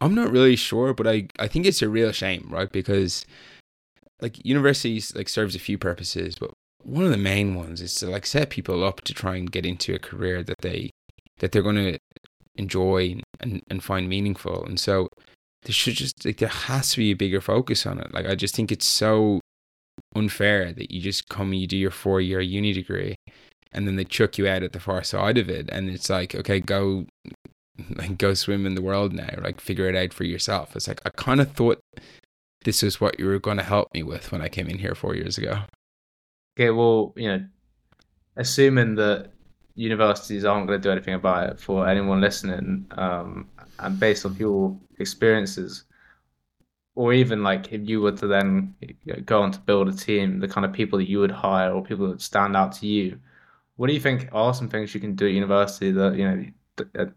i'm 0.00 0.14
not 0.14 0.31
really 0.31 0.57
sure 0.57 0.92
but 0.92 1.07
i 1.07 1.26
i 1.38 1.48
think 1.48 1.64
it's 1.64 1.83
a 1.83 1.88
real 1.88 2.12
shame 2.12 2.48
right? 2.50 2.72
Because 2.72 3.24
like 4.20 4.44
universities 4.44 5.14
like 5.14 5.29
serves 5.29 5.55
a 5.55 5.61
few 5.61 5.79
purposes 5.79 6.35
but 6.35 6.52
one 6.87 7.05
of 7.05 7.11
the 7.11 7.16
main 7.16 7.57
ones 7.57 7.81
is 7.81 7.94
to 7.96 8.07
like 8.07 8.25
set 8.25 8.49
people 8.49 8.85
up 8.85 9.01
to 9.01 9.12
try 9.12 9.35
and 9.35 9.51
get 9.51 9.66
into 9.66 9.92
a 9.94 9.99
career 9.99 10.45
that 10.45 10.59
they 10.62 10.91
that 11.39 11.51
they're 11.51 11.62
going 11.62 11.74
to 11.74 11.99
enjoy 12.55 13.20
and, 13.41 13.61
and 13.68 13.82
find 13.82 14.09
meaningful. 14.09 14.64
And 14.64 14.78
so 14.78 15.09
there 15.64 15.72
should 15.72 15.95
just 15.95 16.24
like 16.24 16.39
there 16.39 16.49
has 16.49 16.93
to 16.93 16.99
be 16.99 17.11
a 17.11 17.16
bigger 17.16 17.41
focus 17.41 17.87
on 17.87 17.99
it. 17.99 18.14
Like 18.14 18.26
i 18.26 18.37
just 18.37 18.55
think 18.55 18.70
it's 18.70 18.87
so 18.87 19.41
unfair 20.14 20.72
that 20.72 20.93
you 20.93 21.01
just 21.01 21.28
come 21.28 21.53
you 21.53 21.66
do 21.66 21.76
your 21.76 21.91
four 21.91 22.20
year 22.20 22.41
uni 22.41 22.72
degree 22.72 23.16
and 23.72 23.89
then 23.89 23.97
they 23.97 24.05
chuck 24.05 24.39
you 24.39 24.47
out 24.47 24.62
at 24.62 24.72
the 24.72 24.80
far 24.80 25.03
side 25.03 25.39
of 25.39 25.51
it. 25.51 25.68
And 25.72 25.91
it's 25.91 26.09
like 26.09 26.37
okay 26.37 26.61
go 26.61 27.07
like 27.97 28.16
go 28.16 28.32
swim 28.34 28.64
in 28.64 28.76
the 28.76 28.82
world 28.82 29.12
now. 29.12 29.34
Like 29.43 29.61
figure 29.61 29.89
it 29.89 29.97
out 29.97 30.12
for 30.14 30.22
yourself. 30.22 30.76
It's 30.76 30.87
like 30.87 31.01
i 31.05 31.11
kind 31.11 31.41
of 31.41 31.51
thought 31.51 31.80
this 32.64 32.82
was 32.82 33.01
what 33.01 33.18
you 33.18 33.26
were 33.26 33.41
going 33.41 33.57
to 33.57 33.62
help 33.64 33.89
me 33.93 34.03
with 34.03 34.32
when 34.32 34.41
i 34.41 34.49
came 34.49 34.66
in 34.66 34.78
here 34.78 34.95
four 34.95 35.14
years 35.14 35.39
ago 35.39 35.61
Okay, 36.57 36.70
well, 36.70 37.12
you 37.16 37.28
know, 37.28 37.46
assuming 38.36 38.94
that 38.94 39.30
universities 39.74 40.44
aren't 40.46 40.66
going 40.66 40.80
to 40.80 40.82
do 40.82 40.90
anything 40.90 41.14
about 41.14 41.50
it 41.50 41.61
for 41.61 41.86
anyone 41.86 42.20
listening. 42.20 42.86
Um, 42.92 43.48
and 43.78 44.00
based 44.00 44.24
on 44.24 44.34
your 44.36 44.74
experiences, 44.98 45.84
or 46.94 47.12
even 47.12 47.42
like 47.42 47.72
if 47.74 47.86
you 47.86 48.00
were 48.00 48.12
to 48.12 48.26
then 48.26 48.74
go 49.26 49.42
on 49.42 49.52
to 49.52 49.59
build 49.61 49.88
a 49.88 49.92
team, 49.92 50.40
the 50.40 50.48
kind 50.48 50.64
of 50.64 50.72
people 50.72 50.98
that 50.98 51.11
you 51.11 51.20
would 51.20 51.30
hire 51.30 51.72
or 51.72 51.82
people 51.82 52.09
that 52.09 52.22
stand 52.22 52.57
out 52.57 52.72
to 52.72 52.86
you, 52.86 53.20
what 53.76 53.88
do 53.88 53.92
you 53.92 54.00
think 54.00 54.30
are 54.32 54.54
some 54.54 54.68
things 54.68 54.94
you 54.94 55.00
can 55.00 55.14
do 55.14 55.26
at 55.26 55.32
university 55.32 55.90
that 55.90 56.16
you 56.16 56.24
know 56.24 56.44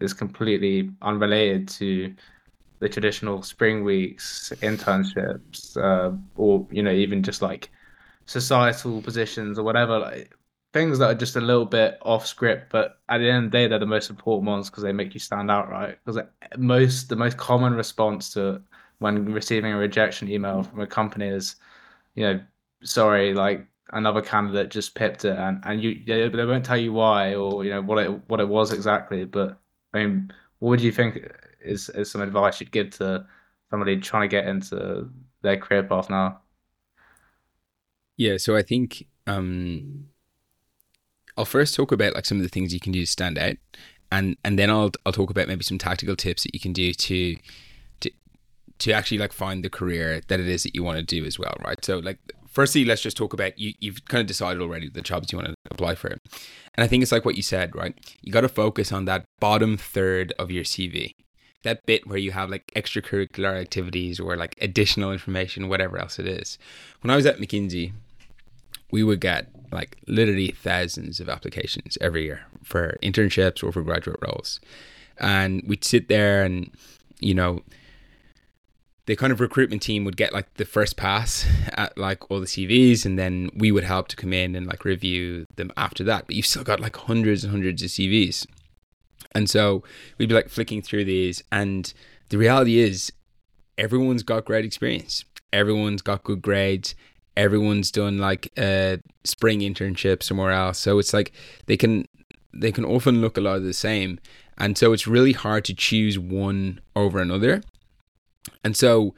is 0.01 0.13
completely 0.13 0.89
unrelated 1.01 1.67
to 1.69 2.13
the 2.79 2.89
traditional 2.89 3.41
spring 3.41 3.85
weeks, 3.85 4.51
internships, 4.61 5.77
uh, 5.77 6.13
or 6.35 6.67
you 6.71 6.83
know 6.83 6.91
even 6.91 7.23
just 7.23 7.41
like 7.41 7.71
societal 8.29 9.01
positions 9.01 9.57
or 9.57 9.63
whatever, 9.63 9.99
like 9.99 10.35
things 10.71 10.99
that 10.99 11.09
are 11.09 11.15
just 11.15 11.35
a 11.35 11.41
little 11.41 11.65
bit 11.65 11.97
off 12.03 12.27
script, 12.27 12.71
but 12.71 12.99
at 13.09 13.17
the 13.17 13.29
end 13.29 13.45
of 13.45 13.51
the 13.51 13.57
day, 13.57 13.67
they're 13.67 13.79
the 13.79 13.87
most 13.87 14.09
important 14.11 14.47
ones 14.47 14.69
because 14.69 14.83
they 14.83 14.91
make 14.93 15.15
you 15.15 15.19
stand 15.19 15.49
out, 15.49 15.69
right? 15.69 15.97
Because 16.05 16.21
most 16.57 17.09
the 17.09 17.15
most 17.15 17.37
common 17.37 17.73
response 17.73 18.31
to 18.33 18.61
when 18.99 19.25
receiving 19.33 19.73
a 19.73 19.77
rejection 19.77 20.29
email 20.29 20.61
from 20.63 20.79
a 20.81 20.87
company 20.87 21.27
is, 21.27 21.55
you 22.15 22.23
know, 22.23 22.39
sorry, 22.83 23.33
like 23.33 23.65
another 23.93 24.21
candidate 24.21 24.69
just 24.69 24.93
pipped 24.95 25.25
it, 25.25 25.37
and 25.37 25.59
and 25.65 25.81
you 25.83 26.03
they, 26.05 26.29
they 26.29 26.45
won't 26.45 26.65
tell 26.65 26.77
you 26.77 26.93
why 26.93 27.33
or 27.35 27.63
you 27.65 27.71
know 27.71 27.81
what 27.81 27.97
it 28.03 28.29
what 28.29 28.39
it 28.39 28.47
was 28.47 28.71
exactly. 28.73 29.25
But 29.25 29.59
I 29.93 29.99
mean, 30.05 30.31
what 30.59 30.69
would 30.71 30.81
you 30.81 30.91
think 30.91 31.17
is 31.61 31.89
is 31.89 32.11
some 32.11 32.21
advice 32.21 32.59
you'd 32.59 32.71
give 32.71 32.91
to 32.97 33.25
somebody 33.71 33.97
trying 33.99 34.29
to 34.29 34.35
get 34.35 34.47
into 34.47 35.09
their 35.41 35.57
career 35.57 35.83
path 35.83 36.09
now? 36.11 36.41
Yeah, 38.19 38.35
so 38.35 38.57
I 38.57 38.63
think 38.63 39.07
um, 39.27 40.09
I'll 41.37 41.45
first 41.45 41.73
talk 41.73 41.93
about 41.93 42.15
like 42.15 42.25
some 42.25 42.35
of 42.35 42.43
the 42.43 42.49
things 42.49 42.73
you 42.73 42.79
can 42.81 42.91
do 42.91 42.99
to 42.99 43.07
stand 43.07 43.37
out, 43.37 43.55
and 44.11 44.35
and 44.43 44.59
then 44.59 44.69
I'll 44.69 44.91
I'll 45.05 45.13
talk 45.13 45.29
about 45.29 45.47
maybe 45.47 45.63
some 45.63 45.77
tactical 45.77 46.17
tips 46.17 46.43
that 46.43 46.53
you 46.53 46.59
can 46.59 46.73
do 46.73 46.93
to 46.93 47.37
to 48.01 48.11
to 48.79 48.91
actually 48.91 49.19
like 49.19 49.31
find 49.31 49.63
the 49.63 49.69
career 49.69 50.19
that 50.27 50.41
it 50.41 50.49
is 50.49 50.63
that 50.63 50.75
you 50.75 50.83
want 50.83 50.97
to 50.97 51.03
do 51.03 51.23
as 51.23 51.39
well, 51.39 51.55
right? 51.63 51.83
So 51.85 51.99
like 51.99 52.17
firstly, 52.45 52.83
let's 52.83 53.01
just 53.01 53.15
talk 53.15 53.31
about 53.31 53.57
you. 53.57 53.71
You've 53.79 54.03
kind 54.03 54.19
of 54.19 54.27
decided 54.27 54.61
already 54.61 54.89
the 54.89 55.01
jobs 55.01 55.31
you 55.31 55.37
want 55.37 55.47
to 55.47 55.55
apply 55.71 55.95
for, 55.95 56.09
and 56.09 56.83
I 56.83 56.87
think 56.87 57.03
it's 57.03 57.13
like 57.13 57.23
what 57.23 57.37
you 57.37 57.43
said, 57.43 57.73
right? 57.73 57.95
You 58.21 58.33
got 58.33 58.41
to 58.41 58.49
focus 58.49 58.91
on 58.91 59.05
that 59.05 59.23
bottom 59.39 59.77
third 59.77 60.33
of 60.37 60.51
your 60.51 60.65
CV, 60.65 61.13
that 61.63 61.85
bit 61.85 62.05
where 62.05 62.17
you 62.17 62.31
have 62.31 62.49
like 62.49 62.69
extracurricular 62.75 63.57
activities 63.61 64.19
or 64.19 64.35
like 64.35 64.57
additional 64.59 65.13
information, 65.13 65.69
whatever 65.69 65.97
else 65.97 66.19
it 66.19 66.27
is. 66.27 66.57
When 66.99 67.11
I 67.11 67.15
was 67.15 67.25
at 67.25 67.37
McKinsey, 67.37 67.93
we 68.91 69.03
would 69.03 69.19
get 69.19 69.47
like 69.71 69.97
literally 70.07 70.51
thousands 70.51 71.19
of 71.19 71.29
applications 71.29 71.97
every 72.01 72.23
year 72.23 72.41
for 72.63 72.97
internships 73.03 73.63
or 73.63 73.71
for 73.71 73.83
graduate 73.83 74.19
roles. 74.21 74.59
And 75.17 75.63
we'd 75.67 75.83
sit 75.83 76.07
there 76.07 76.43
and, 76.43 76.71
you 77.19 77.33
know, 77.33 77.61
the 79.05 79.15
kind 79.15 79.33
of 79.33 79.39
recruitment 79.39 79.81
team 79.81 80.05
would 80.05 80.17
get 80.17 80.33
like 80.33 80.53
the 80.55 80.65
first 80.65 80.95
pass 80.95 81.45
at 81.73 81.97
like 81.97 82.29
all 82.29 82.39
the 82.39 82.45
CVs 82.45 83.05
and 83.05 83.17
then 83.17 83.49
we 83.55 83.71
would 83.71 83.83
help 83.83 84.07
to 84.09 84.15
come 84.15 84.33
in 84.33 84.55
and 84.55 84.67
like 84.67 84.85
review 84.85 85.45
them 85.55 85.71
after 85.75 86.03
that. 86.03 86.27
But 86.27 86.35
you've 86.35 86.45
still 86.45 86.63
got 86.63 86.79
like 86.79 86.95
hundreds 86.95 87.43
and 87.43 87.51
hundreds 87.51 87.81
of 87.81 87.89
CVs. 87.89 88.45
And 89.33 89.49
so 89.49 89.83
we'd 90.17 90.29
be 90.29 90.35
like 90.35 90.49
flicking 90.49 90.81
through 90.81 91.05
these 91.05 91.43
and 91.51 91.91
the 92.29 92.37
reality 92.37 92.77
is 92.77 93.11
everyone's 93.77 94.23
got 94.23 94.45
great 94.45 94.65
experience. 94.65 95.25
Everyone's 95.51 96.03
got 96.03 96.23
good 96.23 96.41
grades 96.41 96.93
everyone's 97.39 97.89
done 97.89 98.17
like 98.17 98.51
a 98.57 98.99
spring 99.23 99.61
internship 99.61 100.21
somewhere 100.21 100.51
else. 100.51 100.77
So 100.77 100.99
it's 100.99 101.13
like 101.13 101.31
they 101.67 101.77
can 101.77 102.05
they 102.53 102.71
can 102.71 102.83
often 102.83 103.21
look 103.21 103.37
a 103.37 103.41
lot 103.41 103.55
of 103.55 103.63
the 103.63 103.73
same. 103.73 104.19
And 104.57 104.77
so 104.77 104.91
it's 104.91 105.07
really 105.07 105.31
hard 105.31 105.63
to 105.65 105.73
choose 105.73 106.19
one 106.19 106.81
over 106.95 107.19
another. 107.19 107.63
And 108.63 108.75
so 108.75 109.15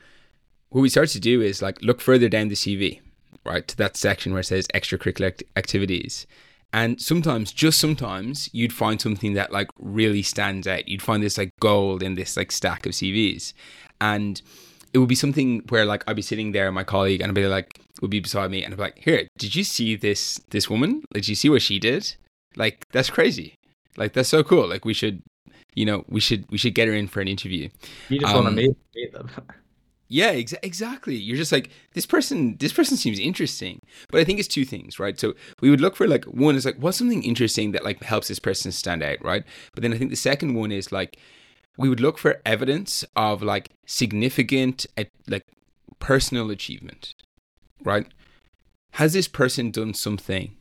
what 0.70 0.82
we 0.82 0.90
start 0.90 1.10
to 1.10 1.20
do 1.20 1.42
is 1.42 1.62
like 1.64 1.82
look 1.82 2.00
further 2.00 2.30
down 2.30 2.50
the 2.50 2.56
CV, 2.56 3.02
right, 3.44 3.68
to 3.68 3.76
that 3.78 3.98
section 3.98 4.34
where 4.34 4.42
it 4.42 4.46
says 4.46 4.68
extracurricular 4.76 5.42
activities. 5.56 6.28
And 6.74 7.02
sometimes, 7.02 7.52
just 7.52 7.80
sometimes, 7.80 8.50
you'd 8.54 8.72
find 8.72 9.02
something 9.02 9.34
that 9.34 9.52
like 9.52 9.68
really 9.78 10.22
stands 10.22 10.68
out. 10.68 10.88
You'd 10.88 11.02
find 11.02 11.22
this 11.22 11.38
like 11.38 11.52
gold 11.60 12.02
in 12.02 12.16
this 12.16 12.38
like 12.38 12.50
stack 12.50 12.86
of 12.86 12.94
CVs. 12.94 13.52
And 14.00 14.42
it 14.94 14.98
would 14.98 15.10
be 15.10 15.16
something 15.16 15.64
where 15.70 15.86
like 15.86 16.04
I'd 16.08 16.16
be 16.16 16.22
sitting 16.22 16.52
there, 16.52 16.68
and 16.68 16.76
my 16.76 16.84
colleague, 16.84 17.22
and 17.22 17.30
I'd 17.30 17.36
be 17.36 17.48
like, 17.48 17.80
would 18.02 18.12
be 18.12 18.20
beside 18.20 18.52
me, 18.52 18.64
and 18.64 18.74
I'd 18.74 18.78
be 18.78 18.84
like, 18.84 19.00
"Here, 19.00 19.28
did 19.38 19.56
you 19.56 19.64
see 19.64 19.96
this 19.96 20.40
this 20.50 20.70
woman? 20.70 21.04
Like, 21.14 21.24
did 21.24 21.30
you 21.30 21.36
see 21.36 21.50
what 21.50 21.62
she 21.62 21.80
did? 21.80 22.16
Like, 22.56 22.86
that's 22.92 23.10
crazy. 23.10 23.56
Like, 23.98 24.14
that's 24.14 24.30
so 24.30 24.44
cool. 24.44 24.68
Like, 24.68 24.86
we 24.86 24.94
should, 24.94 25.22
you 25.76 25.86
know, 25.86 26.04
we 26.08 26.20
should 26.20 26.50
we 26.50 26.58
should 26.58 26.76
get 26.76 26.88
her 26.88 26.94
in 26.94 27.08
for 27.08 27.22
an 27.22 27.28
interview. 27.28 27.70
You 28.10 28.20
just 28.20 28.34
um, 28.34 28.44
want 28.44 28.56
to 28.56 28.62
meet, 28.62 28.78
meet 28.96 29.14
them." 29.14 29.30
Yeah, 30.14 30.32
ex- 30.32 30.54
exactly. 30.62 31.16
You're 31.16 31.38
just 31.38 31.54
like 31.54 31.70
this 31.94 32.06
person. 32.06 32.58
This 32.58 32.74
person 32.74 32.98
seems 32.98 33.18
interesting, 33.18 33.80
but 34.10 34.20
I 34.20 34.26
think 34.26 34.40
it's 34.40 34.48
two 34.50 34.66
things, 34.66 35.00
right? 35.00 35.18
So 35.18 35.36
we 35.62 35.70
would 35.70 35.80
look 35.80 35.96
for 35.96 36.06
like 36.06 36.26
one 36.26 36.58
is 36.58 36.66
like 36.66 36.76
what's 36.76 36.98
something 36.98 37.24
interesting 37.24 37.72
that 37.72 37.86
like 37.86 38.04
helps 38.04 38.28
this 38.28 38.38
person 38.38 38.74
stand 38.74 39.04
out, 39.04 39.24
right? 39.24 39.46
But 39.74 39.84
then 39.84 39.94
I 39.94 39.98
think 39.98 40.10
the 40.10 40.18
second 40.18 40.56
one 40.56 40.70
is 40.70 40.92
like 40.92 41.18
we 41.78 41.90
would 41.90 42.00
look 42.00 42.18
for 42.18 42.42
evidence 42.46 43.04
of 43.16 43.42
like 43.42 43.70
significant 43.86 44.86
like 45.28 45.46
personal 46.00 46.52
achievement 46.52 47.14
right? 47.84 48.08
Has 48.92 49.14
this 49.14 49.28
person 49.28 49.72
done 49.72 49.94
something? 49.94 50.56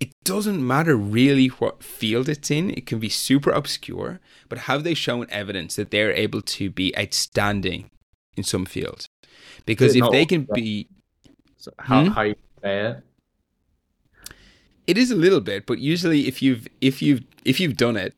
It 0.00 0.12
doesn't 0.24 0.66
matter 0.66 0.96
really 0.96 1.48
what 1.48 1.82
field 1.82 2.28
it's 2.28 2.50
in. 2.50 2.70
It 2.70 2.86
can 2.86 2.98
be 2.98 3.08
super 3.08 3.50
obscure 3.50 4.20
but 4.48 4.58
have 4.60 4.84
they 4.84 4.94
shown 4.94 5.26
evidence 5.30 5.76
that 5.76 5.90
they're 5.90 6.12
able 6.12 6.42
to 6.42 6.70
be 6.70 6.96
outstanding 6.98 7.90
in 8.36 8.44
some 8.44 8.64
field 8.64 9.06
because 9.66 9.94
if 9.94 10.10
they 10.10 10.24
can 10.24 10.46
be 10.54 10.88
so 11.56 11.70
how, 11.78 12.04
hmm? 12.04 12.10
how 12.10 12.22
you 12.22 12.34
say 12.62 12.86
it? 12.86 13.02
It 14.86 14.98
is 14.98 15.10
a 15.10 15.16
little 15.16 15.40
bit 15.40 15.66
but 15.66 15.78
usually 15.78 16.26
if 16.26 16.42
you've 16.42 16.66
if 16.80 17.00
you've 17.00 17.22
if 17.44 17.60
you've 17.60 17.76
done 17.76 17.96
it 17.96 18.14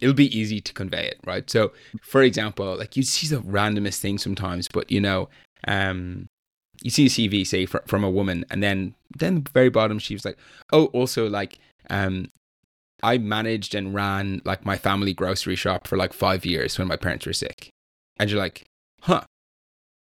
it'll 0.00 0.14
be 0.14 0.36
easy 0.36 0.60
to 0.60 0.72
convey 0.72 1.06
it, 1.06 1.18
right? 1.24 1.48
So, 1.48 1.72
for 2.02 2.22
example, 2.22 2.76
like 2.76 2.96
you 2.96 3.02
see 3.02 3.26
the 3.26 3.42
randomest 3.42 3.98
thing 3.98 4.18
sometimes, 4.18 4.68
but 4.68 4.90
you 4.90 5.00
know, 5.00 5.28
um, 5.68 6.28
you 6.82 6.90
see 6.90 7.06
a 7.06 7.08
CV 7.08 7.46
say 7.46 7.66
fr- 7.66 7.78
from 7.86 8.04
a 8.04 8.10
woman, 8.10 8.44
and 8.50 8.62
then 8.62 8.94
then 9.16 9.42
the 9.44 9.50
very 9.50 9.68
bottom 9.68 9.98
she 9.98 10.14
was 10.14 10.24
like, 10.24 10.38
oh, 10.72 10.86
also 10.86 11.28
like, 11.28 11.58
um, 11.90 12.30
I 13.02 13.18
managed 13.18 13.74
and 13.74 13.94
ran 13.94 14.40
like 14.44 14.64
my 14.64 14.76
family 14.76 15.12
grocery 15.12 15.56
shop 15.56 15.86
for 15.86 15.96
like 15.96 16.12
five 16.12 16.44
years 16.44 16.78
when 16.78 16.88
my 16.88 16.96
parents 16.96 17.26
were 17.26 17.32
sick, 17.32 17.70
and 18.18 18.30
you're 18.30 18.40
like, 18.40 18.64
huh, 19.02 19.24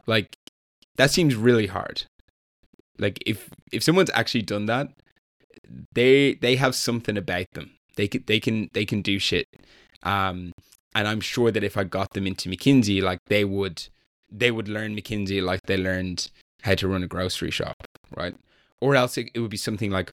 like 0.07 0.37
that 0.97 1.11
seems 1.11 1.35
really 1.35 1.67
hard. 1.67 2.05
Like 2.99 3.19
if 3.27 3.51
if 3.73 3.83
someone's 3.83 4.11
actually 4.15 4.43
done 4.43 4.67
that, 4.67 4.89
they 5.95 6.35
they 6.35 6.57
have 6.57 6.75
something 6.75 7.17
about 7.17 7.47
them. 7.53 7.73
They 7.97 8.07
can 8.07 8.25
they 8.27 8.39
can 8.39 8.71
they 8.75 8.85
can 8.85 9.03
do 9.03 9.19
shit 9.19 9.49
um, 10.03 10.53
and 10.95 11.07
I'm 11.07 11.21
sure 11.21 11.51
that 11.51 11.65
if 11.65 11.77
I 11.77 11.85
got 11.85 12.13
them 12.13 12.27
into 12.27 12.49
McKinsey, 12.49 13.03
like 13.03 13.21
they 13.27 13.45
would, 13.45 13.89
they 14.31 14.51
would 14.51 14.69
learn 14.69 14.97
McKinsey 14.97 15.43
like 15.43 15.63
they 15.63 15.77
learned 15.77 16.31
how 16.63 16.75
to 16.75 16.89
run 16.89 17.03
a 17.03 17.09
grocery 17.09 17.51
shop, 17.51 17.77
right? 18.17 18.35
Or 18.81 18.97
else 18.97 19.17
it, 19.19 19.31
it 19.35 19.41
would 19.41 19.51
be 19.51 19.57
something 19.57 19.91
like, 19.91 20.13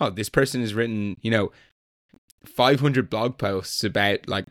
oh, 0.00 0.10
this 0.10 0.28
person 0.28 0.60
has 0.60 0.74
written, 0.74 1.16
you 1.20 1.30
know, 1.30 1.52
500 2.44 3.08
blog 3.08 3.38
posts 3.38 3.84
about 3.84 4.28
like 4.28 4.46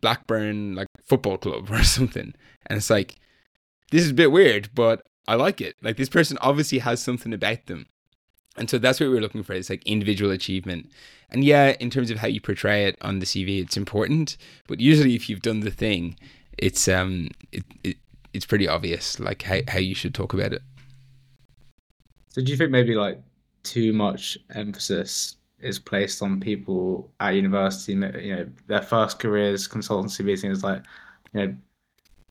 Blackburn 0.00 0.74
like 0.74 0.88
football 1.04 1.38
club 1.38 1.70
or 1.70 1.84
something, 1.84 2.34
and 2.66 2.76
it's 2.76 2.90
like, 2.90 3.16
this 3.90 4.04
is 4.04 4.10
a 4.10 4.14
bit 4.14 4.32
weird, 4.32 4.70
but 4.74 5.02
I 5.26 5.34
like 5.34 5.60
it. 5.60 5.76
Like 5.82 5.96
this 5.96 6.08
person 6.08 6.38
obviously 6.40 6.78
has 6.78 7.02
something 7.02 7.32
about 7.32 7.66
them. 7.66 7.86
And 8.56 8.68
so 8.68 8.78
that's 8.78 9.00
what 9.00 9.10
we 9.10 9.16
are 9.16 9.20
looking 9.20 9.42
for. 9.42 9.52
It's 9.52 9.70
like 9.70 9.82
individual 9.86 10.30
achievement. 10.30 10.90
And 11.30 11.44
yeah, 11.44 11.76
in 11.78 11.90
terms 11.90 12.10
of 12.10 12.18
how 12.18 12.26
you 12.26 12.40
portray 12.40 12.86
it 12.86 12.96
on 13.00 13.20
the 13.20 13.26
CV, 13.26 13.62
it's 13.62 13.76
important. 13.76 14.36
But 14.66 14.80
usually, 14.80 15.14
if 15.14 15.28
you've 15.28 15.42
done 15.42 15.60
the 15.60 15.70
thing, 15.70 16.16
it's 16.58 16.88
um, 16.88 17.28
it, 17.52 17.64
it 17.84 17.96
it's 18.32 18.46
pretty 18.46 18.68
obvious 18.68 19.18
like 19.18 19.42
how 19.42 19.60
how 19.68 19.78
you 19.78 19.94
should 19.94 20.14
talk 20.14 20.32
about 20.34 20.52
it. 20.52 20.62
So 22.28 22.42
do 22.42 22.50
you 22.50 22.56
think 22.56 22.70
maybe 22.70 22.94
like 22.94 23.20
too 23.62 23.92
much 23.92 24.38
emphasis 24.54 25.36
is 25.60 25.78
placed 25.78 26.22
on 26.22 26.40
people 26.40 27.10
at 27.20 27.30
university? 27.30 27.92
You 27.92 28.36
know, 28.36 28.48
their 28.66 28.82
first 28.82 29.18
careers, 29.18 29.68
consultancy 29.68 30.24
meetings, 30.24 30.64
like 30.64 30.82
you 31.32 31.46
know, 31.46 31.54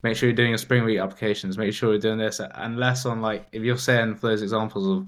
make 0.02 0.16
sure 0.16 0.28
you're 0.28 0.36
doing 0.36 0.50
your 0.50 0.58
spring 0.58 0.84
week 0.84 0.98
applications, 0.98 1.58
make 1.58 1.72
sure 1.72 1.90
you're 1.90 2.00
doing 2.00 2.18
this, 2.18 2.40
and 2.40 2.78
less 2.78 3.06
on 3.06 3.20
like 3.22 3.46
if 3.52 3.62
you're 3.62 3.78
saying 3.78 4.16
for 4.16 4.28
those 4.28 4.42
examples 4.42 4.86
of 4.86 5.06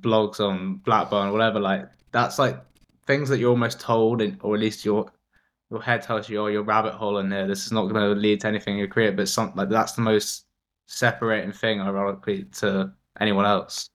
blogs 0.00 0.40
on 0.40 0.76
Blackburn 0.84 1.32
whatever, 1.32 1.60
like 1.60 1.88
that's 2.12 2.38
like 2.38 2.58
things 3.06 3.28
that 3.28 3.38
you're 3.38 3.50
almost 3.50 3.80
told, 3.80 4.22
or 4.42 4.54
at 4.54 4.60
least 4.60 4.84
your 4.84 5.10
your 5.70 5.82
head 5.82 6.02
tells 6.02 6.28
you, 6.28 6.40
oh, 6.40 6.46
your 6.46 6.62
rabbit 6.62 6.94
hole 6.94 7.18
in 7.18 7.28
there. 7.28 7.46
This 7.46 7.66
is 7.66 7.72
not 7.72 7.88
going 7.88 7.94
to 8.02 8.20
lead 8.20 8.40
to 8.42 8.48
anything 8.48 8.74
in 8.74 8.78
your 8.78 8.88
career, 8.88 9.12
but 9.12 9.28
something 9.28 9.56
like 9.56 9.68
that's 9.68 9.92
the 9.92 10.02
most 10.02 10.44
separating 10.86 11.52
thing, 11.52 11.80
ironically, 11.80 12.44
to 12.58 12.92
anyone 13.20 13.44
else. 13.46 13.88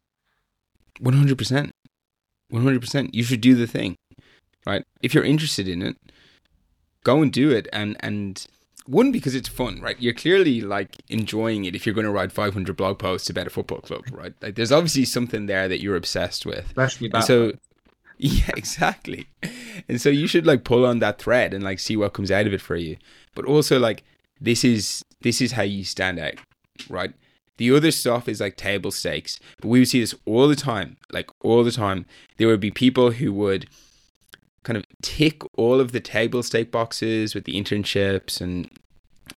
One 1.00 1.14
hundred 1.14 1.38
percent, 1.38 1.72
one 2.50 2.64
hundred 2.64 2.82
percent. 2.82 3.16
You 3.16 3.24
should 3.24 3.42
do 3.42 3.56
the 3.56 3.68
thing. 3.68 3.96
right? 4.66 4.84
If 5.02 5.14
you're 5.14 5.24
interested 5.24 5.68
in 5.68 5.82
it, 5.82 5.98
go 7.04 7.22
and 7.22 7.32
do 7.32 7.52
it. 7.52 7.68
And 7.74 7.96
and 8.00 8.46
one 8.86 9.12
because 9.12 9.36
it's 9.36 9.48
fun, 9.48 9.80
right? 9.82 10.00
You're 10.00 10.14
clearly 10.14 10.62
like 10.62 10.96
enjoying 11.10 11.66
it 11.66 11.76
if 11.76 11.86
you're 11.86 11.96
going 11.96 12.06
to 12.06 12.12
write 12.12 12.32
500 12.32 12.76
blog 12.76 13.00
posts 13.00 13.30
about 13.30 13.48
a 13.48 13.50
football 13.50 13.80
club, 13.80 14.04
right? 14.12 14.34
Like 14.42 14.56
there's 14.56 14.72
obviously 14.72 15.06
something 15.06 15.46
there 15.46 15.68
that 15.68 15.82
you're 15.82 15.96
obsessed 15.96 16.46
with. 16.46 16.66
Especially 16.68 17.12
and 17.14 17.24
so 17.24 17.54
yeah, 18.18 18.52
exactly. 18.56 19.28
And 19.88 20.00
so 20.00 20.10
you 20.10 20.28
should 20.28 20.46
like 20.46 20.64
pull 20.64 20.86
on 20.86 21.00
that 21.00 21.20
thread 21.20 21.54
and 21.54 21.64
like 21.64 21.80
see 21.80 21.98
what 21.98 22.14
comes 22.14 22.32
out 22.32 22.48
of 22.48 22.54
it 22.54 22.62
for 22.62 22.76
you. 22.76 22.98
But 23.36 23.46
also 23.46 23.80
like 23.80 24.04
this 24.40 24.64
is 24.64 25.06
this 25.22 25.42
is 25.42 25.54
how 25.54 25.64
you 25.64 25.84
stand 25.84 26.20
out, 26.20 26.36
right? 26.90 27.14
The 27.58 27.72
other 27.72 27.92
stuff 27.92 28.28
is 28.28 28.42
like 28.42 28.58
table 28.58 28.92
stakes. 28.92 29.40
But 29.60 29.68
we 29.68 29.80
would 29.80 29.88
see 29.88 30.00
this 30.00 30.16
all 30.26 30.48
the 30.48 30.56
time, 30.56 30.98
like 31.12 31.30
all 31.42 31.64
the 31.64 31.72
time. 31.72 32.06
There 32.38 32.48
would 32.48 32.60
be 32.60 32.72
people 32.72 33.12
who 33.12 33.32
would 33.34 33.68
kind 34.64 34.78
of 34.78 34.84
tick 35.02 35.42
all 35.58 35.80
of 35.80 35.92
the 35.92 36.00
table 36.00 36.44
stake 36.44 36.72
boxes 36.72 37.34
with 37.34 37.46
the 37.46 37.54
internships 37.54 38.40
and 38.40 38.70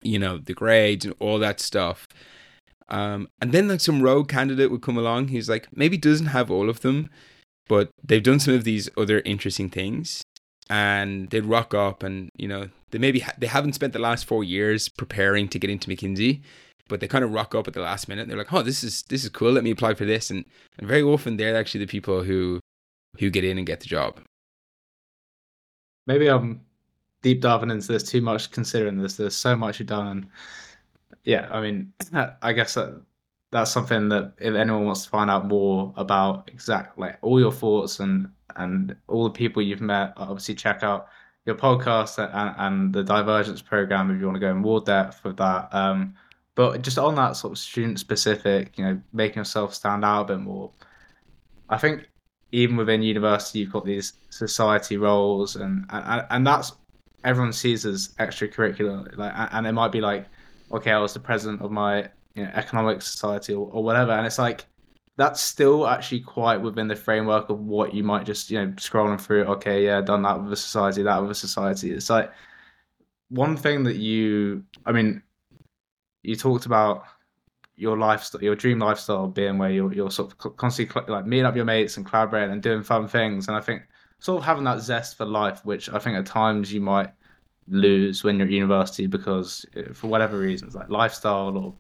you 0.03 0.19
know 0.19 0.39
the 0.39 0.55
grades 0.55 1.05
and 1.05 1.15
all 1.19 1.39
that 1.39 1.61
stuff. 1.61 2.07
Um, 2.89 3.29
and 3.41 3.53
then 3.53 3.69
like 3.69 3.81
some 3.81 4.03
rogue 4.03 4.29
candidate 4.29 4.71
would 4.71 4.83
come 4.83 4.99
along 4.99 5.29
who's 5.29 5.49
like 5.49 5.69
maybe 5.75 5.97
doesn't 5.97 6.27
have 6.27 6.51
all 6.51 6.69
of 6.69 6.81
them, 6.81 7.09
but 7.69 7.89
they've 8.03 8.23
done 8.23 8.41
some 8.41 8.55
of 8.55 8.65
these 8.65 8.91
other 8.97 9.21
interesting 9.25 9.71
things, 9.71 10.23
and 10.69 11.31
they'd 11.31 11.47
rock 11.47 11.75
up 11.75 12.03
and 12.03 12.29
you 12.37 12.49
know 12.49 12.69
they 12.91 12.99
maybe 12.99 13.21
ha- 13.21 13.35
they 13.39 13.47
haven't 13.47 13.75
spent 13.75 13.93
the 13.93 13.99
last 13.99 14.27
four 14.27 14.45
years 14.45 14.89
preparing 14.89 15.49
to 15.49 15.59
get 15.59 15.71
into 15.71 15.89
McKinsey, 15.89 16.43
but 16.89 17.01
they 17.01 17.09
kind 17.09 17.25
of 17.25 17.33
rock 17.33 17.55
up 17.55 17.67
at 17.67 17.75
the 17.75 17.81
last 17.81 18.09
minute. 18.09 18.29
they're 18.29 18.37
like, 18.37 18.53
oh, 18.53 18.63
this 18.63 18.85
is 18.85 19.03
this 19.05 19.25
is 19.25 19.31
cool. 19.31 19.53
Let 19.53 19.65
me 19.65 19.71
apply 19.71 19.95
for 19.95 20.05
this, 20.05 20.31
and, 20.31 20.45
and 20.79 20.87
very 20.87 21.03
often 21.03 21.39
they're 21.39 21.57
actually 21.57 21.85
the 21.85 21.91
people 21.91 22.25
who 22.25 22.61
who 23.19 23.31
get 23.31 23.45
in 23.45 23.57
and 23.57 23.67
get 23.67 23.81
the 23.81 23.87
job 23.87 24.21
maybe 26.07 26.29
I'm 26.29 26.61
deep 27.23 27.41
diving 27.41 27.71
into 27.71 27.89
this 27.89 28.03
too 28.03 28.21
much, 28.21 28.51
considering 28.51 28.99
this. 28.99 29.17
There's 29.17 29.37
so 29.37 29.57
much 29.57 29.79
you've 29.81 29.89
done, 29.89 30.07
and 30.07 30.27
yeah, 31.25 31.49
I 31.51 31.61
mean, 31.61 31.93
I 32.43 32.53
guess 32.53 32.75
that 32.75 33.01
that's 33.51 33.71
something 33.71 34.09
that 34.09 34.33
if 34.39 34.55
anyone 34.55 34.85
wants 34.85 35.05
to 35.05 35.11
find 35.11 35.31
out 35.31 35.47
more 35.47 35.93
about 35.97 36.51
exactly 36.53 37.07
like 37.07 37.19
all 37.23 37.39
your 37.39 37.53
thoughts 37.53 38.01
and 38.01 38.29
and 38.57 38.97
all 39.09 39.25
the 39.25 39.31
people 39.31 39.63
you've 39.63 39.81
met, 39.81 40.13
obviously 40.17 40.55
check 40.55 40.83
out 40.83 41.09
your 41.47 41.55
podcast 41.55 42.19
and, 42.19 42.55
and 42.59 42.95
the 42.95 43.03
Divergence 43.03 43.61
program 43.61 44.11
if 44.11 44.19
you 44.21 44.27
want 44.27 44.37
to 44.37 44.41
go 44.41 44.51
in 44.51 44.59
more 44.59 44.81
depth 44.81 45.23
with 45.25 45.37
that. 45.37 45.69
Um, 45.73 46.15
but 46.55 46.83
just 46.83 46.99
on 46.99 47.15
that 47.17 47.37
sort 47.37 47.53
of 47.53 47.59
student 47.59 47.99
specific, 47.99 48.79
you 48.79 48.85
know, 48.85 49.01
making 49.13 49.39
yourself 49.39 49.75
stand 49.75 50.05
out 50.05 50.23
a 50.23 50.35
bit 50.35 50.41
more. 50.41 50.71
I 51.69 51.79
think 51.79 52.09
even 52.55 52.77
within 52.77 53.03
university, 53.03 53.59
you've 53.59 53.73
got 53.73 53.85
these 53.85 54.13
society 54.31 54.97
roles, 54.97 55.57
and 55.57 55.85
and, 55.91 56.25
and 56.31 56.47
that's 56.47 56.73
everyone 57.25 57.53
sees 57.53 57.85
as 57.85 58.09
extracurricular. 58.21 59.17
Like, 59.17 59.33
and 59.53 59.67
it 59.67 59.73
might 59.73 59.91
be 59.91 60.01
like, 60.01 60.27
okay, 60.71 60.93
I 60.93 60.99
was 60.99 61.15
the 61.15 61.21
president 61.21 61.63
of 61.63 61.73
my 61.73 62.09
you 62.35 62.45
know, 62.45 62.51
economic 62.55 63.03
society 63.03 63.55
or, 63.55 63.69
or 63.73 63.83
whatever, 63.83 64.13
and 64.13 64.25
it's 64.25 64.39
like 64.39 64.67
that's 65.17 65.41
still 65.41 65.87
actually 65.89 66.21
quite 66.21 66.61
within 66.61 66.89
the 66.89 66.97
framework 66.97 67.49
of 67.51 67.61
what 67.61 67.95
you 67.95 68.05
might 68.05 68.25
just 68.25 68.51
you 68.51 68.59
know 68.61 68.69
scrolling 68.75 69.21
through. 69.21 69.45
Okay, 69.45 69.85
yeah, 69.85 70.01
done 70.01 70.23
that 70.23 70.41
with 70.41 70.53
a 70.53 70.57
society, 70.57 71.03
that 71.03 71.21
with 71.21 71.33
a 71.33 71.35
society. 71.35 71.91
It's 71.93 72.11
like 72.11 72.31
one 73.31 73.57
thing 73.57 73.83
that 73.85 73.97
you, 73.97 74.65
I 74.87 74.93
mean, 74.93 75.23
you 76.23 76.37
talked 76.37 76.67
about 76.67 77.05
your 77.77 77.99
lifestyle, 77.99 78.43
your 78.43 78.55
dream 78.55 78.79
lifestyle 78.79 79.27
being 79.27 79.59
where 79.59 79.71
you're, 79.71 79.93
you're 79.93 80.11
sort 80.11 80.33
of 80.33 80.57
constantly 80.57 81.03
like 81.13 81.27
meeting 81.27 81.47
up 81.47 81.57
your 81.57 81.65
mates 81.65 81.97
and 81.97 82.07
collaborating 82.07 82.53
and 82.53 82.63
doing 82.63 82.83
fun 82.83 83.09
things. 83.09 83.49
And 83.49 83.57
I 83.57 83.61
think 83.61 83.83
sort 84.21 84.39
of 84.39 84.45
having 84.45 84.65
that 84.65 84.81
zest 84.81 85.17
for 85.17 85.25
life, 85.25 85.65
which 85.65 85.89
I 85.91 85.99
think 85.99 86.17
at 86.17 86.27
times 86.27 86.73
you 86.73 86.81
might 86.81 87.11
lose 87.69 88.23
when 88.23 88.39
you're 88.39 88.47
at 88.47 88.53
university 88.53 89.07
because 89.07 89.67
uh, 89.77 89.93
for 89.93 90.07
whatever 90.07 90.39
reasons, 90.39 90.75
like 90.75 90.89
lifestyle 90.89 91.57
or, 91.57 91.75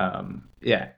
um, 0.00 0.48
yeah, 0.60 0.88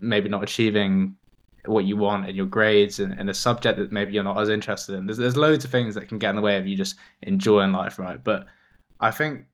maybe 0.00 0.28
not 0.28 0.42
achieving 0.42 1.16
what 1.64 1.84
you 1.84 1.96
want 1.96 2.28
in 2.28 2.36
your 2.36 2.46
grades 2.46 3.00
and, 3.00 3.18
and 3.18 3.30
a 3.30 3.34
subject 3.34 3.78
that 3.78 3.90
maybe 3.92 4.12
you're 4.12 4.22
not 4.22 4.38
as 4.38 4.50
interested 4.50 4.94
in. 4.94 5.06
There's, 5.06 5.18
there's 5.18 5.36
loads 5.36 5.64
of 5.64 5.70
things 5.70 5.94
that 5.94 6.08
can 6.08 6.18
get 6.18 6.30
in 6.30 6.36
the 6.36 6.42
way 6.42 6.58
of 6.58 6.66
you 6.66 6.76
just 6.76 6.96
enjoying 7.22 7.72
life, 7.72 7.98
right? 7.98 8.22
But 8.22 8.46
I 9.00 9.10
think 9.10 9.46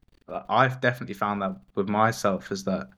I've 0.49 0.81
definitely 0.81 1.15
found 1.15 1.43
that 1.43 1.57
with 1.75 1.89
myself 1.89 2.53
is 2.53 2.65
that 2.65 2.89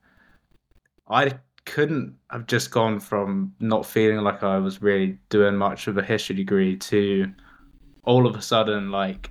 I 1.08 1.32
couldn't 1.66 2.16
have 2.30 2.46
just 2.46 2.70
gone 2.70 3.00
from 3.00 3.54
not 3.60 3.86
feeling 3.86 4.18
like 4.18 4.42
I 4.42 4.58
was 4.58 4.82
really 4.82 5.18
doing 5.28 5.56
much 5.56 5.86
of 5.86 5.96
a 5.98 6.02
history 6.02 6.36
degree 6.36 6.76
to 6.76 7.32
all 8.04 8.26
of 8.26 8.36
a 8.36 8.42
sudden 8.42 8.90
like 8.90 9.30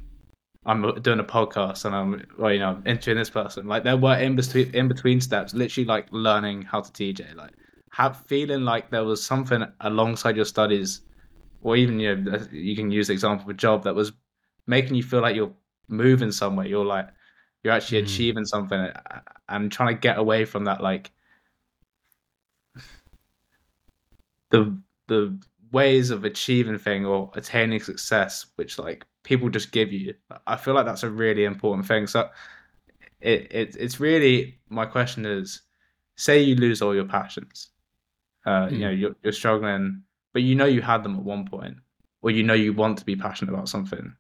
I'm 0.66 1.02
doing 1.02 1.20
a 1.20 1.24
podcast 1.24 1.86
and 1.86 1.96
I'm 1.96 2.26
well, 2.38 2.52
you 2.52 2.60
know 2.60 2.82
interviewing 2.86 3.18
this 3.20 3.30
person. 3.30 3.68
Like 3.68 3.84
there 3.84 3.98
were 3.98 4.18
in 4.18 4.36
between 4.36 4.74
in 4.74 4.88
between 4.88 5.20
steps, 5.20 5.54
literally 5.54 5.86
like 5.86 6.08
learning 6.12 6.62
how 6.62 6.82
to 6.82 6.92
DJ, 6.92 7.36
like 7.36 7.52
have 7.92 8.26
feeling 8.28 8.62
like 8.62 8.90
there 8.90 9.04
was 9.04 9.24
something 9.24 9.64
alongside 9.82 10.36
your 10.36 10.46
studies, 10.46 11.02
or 11.62 11.76
even 11.76 12.00
you 12.00 12.16
know 12.16 12.40
you 12.52 12.76
can 12.76 12.92
use 12.92 13.08
the 13.08 13.14
example 13.14 13.44
of 13.44 13.50
a 13.50 13.54
job 13.54 13.84
that 13.84 13.96
was 13.96 14.14
making 14.68 14.96
you 14.96 15.04
feel 15.04 15.22
like 15.22 15.36
you're 15.36 15.54
moving 15.90 16.32
somewhere. 16.32 16.66
You're 16.66 16.86
like 16.86 17.10
you're 17.64 17.74
actually 17.74 18.02
mm. 18.02 18.06
achieving 18.06 18.46
something 18.46 18.88
and 19.50 19.72
trying 19.72 19.94
to 19.94 20.00
get 20.00 20.18
away 20.18 20.46
from 20.46 20.64
that 20.66 20.82
like 20.82 21.12
the 24.54 24.78
the 25.08 25.38
ways 25.72 26.12
of 26.12 26.24
achieving 26.24 26.78
thing 26.78 27.06
or 27.06 27.32
attaining 27.34 27.82
success 27.82 28.46
which 28.56 28.78
like 28.78 29.04
people 29.24 29.50
just 29.50 29.72
give 29.72 29.92
you 29.92 30.14
i 30.46 30.56
feel 30.56 30.76
like 30.76 30.86
that's 30.86 31.04
a 31.04 31.10
really 31.10 31.44
important 31.44 31.86
thing 31.86 32.06
so 32.06 32.30
it, 33.20 33.52
it 33.52 33.76
it's 33.80 34.00
really 34.00 34.60
my 34.70 34.86
question 34.86 35.26
is 35.26 35.62
say 36.16 36.40
you 36.40 36.56
lose 36.56 36.82
all 36.82 36.94
your 36.94 37.06
passions 37.06 37.70
uh 38.46 38.68
mm. 38.68 38.72
you 38.72 38.78
hmm. 38.78 38.82
know 38.84 38.90
you're, 38.92 39.16
you're 39.24 39.34
struggling 39.34 40.04
but 40.32 40.44
you 40.44 40.54
know 40.54 40.66
you 40.66 40.82
had 40.82 41.04
them 41.04 41.16
at 41.16 41.24
one 41.24 41.46
point 41.46 41.76
or 42.22 42.30
you 42.30 42.44
know 42.44 42.54
you 42.54 42.72
want 42.72 42.98
to 43.00 43.06
be 43.06 43.16
passionate 43.16 43.52
about 43.52 43.68
something 43.68 44.14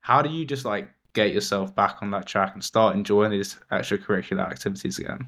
how 0.00 0.22
do 0.22 0.30
you 0.30 0.44
just 0.44 0.64
like 0.64 0.88
get 1.14 1.34
yourself 1.34 1.74
back 1.74 1.96
on 2.00 2.10
that 2.12 2.26
track 2.26 2.54
and 2.54 2.62
start 2.62 2.94
enjoying 2.94 3.32
these 3.32 3.56
extracurricular 3.72 4.48
activities 4.48 5.00
again 5.00 5.26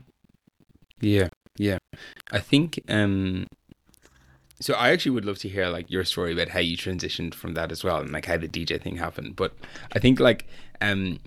yeah 1.01 1.29
yeah 1.59 1.79
i 2.31 2.39
think 2.39 2.81
um 2.89 3.45
so 4.61 4.75
I 4.75 4.91
actually 4.91 5.13
would 5.13 5.25
love 5.25 5.39
to 5.39 5.49
hear 5.49 5.69
like 5.69 5.91
your 5.91 6.05
story 6.05 6.33
about 6.33 6.49
how 6.49 6.61
you 6.61 6.77
transitioned 6.77 7.35
from 7.35 7.55
that 7.55 7.73
as 7.73 7.83
well 7.83 7.99
and 7.99 8.13
like 8.13 8.27
how 8.27 8.37
the 8.37 8.49
DJ 8.49 8.81
thing 8.81 8.97
happened. 8.97 9.37
But 9.37 9.55
I 9.93 9.99
think 9.99 10.21
like 10.21 10.47
um 10.81 11.19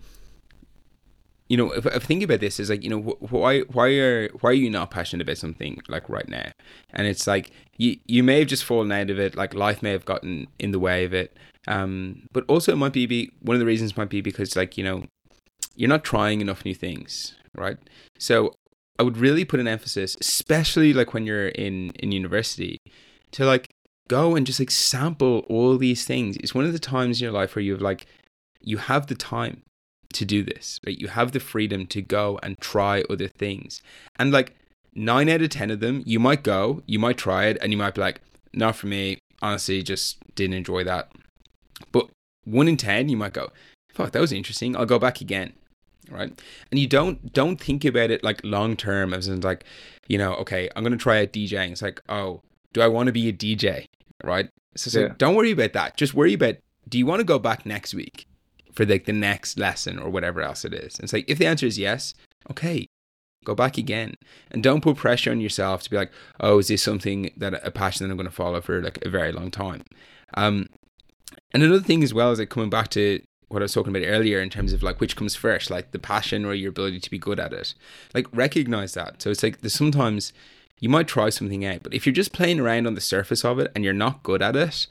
you 1.49 1.55
know, 1.55 1.71
if, 1.71 1.85
if 1.85 1.95
I 1.95 1.99
think 1.99 2.23
about 2.23 2.41
this, 2.41 2.59
is 2.59 2.69
like 2.69 2.83
you 2.83 2.89
know, 2.89 2.99
wh- 3.01 3.31
why 3.31 3.61
why 3.61 3.89
are 3.99 4.29
why 4.41 4.49
are 4.49 4.53
you 4.53 4.69
not 4.69 4.91
passionate 4.91 5.23
about 5.25 5.37
something 5.37 5.79
like 5.87 6.09
right 6.09 6.27
now? 6.27 6.51
And 6.91 7.07
it's 7.07 7.25
like 7.25 7.51
you 7.77 7.97
you 8.05 8.23
may 8.23 8.39
have 8.39 8.47
just 8.47 8.65
fallen 8.65 8.91
out 8.91 9.09
of 9.09 9.19
it, 9.19 9.35
like 9.35 9.53
life 9.53 9.81
may 9.81 9.91
have 9.91 10.05
gotten 10.05 10.47
in 10.59 10.71
the 10.71 10.79
way 10.79 11.05
of 11.05 11.13
it. 11.13 11.37
Um, 11.67 12.27
but 12.31 12.45
also 12.47 12.71
it 12.71 12.77
might 12.77 12.93
be, 12.93 13.05
be 13.05 13.31
one 13.41 13.55
of 13.55 13.59
the 13.59 13.65
reasons 13.65 13.97
might 13.97 14.09
be 14.09 14.21
because 14.21 14.55
like 14.55 14.77
you 14.77 14.83
know, 14.83 15.05
you're 15.75 15.89
not 15.89 16.03
trying 16.03 16.41
enough 16.41 16.65
new 16.65 16.75
things, 16.75 17.35
right? 17.55 17.77
So 18.19 18.53
I 18.99 19.03
would 19.03 19.17
really 19.17 19.45
put 19.45 19.59
an 19.59 19.67
emphasis, 19.67 20.17
especially 20.19 20.93
like 20.93 21.13
when 21.13 21.25
you're 21.25 21.49
in 21.49 21.91
in 21.91 22.11
university, 22.11 22.77
to 23.37 23.45
like 23.45 23.69
go 24.07 24.35
and 24.35 24.47
just 24.47 24.59
like 24.59 24.71
sample 24.71 25.45
all 25.47 25.77
these 25.77 26.05
things. 26.05 26.37
It's 26.37 26.55
one 26.55 26.65
of 26.65 26.73
the 26.73 26.79
times 26.79 27.21
in 27.21 27.25
your 27.25 27.33
life 27.33 27.55
where 27.55 27.61
you've 27.61 27.81
like 27.81 28.07
you 28.61 28.77
have 28.77 29.07
the 29.07 29.15
time 29.15 29.61
to 30.13 30.25
do 30.25 30.41
this, 30.41 30.79
right? 30.85 30.97
You 30.97 31.09
have 31.09 31.33
the 31.33 31.39
freedom 31.39 31.85
to 31.87 32.01
go 32.01 32.39
and 32.41 32.57
try 32.59 33.03
other 33.09 33.27
things. 33.27 33.83
And 34.17 34.31
like 34.31 34.55
nine 34.95 35.29
out 35.29 35.43
of 35.43 35.49
ten 35.49 35.69
of 35.69 35.81
them, 35.81 36.01
you 36.03 36.19
might 36.19 36.41
go, 36.41 36.81
you 36.87 36.97
might 36.97 37.17
try 37.17 37.45
it, 37.45 37.59
and 37.61 37.71
you 37.71 37.77
might 37.77 37.93
be 37.93 38.01
like, 38.01 38.21
not 38.53 38.75
for 38.75 38.87
me. 38.87 39.19
Honestly, 39.39 39.83
just 39.83 40.17
didn't 40.33 40.55
enjoy 40.55 40.83
that. 40.85 41.11
But 41.91 42.09
one 42.43 42.67
in 42.67 42.75
ten, 42.75 43.07
you 43.07 43.17
might 43.17 43.33
go, 43.33 43.51
fuck, 43.93 44.13
that 44.13 44.19
was 44.19 44.31
interesting. 44.31 44.75
I'll 44.75 44.87
go 44.87 44.97
back 44.97 45.21
again. 45.21 45.53
Right. 46.09 46.41
And 46.71 46.79
you 46.79 46.87
don't 46.87 47.33
don't 47.33 47.59
think 47.59 47.85
about 47.85 48.09
it 48.09 48.23
like 48.23 48.41
long 48.43 48.75
term 48.77 49.13
as 49.13 49.27
in 49.27 49.41
like, 49.41 49.63
you 50.07 50.17
know, 50.17 50.33
okay, 50.35 50.69
I'm 50.75 50.81
gonna 50.81 50.97
try 50.97 51.21
out 51.21 51.33
DJing. 51.33 51.71
It's 51.73 51.83
like, 51.83 52.01
oh, 52.09 52.41
do 52.77 52.83
I 52.83 52.87
want 52.87 53.07
to 53.07 53.13
be 53.13 53.27
a 53.27 53.33
DJ? 53.33 53.87
Right. 54.23 54.49
So, 54.75 54.91
so 54.91 54.99
yeah. 55.01 55.13
don't 55.17 55.35
worry 55.35 55.51
about 55.51 55.73
that. 55.73 55.97
Just 55.97 56.13
worry 56.13 56.33
about 56.33 56.55
do 56.87 56.97
you 56.97 57.05
want 57.05 57.19
to 57.19 57.25
go 57.25 57.39
back 57.39 57.65
next 57.65 57.93
week 57.93 58.27
for 58.71 58.85
like 58.85 59.05
the 59.05 59.13
next 59.13 59.57
lesson 59.57 59.97
or 59.97 60.09
whatever 60.09 60.41
else 60.41 60.63
it 60.63 60.73
is? 60.73 60.95
And 60.95 61.05
it's 61.05 61.13
like 61.13 61.25
if 61.27 61.39
the 61.39 61.47
answer 61.47 61.65
is 61.65 61.79
yes, 61.79 62.13
okay, 62.51 62.87
go 63.43 63.55
back 63.55 63.77
again. 63.77 64.13
And 64.51 64.61
don't 64.61 64.81
put 64.81 64.97
pressure 64.97 65.31
on 65.31 65.41
yourself 65.41 65.81
to 65.83 65.89
be 65.89 65.97
like, 65.97 66.11
oh, 66.39 66.59
is 66.59 66.67
this 66.67 66.83
something 66.83 67.31
that 67.37 67.65
a 67.65 67.71
passion 67.71 68.05
that 68.05 68.11
I'm 68.11 68.17
going 68.17 68.29
to 68.29 68.35
follow 68.35 68.61
for 68.61 68.81
like 68.81 69.03
a 69.03 69.09
very 69.09 69.31
long 69.31 69.49
time? 69.49 69.83
Um, 70.35 70.67
and 71.51 71.63
another 71.63 71.81
thing 71.81 72.03
as 72.03 72.13
well 72.13 72.31
is 72.31 72.39
like 72.39 72.49
coming 72.49 72.69
back 72.69 72.89
to 72.89 73.21
what 73.47 73.61
I 73.61 73.65
was 73.65 73.73
talking 73.73 73.95
about 73.95 74.07
earlier 74.07 74.39
in 74.39 74.49
terms 74.49 74.71
of 74.71 74.83
like 74.83 74.99
which 74.99 75.15
comes 75.15 75.35
first, 75.35 75.71
like 75.71 75.91
the 75.91 75.99
passion 75.99 76.45
or 76.45 76.53
your 76.53 76.69
ability 76.69 76.99
to 76.99 77.09
be 77.09 77.17
good 77.17 77.39
at 77.39 77.53
it. 77.53 77.73
Like 78.13 78.27
recognize 78.33 78.93
that. 78.93 79.21
So 79.21 79.31
it's 79.31 79.41
like 79.41 79.61
there's 79.61 79.73
sometimes 79.73 80.31
you 80.79 80.89
might 80.89 81.07
try 81.07 81.29
something 81.29 81.65
out, 81.65 81.83
but 81.83 81.93
if 81.93 82.05
you're 82.05 82.13
just 82.13 82.33
playing 82.33 82.59
around 82.59 82.87
on 82.87 82.93
the 82.93 83.01
surface 83.01 83.43
of 83.43 83.59
it 83.59 83.71
and 83.73 83.83
you're 83.83 83.93
not 83.93 84.23
good 84.23 84.41
at 84.41 84.55
it, 84.55 84.87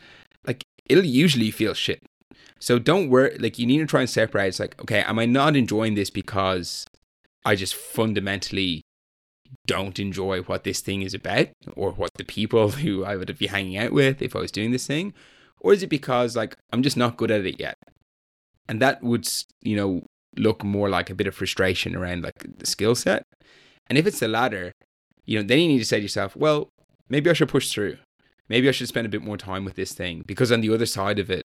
like 0.47 0.65
it'll 0.87 1.05
usually 1.05 1.51
feel 1.51 1.75
shit. 1.75 2.03
So 2.59 2.79
don't 2.79 3.11
worry. 3.11 3.37
Like 3.39 3.59
you 3.59 3.67
need 3.67 3.79
to 3.79 3.87
try 3.87 4.01
and 4.01 4.11
separate. 4.11 4.49
It's 4.49 4.61
like, 4.61 4.81
okay, 4.81 5.01
am 5.03 5.19
I 5.19 5.27
not 5.27 5.57
enjoying 5.57 5.95
this 5.95 6.11
because 6.11 6.87
I 7.45 7.55
just 7.55 7.75
fundamentally 7.75 8.83
don't 9.67 9.99
enjoy 9.99 10.43
what 10.43 10.65
this 10.65 10.81
thing 10.81 11.03
is 11.03 11.15
about 11.15 11.49
or 11.77 11.93
what 11.93 12.11
the 12.15 12.25
people 12.25 12.71
who 12.83 13.05
I 13.05 13.17
would 13.17 13.37
be 13.39 13.47
hanging 13.47 13.77
out 13.77 13.93
with 13.93 14.23
if 14.23 14.35
I 14.35 14.41
was 14.41 14.53
doing 14.53 14.73
this 14.73 14.87
thing? 14.87 15.15
Or 15.61 15.73
is 15.73 15.83
it 15.83 15.89
because 15.89 16.37
like 16.37 16.57
I'm 16.73 16.83
just 16.83 16.97
not 16.97 17.17
good 17.17 17.31
at 17.31 17.47
it 17.47 17.61
yet? 17.61 17.77
And 18.69 18.83
that 18.83 19.03
would, 19.03 19.29
you 19.63 19.77
know, 19.77 20.03
look 20.37 20.65
more 20.65 20.89
like 20.89 21.09
a 21.09 21.15
bit 21.15 21.27
of 21.27 21.35
frustration 21.35 21.95
around 21.95 22.23
like 22.23 22.59
the 22.59 22.67
skill 22.67 22.95
set. 22.95 23.23
And 23.89 23.97
if 23.97 24.07
it's 24.07 24.19
the 24.19 24.29
latter, 24.29 24.73
you 25.27 25.39
know, 25.39 25.47
then 25.47 25.59
you 25.59 25.69
need 25.69 25.79
to 25.79 25.85
say 25.85 25.99
to 25.99 26.03
yourself, 26.03 26.35
well, 26.37 26.71
maybe 27.09 27.29
I 27.29 27.33
should 27.35 27.49
push 27.49 27.71
through. 27.71 27.99
Maybe 28.49 28.69
I 28.69 28.73
should 28.73 28.89
spend 28.89 29.07
a 29.07 29.11
bit 29.11 29.23
more 29.23 29.37
time 29.37 29.65
with 29.65 29.75
this 29.75 29.93
thing 29.93 30.23
because 30.27 30.53
on 30.53 30.61
the 30.61 30.73
other 30.73 30.87
side 30.87 31.19
of 31.19 31.31
it, 31.31 31.45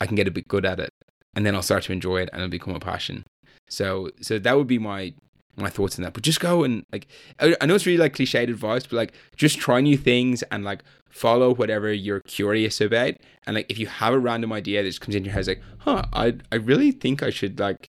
I 0.00 0.06
can 0.06 0.16
get 0.16 0.28
a 0.28 0.30
bit 0.30 0.46
good 0.48 0.66
at 0.66 0.78
it 0.78 0.90
and 1.34 1.46
then 1.46 1.54
I'll 1.54 1.62
start 1.62 1.84
to 1.84 1.92
enjoy 1.92 2.18
it 2.18 2.28
and 2.32 2.42
it'll 2.42 2.50
become 2.50 2.74
a 2.74 2.80
passion. 2.80 3.24
So, 3.68 4.10
so 4.20 4.38
that 4.38 4.56
would 4.56 4.66
be 4.66 4.78
my 4.78 5.14
my 5.58 5.70
thoughts 5.70 5.98
on 5.98 6.02
that. 6.02 6.12
But 6.12 6.22
just 6.22 6.40
go 6.40 6.64
and 6.64 6.84
like, 6.92 7.06
I, 7.40 7.56
I 7.60 7.66
know 7.66 7.74
it's 7.74 7.86
really 7.86 7.98
like 7.98 8.14
cliched 8.14 8.50
advice, 8.50 8.86
but 8.86 8.96
like, 8.96 9.14
just 9.36 9.58
try 9.58 9.80
new 9.80 9.96
things 9.96 10.42
and 10.44 10.64
like 10.64 10.84
follow 11.08 11.54
whatever 11.54 11.90
you're 11.90 12.20
curious 12.20 12.80
about. 12.80 13.14
And 13.46 13.56
like, 13.56 13.70
if 13.70 13.78
you 13.78 13.86
have 13.86 14.12
a 14.12 14.18
random 14.18 14.52
idea 14.52 14.82
that 14.82 14.88
just 14.88 15.00
comes 15.00 15.14
in 15.14 15.24
your 15.24 15.32
head, 15.32 15.46
like, 15.46 15.62
huh, 15.78 16.04
I 16.12 16.34
I 16.52 16.56
really 16.56 16.92
think 16.92 17.22
I 17.22 17.30
should 17.30 17.58
like, 17.58 17.88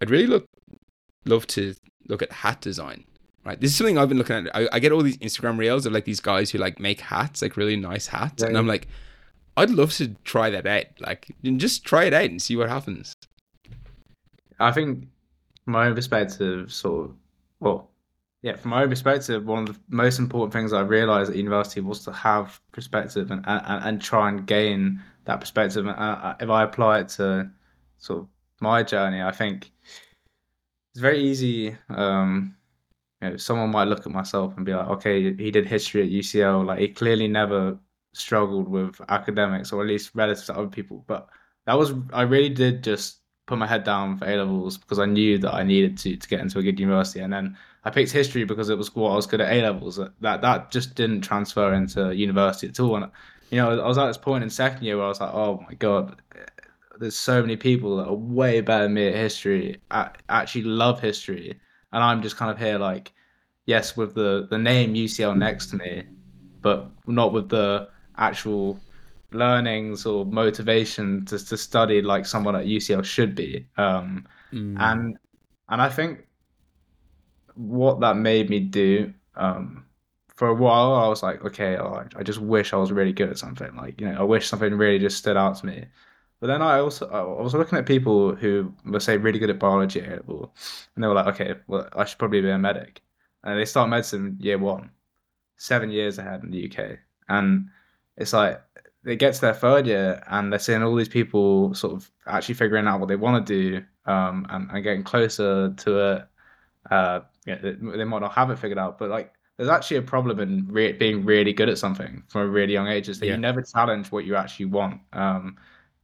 I'd 0.00 0.10
really 0.10 0.26
look 0.26 0.46
love 1.24 1.46
to 1.48 1.74
look 2.08 2.22
at 2.22 2.32
hat 2.32 2.60
design. 2.60 3.04
Right, 3.46 3.60
this 3.60 3.70
is 3.70 3.76
something 3.76 3.96
I've 3.96 4.08
been 4.08 4.18
looking 4.18 4.48
at. 4.48 4.56
I, 4.56 4.68
I 4.72 4.78
get 4.80 4.90
all 4.90 5.04
these 5.04 5.18
Instagram 5.18 5.56
reels 5.56 5.86
of 5.86 5.92
like 5.92 6.04
these 6.04 6.18
guys 6.18 6.50
who 6.50 6.58
like 6.58 6.80
make 6.80 7.00
hats, 7.00 7.42
like 7.42 7.56
really 7.56 7.76
nice 7.76 8.08
hats, 8.08 8.42
yeah, 8.42 8.48
and 8.48 8.58
I'm 8.58 8.66
like, 8.66 8.88
I'd 9.56 9.70
love 9.70 9.92
to 9.94 10.08
try 10.24 10.50
that 10.50 10.66
out. 10.66 10.86
Like, 10.98 11.28
just 11.44 11.84
try 11.84 12.04
it 12.06 12.12
out 12.12 12.24
and 12.24 12.42
see 12.42 12.56
what 12.56 12.68
happens. 12.68 13.12
I 14.58 14.72
think 14.72 15.06
my 15.64 15.86
own 15.86 15.94
perspective, 15.94 16.72
sort 16.72 17.10
of, 17.10 17.16
well, 17.60 17.88
yeah, 18.42 18.56
from 18.56 18.72
my 18.72 18.82
own 18.82 18.88
perspective, 18.88 19.46
one 19.46 19.68
of 19.68 19.74
the 19.74 19.80
most 19.90 20.18
important 20.18 20.52
things 20.52 20.72
I 20.72 20.80
realized 20.80 21.30
at 21.30 21.36
university 21.36 21.80
was 21.80 22.02
to 22.04 22.12
have 22.12 22.60
perspective 22.72 23.30
and 23.30 23.44
and, 23.46 23.84
and 23.84 24.02
try 24.02 24.28
and 24.28 24.44
gain 24.44 25.00
that 25.26 25.38
perspective. 25.38 25.86
And 25.86 25.96
uh, 25.96 26.34
if 26.40 26.50
I 26.50 26.64
apply 26.64 26.98
it 26.98 27.10
to 27.10 27.48
sort 27.98 28.22
of 28.22 28.28
my 28.60 28.82
journey, 28.82 29.22
I 29.22 29.30
think 29.30 29.70
it's 30.92 31.00
very 31.00 31.20
easy. 31.20 31.76
Um, 31.88 32.55
you 33.22 33.30
know, 33.30 33.36
someone 33.36 33.70
might 33.70 33.88
look 33.88 34.06
at 34.06 34.12
myself 34.12 34.56
and 34.56 34.66
be 34.66 34.74
like, 34.74 34.88
okay, 34.88 35.34
he 35.34 35.50
did 35.50 35.66
history 35.66 36.02
at 36.02 36.10
UCL. 36.10 36.66
Like 36.66 36.80
he 36.80 36.88
clearly 36.88 37.28
never 37.28 37.78
struggled 38.12 38.68
with 38.68 39.00
academics, 39.08 39.72
or 39.72 39.82
at 39.82 39.88
least 39.88 40.10
relative 40.14 40.44
to 40.46 40.56
other 40.56 40.68
people. 40.68 41.04
But 41.06 41.28
that 41.66 41.78
was 41.78 41.92
I 42.12 42.22
really 42.22 42.48
did 42.50 42.84
just 42.84 43.20
put 43.46 43.58
my 43.58 43.66
head 43.66 43.84
down 43.84 44.18
for 44.18 44.26
A 44.26 44.36
levels 44.36 44.76
because 44.76 44.98
I 44.98 45.06
knew 45.06 45.38
that 45.38 45.54
I 45.54 45.62
needed 45.62 45.96
to 45.98 46.16
to 46.16 46.28
get 46.28 46.40
into 46.40 46.58
a 46.58 46.62
good 46.62 46.80
university, 46.80 47.20
and 47.20 47.32
then 47.32 47.56
I 47.84 47.90
picked 47.90 48.12
history 48.12 48.44
because 48.44 48.68
it 48.68 48.78
was 48.78 48.94
what 48.94 49.12
I 49.12 49.16
was 49.16 49.26
good 49.26 49.40
at 49.40 49.52
A 49.52 49.62
levels. 49.62 49.96
That 50.20 50.42
that 50.42 50.70
just 50.70 50.94
didn't 50.94 51.22
transfer 51.22 51.72
into 51.74 52.14
university 52.14 52.68
at 52.68 52.80
all. 52.80 52.96
And 52.96 53.10
you 53.50 53.58
know, 53.58 53.80
I 53.80 53.86
was 53.86 53.98
at 53.98 54.06
this 54.08 54.18
point 54.18 54.44
in 54.44 54.50
second 54.50 54.84
year 54.84 54.96
where 54.96 55.06
I 55.06 55.08
was 55.08 55.20
like, 55.20 55.32
oh 55.32 55.64
my 55.68 55.74
god, 55.74 56.20
there's 56.98 57.16
so 57.16 57.40
many 57.40 57.56
people 57.56 57.96
that 57.98 58.08
are 58.08 58.14
way 58.14 58.60
better 58.60 58.84
than 58.84 58.94
me 58.94 59.08
at 59.08 59.14
history, 59.14 59.80
I 59.90 60.10
actually 60.28 60.64
love 60.64 61.00
history, 61.00 61.58
and 61.96 62.04
I'm 62.04 62.20
just 62.20 62.36
kind 62.36 62.50
of 62.50 62.58
here 62.58 62.78
like, 62.78 63.14
yes, 63.64 63.96
with 63.96 64.14
the 64.14 64.46
the 64.50 64.58
name 64.58 64.92
UCL 64.92 65.34
next 65.34 65.68
to 65.68 65.76
me, 65.76 66.04
but 66.60 66.90
not 67.06 67.32
with 67.32 67.48
the 67.48 67.88
actual 68.18 68.78
learnings 69.32 70.04
or 70.04 70.26
motivation 70.26 71.24
to, 71.24 71.42
to 71.42 71.56
study 71.56 72.02
like 72.02 72.26
someone 72.26 72.54
at 72.54 72.66
UCL 72.66 73.02
should 73.02 73.34
be. 73.34 73.66
Um, 73.78 74.26
mm. 74.52 74.76
And 74.78 75.16
and 75.70 75.80
I 75.80 75.88
think 75.88 76.26
what 77.54 78.00
that 78.00 78.18
made 78.18 78.50
me 78.50 78.60
do 78.60 79.14
um, 79.34 79.86
for 80.28 80.48
a 80.48 80.54
while, 80.54 80.92
I 80.92 81.08
was 81.08 81.22
like, 81.22 81.42
okay, 81.46 81.78
oh, 81.78 82.04
I 82.14 82.22
just 82.22 82.40
wish 82.40 82.74
I 82.74 82.76
was 82.76 82.92
really 82.92 83.14
good 83.14 83.30
at 83.30 83.38
something. 83.38 83.74
Like 83.74 83.98
you 84.02 84.06
know, 84.06 84.20
I 84.20 84.22
wish 84.22 84.46
something 84.46 84.74
really 84.74 84.98
just 84.98 85.16
stood 85.16 85.38
out 85.38 85.56
to 85.60 85.66
me. 85.66 85.86
But 86.40 86.48
then 86.48 86.62
I 86.62 86.80
also 86.80 87.08
I 87.08 87.42
was 87.42 87.54
looking 87.54 87.78
at 87.78 87.86
people 87.86 88.34
who 88.34 88.72
were 88.84 89.00
say 89.00 89.16
really 89.16 89.38
good 89.38 89.50
at 89.50 89.58
biology 89.58 90.00
at 90.00 90.22
and 90.28 90.48
they 90.96 91.06
were 91.06 91.14
like, 91.14 91.28
okay, 91.28 91.54
well, 91.66 91.88
I 91.96 92.04
should 92.04 92.18
probably 92.18 92.42
be 92.42 92.50
a 92.50 92.58
medic. 92.58 93.00
And 93.42 93.58
they 93.58 93.64
start 93.64 93.88
medicine 93.88 94.36
year 94.40 94.58
one, 94.58 94.90
seven 95.56 95.90
years 95.90 96.18
ahead 96.18 96.42
in 96.42 96.50
the 96.50 96.70
UK, 96.70 96.98
and 97.28 97.68
it's 98.16 98.32
like 98.32 98.60
it 99.06 99.16
gets 99.16 99.38
their 99.38 99.54
third 99.54 99.86
year 99.86 100.22
and 100.28 100.52
they're 100.52 100.58
seeing 100.58 100.82
all 100.82 100.94
these 100.94 101.08
people 101.08 101.72
sort 101.74 101.94
of 101.94 102.10
actually 102.26 102.56
figuring 102.56 102.88
out 102.88 102.98
what 102.98 103.08
they 103.08 103.16
want 103.16 103.46
to 103.46 103.70
do 103.70 103.84
um, 104.10 104.46
and, 104.50 104.68
and 104.70 104.82
getting 104.82 105.04
closer 105.04 105.72
to 105.76 105.98
it. 105.98 106.28
Uh, 106.90 107.20
yeah, 107.46 107.56
they, 107.62 107.72
they, 107.72 108.04
might 108.04 108.20
not 108.20 108.32
have 108.32 108.50
it 108.50 108.58
figured 108.58 108.78
out, 108.78 108.98
but 108.98 109.08
like 109.08 109.32
there's 109.56 109.68
actually 109.68 109.96
a 109.98 110.02
problem 110.02 110.40
in 110.40 110.66
re- 110.68 110.92
being 110.92 111.24
really 111.24 111.52
good 111.52 111.68
at 111.68 111.78
something 111.78 112.22
from 112.28 112.42
a 112.42 112.46
really 112.46 112.72
young 112.72 112.88
age 112.88 113.08
is 113.08 113.20
that 113.20 113.26
yeah. 113.26 113.32
you 113.32 113.38
never 113.38 113.62
challenge 113.62 114.10
what 114.10 114.24
you 114.24 114.34
actually 114.34 114.66
want. 114.66 115.00
Um, 115.12 115.56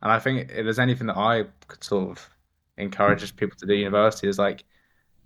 and 0.02 0.12
I 0.12 0.18
think 0.18 0.50
if 0.50 0.64
there's 0.64 0.78
anything 0.78 1.06
that 1.08 1.16
I 1.16 1.44
could 1.68 1.84
sort 1.84 2.10
of 2.10 2.28
encourage 2.76 3.36
people 3.36 3.56
to 3.58 3.66
do 3.66 3.74
university 3.74 4.28
is 4.28 4.38
like, 4.38 4.64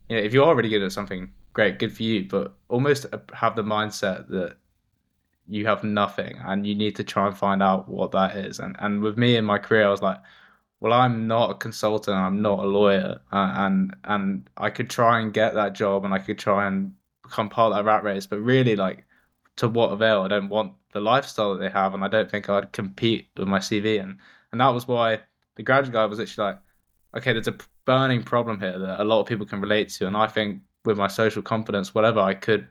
you 0.09 0.16
know, 0.16 0.22
if 0.22 0.35
you 0.35 0.45
are 0.45 0.55
really 0.55 0.68
good 0.68 0.83
at 0.83 0.93
something, 0.93 1.33
great, 1.53 1.79
good 1.79 1.95
for 1.97 2.03
you, 2.03 2.27
but 2.29 2.55
almost 2.68 3.07
have 3.33 3.57
the 3.57 3.62
mindset 3.64 4.29
that 4.29 4.57
you 5.49 5.66
have 5.66 5.85
nothing 5.85 6.37
and 6.45 6.66
you 6.66 6.74
need 6.74 6.97
to 6.97 7.05
try 7.05 7.27
and 7.27 7.37
find 7.37 7.62
out 7.62 7.89
what 7.89 8.12
that 8.12 8.37
is. 8.37 8.61
And 8.61 8.77
and 8.81 9.03
with 9.03 9.16
me 9.18 9.37
in 9.37 9.45
my 9.45 9.59
career, 9.59 9.87
I 9.87 9.91
was 9.91 10.03
like, 10.03 10.18
well, 10.81 10.93
I'm 10.93 11.27
not 11.27 11.51
a 11.51 11.55
consultant, 11.55 12.16
I'm 12.16 12.43
not 12.43 12.59
a 12.61 12.66
lawyer, 12.66 13.20
uh, 13.33 13.53
and 13.57 13.97
and 14.05 14.51
I 14.57 14.70
could 14.70 14.91
try 14.91 15.20
and 15.20 15.33
get 15.33 15.55
that 15.55 15.74
job 15.74 16.05
and 16.05 16.12
I 16.14 16.18
could 16.18 16.39
try 16.39 16.66
and 16.66 16.95
become 17.22 17.49
part 17.49 17.72
of 17.72 17.79
that 17.79 17.85
rat 17.91 18.05
race, 18.05 18.27
but 18.27 18.41
really, 18.41 18.77
like, 18.77 19.05
to 19.57 19.68
what 19.68 19.93
avail? 19.93 20.22
I 20.22 20.29
don't 20.29 20.49
want 20.49 20.74
the 20.93 21.01
lifestyle 21.01 21.55
that 21.55 21.61
they 21.61 21.70
have, 21.70 21.95
and 21.95 22.05
I 22.05 22.09
don't 22.09 22.31
think 22.31 22.49
I'd 22.49 22.72
compete 22.72 23.29
with 23.37 23.49
my 23.49 23.59
CV. 23.59 24.01
And 24.03 24.18
and 24.53 24.61
that 24.61 24.68
was 24.68 24.86
why 24.88 25.20
the 25.57 25.62
graduate 25.62 25.92
guide 25.92 26.11
was 26.11 26.20
actually 26.20 26.44
like, 26.44 26.59
okay, 27.16 27.32
there's 27.32 27.49
a 27.49 27.57
burning 27.84 28.22
problem 28.22 28.61
here 28.61 28.78
that 28.78 29.01
a 29.01 29.05
lot 29.05 29.20
of 29.20 29.26
people 29.26 29.47
can 29.47 29.61
relate 29.61 29.88
to, 29.90 30.07
and 30.07 30.16
I 30.16 30.26
think 30.26 30.62
with 30.84 30.99
my 30.99 31.09
social 31.09 31.42
confidence, 31.42 31.94
whatever, 31.94 32.20
I 32.20 32.34
could 32.34 32.68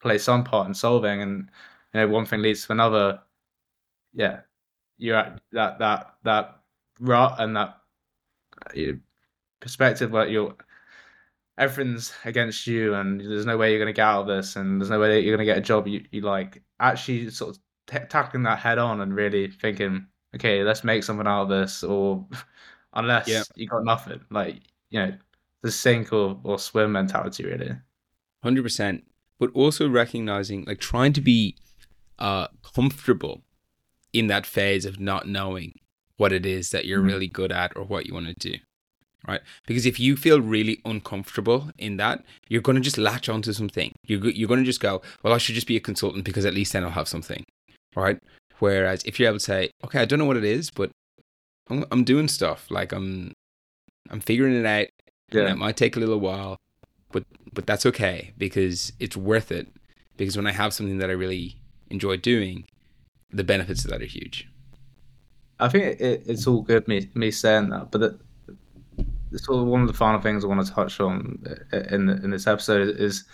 play 0.00 0.18
some 0.18 0.44
part 0.44 0.68
in 0.68 0.74
solving. 0.74 1.22
And 1.22 1.50
you 1.94 2.00
know 2.00 2.08
one 2.08 2.26
thing 2.26 2.42
leads 2.42 2.66
to 2.66 2.72
another. 2.72 3.20
Yeah 4.12 4.40
you're 5.00 5.16
at 5.16 5.40
that 5.52 5.78
that 5.78 6.14
that 6.22 6.60
rut 7.00 7.34
and 7.38 7.56
that 7.56 7.80
uh, 8.64 8.70
you 8.74 9.00
perspective 9.58 10.12
where 10.12 10.28
you're 10.28 10.54
everything's 11.58 12.12
against 12.24 12.66
you 12.66 12.94
and 12.94 13.20
there's 13.20 13.46
no 13.46 13.56
way 13.56 13.70
you're 13.70 13.78
going 13.78 13.86
to 13.86 13.92
get 13.92 14.06
out 14.06 14.22
of 14.22 14.26
this 14.26 14.56
and 14.56 14.80
there's 14.80 14.90
no 14.90 15.00
way 15.00 15.08
that 15.08 15.22
you're 15.22 15.36
going 15.36 15.46
to 15.46 15.52
get 15.52 15.58
a 15.58 15.62
job 15.62 15.86
you, 15.86 16.04
you 16.10 16.22
like. 16.22 16.62
Actually 16.78 17.28
sort 17.30 17.56
of 17.56 17.62
t- 17.86 18.06
tackling 18.08 18.44
that 18.44 18.58
head 18.58 18.78
on 18.78 19.00
and 19.02 19.14
really 19.14 19.50
thinking 19.50 20.06
okay 20.34 20.62
let's 20.62 20.84
make 20.84 21.02
something 21.02 21.26
out 21.26 21.42
of 21.42 21.48
this 21.48 21.82
or 21.82 22.24
unless 22.94 23.28
yeah. 23.28 23.42
you 23.54 23.66
got 23.66 23.84
nothing 23.84 24.20
like 24.30 24.60
you 24.90 25.00
know 25.00 25.12
the 25.62 25.70
sink 25.70 26.12
or, 26.12 26.38
or 26.42 26.58
swim 26.58 26.92
mentality 26.92 27.44
really 27.44 27.70
100% 28.44 29.02
but 29.38 29.50
also 29.54 29.88
recognizing 29.88 30.64
like 30.64 30.78
trying 30.78 31.12
to 31.12 31.20
be 31.20 31.56
uh, 32.18 32.46
comfortable 32.74 33.42
in 34.12 34.26
that 34.28 34.46
phase 34.46 34.84
of 34.84 35.00
not 35.00 35.26
knowing 35.26 35.74
what 36.16 36.32
it 36.32 36.44
is 36.44 36.70
that 36.70 36.84
you're 36.84 36.98
mm-hmm. 36.98 37.08
really 37.08 37.26
good 37.26 37.50
at 37.50 37.76
or 37.76 37.84
what 37.84 38.06
you 38.06 38.14
want 38.14 38.26
to 38.26 38.34
do. 38.34 38.58
Right? 39.26 39.40
Because 39.66 39.84
if 39.84 40.00
you 40.00 40.16
feel 40.16 40.40
really 40.40 40.80
uncomfortable 40.84 41.70
in 41.78 41.98
that, 41.98 42.24
you're 42.48 42.62
going 42.62 42.76
to 42.76 42.82
just 42.82 42.98
latch 42.98 43.28
onto 43.28 43.52
something. 43.52 43.92
You're, 44.06 44.30
you're 44.30 44.48
going 44.48 44.60
to 44.60 44.66
just 44.66 44.80
go, 44.80 45.02
well, 45.22 45.34
I 45.34 45.38
should 45.38 45.54
just 45.54 45.66
be 45.66 45.76
a 45.76 45.80
consultant 45.80 46.24
because 46.24 46.46
at 46.46 46.54
least 46.54 46.72
then 46.72 46.84
I'll 46.84 46.90
have 46.90 47.08
something. 47.08 47.44
Right? 47.94 48.18
Whereas 48.60 49.02
if 49.04 49.18
you're 49.18 49.28
able 49.28 49.38
to 49.38 49.44
say, 49.44 49.70
okay, 49.84 50.00
I 50.00 50.04
don't 50.04 50.18
know 50.18 50.24
what 50.24 50.36
it 50.36 50.44
is, 50.44 50.70
but 50.70 50.90
I'm, 51.68 51.84
I'm 51.90 52.04
doing 52.04 52.28
stuff. 52.28 52.70
Like 52.70 52.92
I'm, 52.92 53.32
I'm 54.10 54.20
figuring 54.20 54.54
it 54.54 54.66
out. 54.66 54.86
Yeah. 55.32 55.50
it 55.50 55.56
might 55.58 55.76
take 55.76 55.96
a 55.96 56.00
little 56.00 56.18
while, 56.18 56.56
but 57.12 57.24
but 57.52 57.66
that's 57.66 57.86
okay 57.86 58.32
because 58.36 58.92
it's 58.98 59.16
worth 59.16 59.52
it. 59.52 59.68
Because 60.16 60.36
when 60.36 60.46
I 60.46 60.52
have 60.52 60.74
something 60.74 60.98
that 60.98 61.08
I 61.08 61.14
really 61.14 61.56
enjoy 61.88 62.16
doing, 62.16 62.66
the 63.30 63.44
benefits 63.44 63.84
of 63.84 63.90
that 63.90 64.02
are 64.02 64.06
huge. 64.06 64.48
I 65.60 65.68
think 65.68 66.00
it, 66.00 66.24
it's 66.26 66.46
all 66.46 66.62
good 66.62 66.88
me 66.88 67.08
me 67.14 67.30
saying 67.30 67.70
that, 67.70 67.90
but 67.90 68.18
it's 69.32 69.44
sort 69.44 69.60
of 69.60 69.66
one 69.66 69.82
of 69.82 69.86
the 69.86 69.94
final 69.94 70.20
things 70.20 70.44
I 70.44 70.48
want 70.48 70.66
to 70.66 70.72
touch 70.72 70.98
on 71.00 71.42
uh, 71.72 71.76
in 71.90 72.06
the, 72.06 72.14
in 72.24 72.30
this 72.30 72.46
episode 72.46 72.96
is 72.98 73.24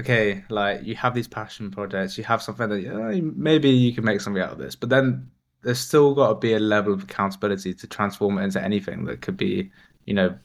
okay, 0.00 0.44
like 0.48 0.84
you 0.84 0.94
have 0.94 1.14
these 1.14 1.28
passion 1.28 1.70
projects, 1.70 2.18
you 2.18 2.24
have 2.24 2.42
something 2.42 2.68
that 2.68 2.92
oh, 2.92 3.10
you 3.10 3.32
maybe 3.36 3.70
you 3.70 3.92
can 3.92 4.04
make 4.04 4.20
something 4.20 4.42
out 4.42 4.52
of 4.52 4.58
this, 4.58 4.76
but 4.76 4.88
then 4.88 5.30
there's 5.62 5.80
still 5.80 6.14
got 6.14 6.28
to 6.28 6.34
be 6.36 6.54
a 6.54 6.58
level 6.58 6.92
of 6.92 7.02
accountability 7.02 7.74
to 7.74 7.86
transform 7.86 8.38
it 8.38 8.44
into 8.44 8.62
anything 8.62 9.04
that 9.06 9.20
could 9.20 9.36
be, 9.36 9.70
you 10.06 10.14
know, 10.14 10.36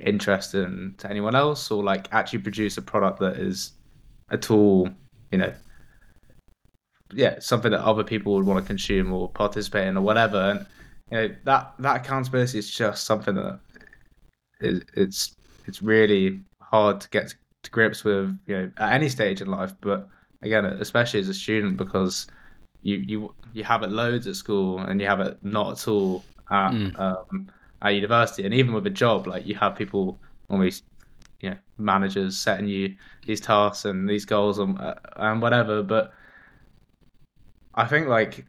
interesting 0.00 0.94
to 0.98 1.10
anyone 1.10 1.34
else 1.34 1.70
or 1.70 1.82
like 1.82 2.06
actually 2.12 2.38
produce 2.40 2.76
a 2.76 2.82
product 2.82 3.18
that 3.20 3.36
is 3.36 3.72
a 4.30 4.36
tool, 4.36 4.88
you 5.32 5.38
know, 5.38 5.52
yeah 7.12 7.38
something 7.38 7.70
that 7.70 7.80
other 7.80 8.04
people 8.04 8.34
would 8.34 8.44
want 8.44 8.62
to 8.62 8.66
consume 8.66 9.12
or 9.12 9.30
participate 9.30 9.88
in 9.88 9.96
or 9.96 10.02
whatever. 10.02 10.38
And 10.38 10.66
you 11.10 11.16
know 11.16 11.34
that 11.44 11.74
that 11.78 11.96
accountability 11.96 12.58
is 12.58 12.70
just 12.70 13.04
something 13.04 13.34
that 13.34 13.60
is 14.60 14.82
it's 14.94 15.34
it's 15.66 15.82
really 15.82 16.40
hard 16.60 17.00
to 17.00 17.08
get 17.08 17.34
to 17.62 17.70
grips 17.70 18.04
with 18.04 18.36
you 18.46 18.56
know 18.56 18.70
at 18.78 18.92
any 18.92 19.08
stage 19.08 19.40
in 19.40 19.48
life 19.48 19.74
but 19.80 20.08
again 20.42 20.64
especially 20.64 21.20
as 21.20 21.28
a 21.28 21.34
student 21.34 21.76
because 21.76 22.26
you 22.82 22.96
you 22.96 23.34
you 23.52 23.64
have 23.64 23.82
it 23.82 23.90
loads 23.90 24.26
at 24.26 24.36
school 24.36 24.78
and 24.78 25.00
you 25.00 25.06
have 25.06 25.20
it 25.20 25.38
not 25.42 25.72
at 25.72 25.88
all 25.88 26.24
at 26.50 26.70
mm. 26.70 26.98
um, 26.98 27.48
at 27.82 27.90
university 27.90 28.44
and 28.44 28.54
even 28.54 28.72
with 28.72 28.86
a 28.86 28.90
job 28.90 29.26
like 29.26 29.46
you 29.46 29.54
have 29.54 29.74
people 29.74 30.18
always 30.50 30.82
you 31.40 31.50
know 31.50 31.56
managers 31.78 32.36
setting 32.36 32.66
you 32.66 32.94
these 33.26 33.40
tasks 33.40 33.84
and 33.84 34.08
these 34.08 34.24
goals 34.24 34.58
and, 34.58 34.78
uh, 34.80 34.94
and 35.16 35.42
whatever 35.42 35.82
but 35.82 36.12
i 37.74 37.84
think 37.84 38.08
like 38.08 38.44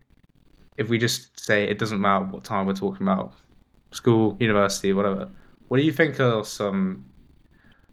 if 0.77 0.89
we 0.89 0.97
just 0.97 1.39
say 1.39 1.63
it 1.63 1.77
doesn't 1.77 2.01
matter 2.01 2.25
what 2.25 2.43
time 2.43 2.65
we're 2.65 2.73
talking 2.73 3.05
about 3.05 3.33
school 3.91 4.37
university 4.39 4.93
whatever 4.93 5.29
what 5.67 5.77
do 5.77 5.83
you 5.83 5.91
think 5.91 6.19
are 6.19 6.43
some 6.43 7.05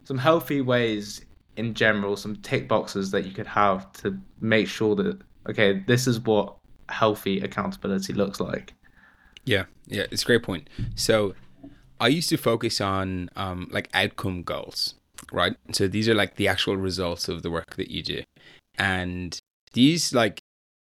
some 0.07 0.19
healthy 0.19 0.61
ways 0.61 1.25
in 1.57 1.75
general 1.75 2.17
some 2.17 2.37
tick 2.37 2.69
boxes 2.69 3.11
that 3.11 3.25
you 3.25 3.33
could 3.33 3.47
have 3.47 3.91
to 3.93 4.19
make 4.41 4.69
sure 4.69 4.95
that 4.95 5.19
okay 5.49 5.83
this 5.87 6.07
is 6.07 6.21
what 6.21 6.57
healthy 6.89 7.41
accountability 7.41 8.13
looks 8.13 8.41
like 8.41 8.75
yeah 9.45 9.65
yeah 9.87 10.05
it's 10.11 10.23
a 10.23 10.27
great 10.27 10.43
point 10.43 10.69
so 10.95 11.35
I 12.01 12.09
used 12.09 12.29
to 12.29 12.37
focus 12.37 12.81
on 12.81 13.31
um, 13.37 13.69
like 13.71 13.89
outcome 13.95 14.43
goals, 14.43 14.95
right? 15.33 15.57
So 15.73 15.89
these 15.89 16.09
are 16.09 16.15
like 16.15 16.37
the 16.37 16.49
actual 16.49 16.77
results 16.77 17.29
of 17.29 17.43
the 17.43 17.51
work 17.51 17.77
that 17.77 17.91
you 17.91 18.03
do. 18.03 18.23
And 18.79 19.39
these 19.73 20.15
like 20.15 20.41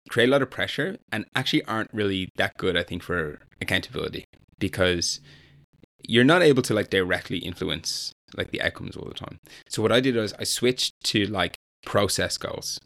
create 0.09 0.29
a 0.29 0.31
lot 0.31 0.41
of 0.41 0.49
pressure 0.49 0.97
and 1.11 1.25
actually 1.35 1.63
aren't 1.65 1.93
really 1.93 2.29
that 2.37 2.57
good, 2.57 2.75
I 2.75 2.83
think, 2.83 3.03
for 3.03 3.39
accountability 3.61 4.25
because 4.59 5.19
you're 6.05 6.23
not 6.23 6.41
able 6.41 6.63
to 6.63 6.73
like 6.73 6.89
directly 6.89 7.37
influence 7.37 8.11
like 8.35 8.51
the 8.51 8.61
outcomes 8.61 8.95
all 8.95 9.07
the 9.07 9.13
time. 9.13 9.39
So 9.67 9.81
what 9.81 9.91
I 9.91 9.99
did 9.99 10.15
was 10.15 10.33
I 10.39 10.43
switched 10.43 10.93
to 11.05 11.25
like 11.25 11.55
process 11.85 12.37
goals. 12.37 12.79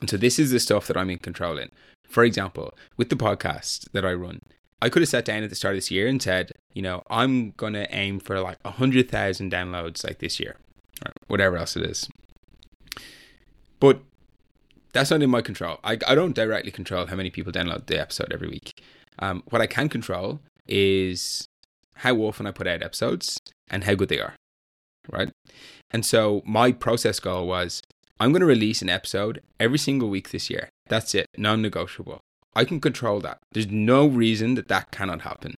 And 0.00 0.08
so 0.08 0.16
this 0.16 0.38
is 0.38 0.50
the 0.50 0.60
stuff 0.60 0.86
that 0.86 0.96
I'm 0.96 1.10
in 1.10 1.18
control 1.18 1.58
in. 1.58 1.70
For 2.08 2.24
example, 2.24 2.76
with 2.96 3.10
the 3.10 3.16
podcast 3.16 3.90
that 3.92 4.04
I 4.04 4.12
run, 4.12 4.40
I 4.82 4.88
could 4.88 5.02
have 5.02 5.08
sat 5.08 5.24
down 5.24 5.42
at 5.42 5.50
the 5.50 5.56
start 5.56 5.74
of 5.74 5.78
this 5.78 5.90
year 5.90 6.08
and 6.08 6.20
said, 6.22 6.52
you 6.72 6.82
know, 6.82 7.02
I'm 7.10 7.50
going 7.52 7.74
to 7.74 7.94
aim 7.94 8.18
for 8.18 8.40
like 8.40 8.58
100,000 8.62 9.52
downloads 9.52 10.04
like 10.04 10.18
this 10.18 10.40
year, 10.40 10.56
or 11.04 11.12
whatever 11.28 11.56
else 11.58 11.76
it 11.76 11.84
is. 11.84 12.08
But 13.78 14.00
that's 14.92 15.10
not 15.10 15.22
in 15.22 15.30
my 15.30 15.42
control. 15.42 15.78
I, 15.84 15.98
I 16.06 16.14
don't 16.14 16.34
directly 16.34 16.70
control 16.70 17.06
how 17.06 17.16
many 17.16 17.30
people 17.30 17.52
download 17.52 17.86
the 17.86 18.00
episode 18.00 18.32
every 18.32 18.48
week. 18.48 18.82
Um, 19.18 19.42
what 19.50 19.60
I 19.60 19.66
can 19.66 19.88
control 19.88 20.40
is 20.66 21.46
how 21.96 22.16
often 22.16 22.46
I 22.46 22.50
put 22.50 22.66
out 22.66 22.82
episodes 22.82 23.38
and 23.68 23.84
how 23.84 23.94
good 23.94 24.08
they 24.08 24.20
are, 24.20 24.34
right? 25.10 25.30
And 25.90 26.04
so 26.04 26.42
my 26.44 26.72
process 26.72 27.20
goal 27.20 27.46
was 27.46 27.82
I'm 28.18 28.32
going 28.32 28.40
to 28.40 28.46
release 28.46 28.82
an 28.82 28.88
episode 28.88 29.42
every 29.58 29.78
single 29.78 30.10
week 30.10 30.30
this 30.30 30.50
year. 30.50 30.68
That's 30.88 31.14
it, 31.14 31.26
non 31.36 31.62
negotiable. 31.62 32.20
I 32.54 32.64
can 32.64 32.80
control 32.80 33.20
that. 33.20 33.38
There's 33.52 33.68
no 33.68 34.06
reason 34.06 34.54
that 34.54 34.68
that 34.68 34.90
cannot 34.90 35.22
happen. 35.22 35.54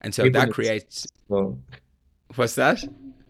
And 0.00 0.14
so 0.14 0.24
People 0.24 0.40
that 0.40 0.52
creates. 0.52 1.06
Well, 1.28 1.58
what's 2.36 2.54
that? 2.54 2.84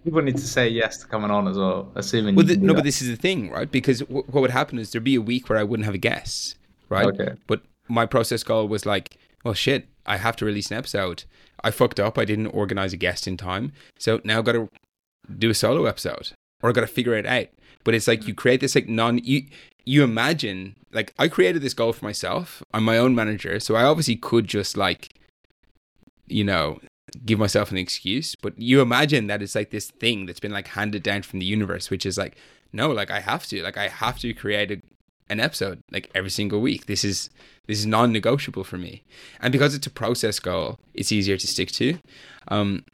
People 0.04 0.22
need 0.22 0.36
to 0.36 0.46
say 0.46 0.68
yes 0.68 0.98
to 0.98 1.06
coming 1.06 1.30
on 1.30 1.48
as 1.48 1.56
well, 1.56 1.90
assuming. 1.94 2.34
Well, 2.34 2.46
the, 2.46 2.56
no, 2.56 2.68
that. 2.68 2.76
but 2.76 2.84
this 2.84 3.00
is 3.00 3.08
the 3.08 3.16
thing, 3.16 3.50
right? 3.50 3.70
Because 3.70 4.00
w- 4.00 4.24
what 4.28 4.40
would 4.40 4.50
happen 4.50 4.78
is 4.78 4.92
there'd 4.92 5.04
be 5.04 5.14
a 5.14 5.20
week 5.20 5.48
where 5.48 5.58
I 5.58 5.62
wouldn't 5.62 5.84
have 5.86 5.94
a 5.94 5.98
guest, 5.98 6.56
right? 6.88 7.06
Okay. 7.06 7.34
But 7.46 7.62
my 7.88 8.06
process 8.06 8.42
goal 8.42 8.68
was 8.68 8.84
like, 8.84 9.16
well, 9.44 9.54
shit, 9.54 9.88
I 10.06 10.16
have 10.16 10.36
to 10.36 10.44
release 10.44 10.70
an 10.70 10.76
episode. 10.76 11.24
I 11.62 11.70
fucked 11.70 11.98
up. 11.98 12.18
I 12.18 12.24
didn't 12.24 12.48
organize 12.48 12.92
a 12.92 12.96
guest 12.96 13.26
in 13.26 13.36
time. 13.36 13.72
So 13.98 14.20
now 14.24 14.38
I've 14.38 14.44
got 14.44 14.52
to 14.52 14.68
do 15.36 15.50
a 15.50 15.54
solo 15.54 15.86
episode 15.86 16.32
or 16.62 16.68
I've 16.68 16.74
got 16.74 16.82
to 16.82 16.86
figure 16.86 17.14
it 17.14 17.26
out. 17.26 17.46
But 17.84 17.94
it's 17.94 18.08
like 18.08 18.26
you 18.26 18.34
create 18.34 18.60
this 18.60 18.74
like 18.74 18.88
non, 18.88 19.18
you, 19.18 19.46
you 19.84 20.02
imagine 20.02 20.76
like 20.92 21.14
I 21.18 21.28
created 21.28 21.62
this 21.62 21.74
goal 21.74 21.92
for 21.92 22.04
myself. 22.04 22.62
I'm 22.74 22.84
my 22.84 22.98
own 22.98 23.14
manager, 23.14 23.60
so 23.60 23.76
I 23.76 23.84
obviously 23.84 24.16
could 24.16 24.46
just 24.46 24.76
like 24.76 25.14
you 26.26 26.44
know 26.44 26.80
give 27.24 27.38
myself 27.38 27.70
an 27.70 27.78
excuse, 27.78 28.34
but 28.34 28.58
you 28.60 28.82
imagine 28.82 29.28
that 29.28 29.40
it's 29.40 29.54
like 29.54 29.70
this 29.70 29.90
thing 29.90 30.26
that's 30.26 30.40
been 30.40 30.52
like 30.52 30.68
handed 30.68 31.02
down 31.02 31.22
from 31.22 31.38
the 31.38 31.46
universe, 31.46 31.88
which 31.88 32.04
is 32.04 32.18
like 32.18 32.36
no, 32.72 32.90
like 32.90 33.10
I 33.10 33.20
have 33.20 33.46
to, 33.46 33.62
like 33.62 33.78
I 33.78 33.88
have 33.88 34.18
to 34.18 34.34
create 34.34 34.70
a, 34.70 34.82
an 35.30 35.40
episode 35.40 35.80
like 35.90 36.10
every 36.14 36.30
single 36.30 36.60
week. 36.60 36.86
This 36.86 37.04
is 37.04 37.30
this 37.66 37.78
is 37.78 37.86
non-negotiable 37.86 38.64
for 38.64 38.76
me, 38.76 39.04
and 39.40 39.52
because 39.52 39.74
it's 39.74 39.86
a 39.86 39.90
process 39.90 40.40
goal, 40.40 40.78
it's 40.92 41.12
easier 41.12 41.36
to 41.36 41.46
stick 41.46 41.70
to. 41.72 41.98
Um, 42.48 42.84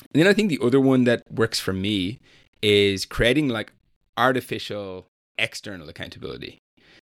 and 0.00 0.22
then 0.22 0.26
I 0.26 0.32
think 0.32 0.48
the 0.48 0.60
other 0.62 0.80
one 0.80 1.04
that 1.04 1.22
works 1.30 1.60
for 1.60 1.72
me 1.72 2.18
is 2.62 3.04
creating 3.04 3.48
like 3.48 3.72
artificial 4.16 5.06
external 5.38 5.88
accountability. 5.88 6.58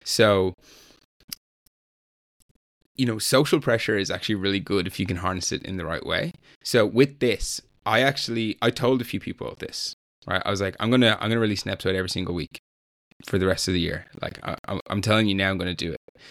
So, 0.03 0.53
you 2.95 3.05
know, 3.05 3.19
social 3.19 3.59
pressure 3.59 3.97
is 3.97 4.11
actually 4.11 4.35
really 4.35 4.59
good 4.59 4.87
if 4.87 4.99
you 4.99 5.05
can 5.05 5.17
harness 5.17 5.51
it 5.51 5.63
in 5.63 5.77
the 5.77 5.85
right 5.85 6.05
way. 6.05 6.33
So 6.63 6.85
with 6.85 7.19
this, 7.19 7.61
I 7.85 8.01
actually 8.01 8.57
I 8.61 8.69
told 8.69 9.01
a 9.01 9.05
few 9.05 9.19
people 9.19 9.55
this. 9.59 9.93
Right, 10.27 10.41
I 10.45 10.51
was 10.51 10.61
like, 10.61 10.75
I'm 10.79 10.91
gonna 10.91 11.17
I'm 11.19 11.29
gonna 11.29 11.39
release 11.39 11.63
an 11.63 11.71
episode 11.71 11.95
every 11.95 12.09
single 12.09 12.35
week 12.35 12.59
for 13.25 13.37
the 13.37 13.47
rest 13.47 13.67
of 13.67 13.73
the 13.73 13.79
year. 13.79 14.05
Like 14.21 14.39
I, 14.43 14.79
I'm 14.87 15.01
telling 15.01 15.27
you 15.27 15.35
now, 15.35 15.49
I'm 15.49 15.57
gonna 15.57 15.73
do 15.73 15.93
it. 15.93 16.21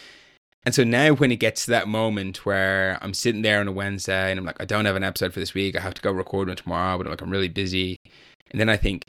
And 0.64 0.74
so 0.74 0.84
now, 0.84 1.14
when 1.14 1.32
it 1.32 1.36
gets 1.36 1.64
to 1.64 1.70
that 1.70 1.88
moment 1.88 2.44
where 2.44 2.98
I'm 3.00 3.14
sitting 3.14 3.42
there 3.42 3.60
on 3.60 3.68
a 3.68 3.72
Wednesday 3.72 4.30
and 4.30 4.38
I'm 4.38 4.44
like, 4.44 4.60
I 4.60 4.64
don't 4.64 4.84
have 4.84 4.96
an 4.96 5.04
episode 5.04 5.32
for 5.32 5.40
this 5.40 5.54
week, 5.54 5.76
I 5.76 5.80
have 5.80 5.94
to 5.94 6.02
go 6.02 6.10
record 6.10 6.48
one 6.48 6.56
tomorrow, 6.56 6.98
but 6.98 7.06
I'm 7.06 7.12
like, 7.12 7.22
I'm 7.22 7.30
really 7.30 7.48
busy. 7.48 7.96
And 8.50 8.60
then 8.60 8.68
I 8.68 8.76
think, 8.76 9.04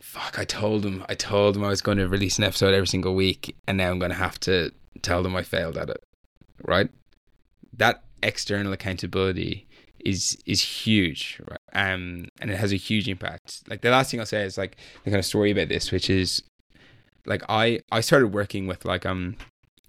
fuck, 0.00 0.38
I 0.38 0.44
told 0.44 0.82
them, 0.82 1.04
I 1.08 1.14
told 1.14 1.54
them 1.54 1.64
I 1.64 1.68
was 1.68 1.80
going 1.80 1.98
to 1.98 2.08
release 2.08 2.38
an 2.38 2.44
episode 2.44 2.74
every 2.74 2.86
single 2.86 3.14
week, 3.14 3.56
and 3.66 3.78
now 3.78 3.90
I'm 3.90 3.98
going 3.98 4.10
to 4.10 4.16
have 4.16 4.38
to 4.40 4.70
tell 5.02 5.22
them 5.22 5.34
I 5.34 5.42
failed 5.42 5.78
at 5.78 5.90
it, 5.90 6.02
right? 6.62 6.88
That 7.72 8.04
external 8.22 8.72
accountability 8.72 9.66
is 10.04 10.38
is 10.46 10.62
huge, 10.62 11.40
right? 11.48 11.58
Um, 11.72 12.28
and 12.40 12.50
it 12.50 12.58
has 12.58 12.72
a 12.72 12.76
huge 12.76 13.08
impact. 13.08 13.62
Like 13.68 13.80
the 13.80 13.90
last 13.90 14.10
thing 14.10 14.20
I'll 14.20 14.26
say 14.26 14.44
is 14.44 14.56
like 14.56 14.76
the 15.04 15.10
kind 15.10 15.18
of 15.18 15.24
story 15.24 15.50
about 15.50 15.68
this, 15.68 15.90
which 15.90 16.08
is 16.08 16.42
like 17.26 17.42
I 17.48 17.80
I 17.90 18.00
started 18.00 18.28
working 18.28 18.66
with 18.66 18.84
like 18.84 19.04
um 19.04 19.36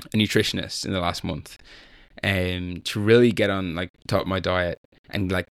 a 0.05 0.17
nutritionist 0.17 0.85
in 0.85 0.93
the 0.93 0.99
last 0.99 1.23
month, 1.23 1.57
um, 2.23 2.81
to 2.85 2.99
really 2.99 3.31
get 3.31 3.49
on 3.49 3.75
like 3.75 3.91
top 4.07 4.21
of 4.21 4.27
my 4.27 4.39
diet 4.39 4.79
and 5.09 5.31
like 5.31 5.47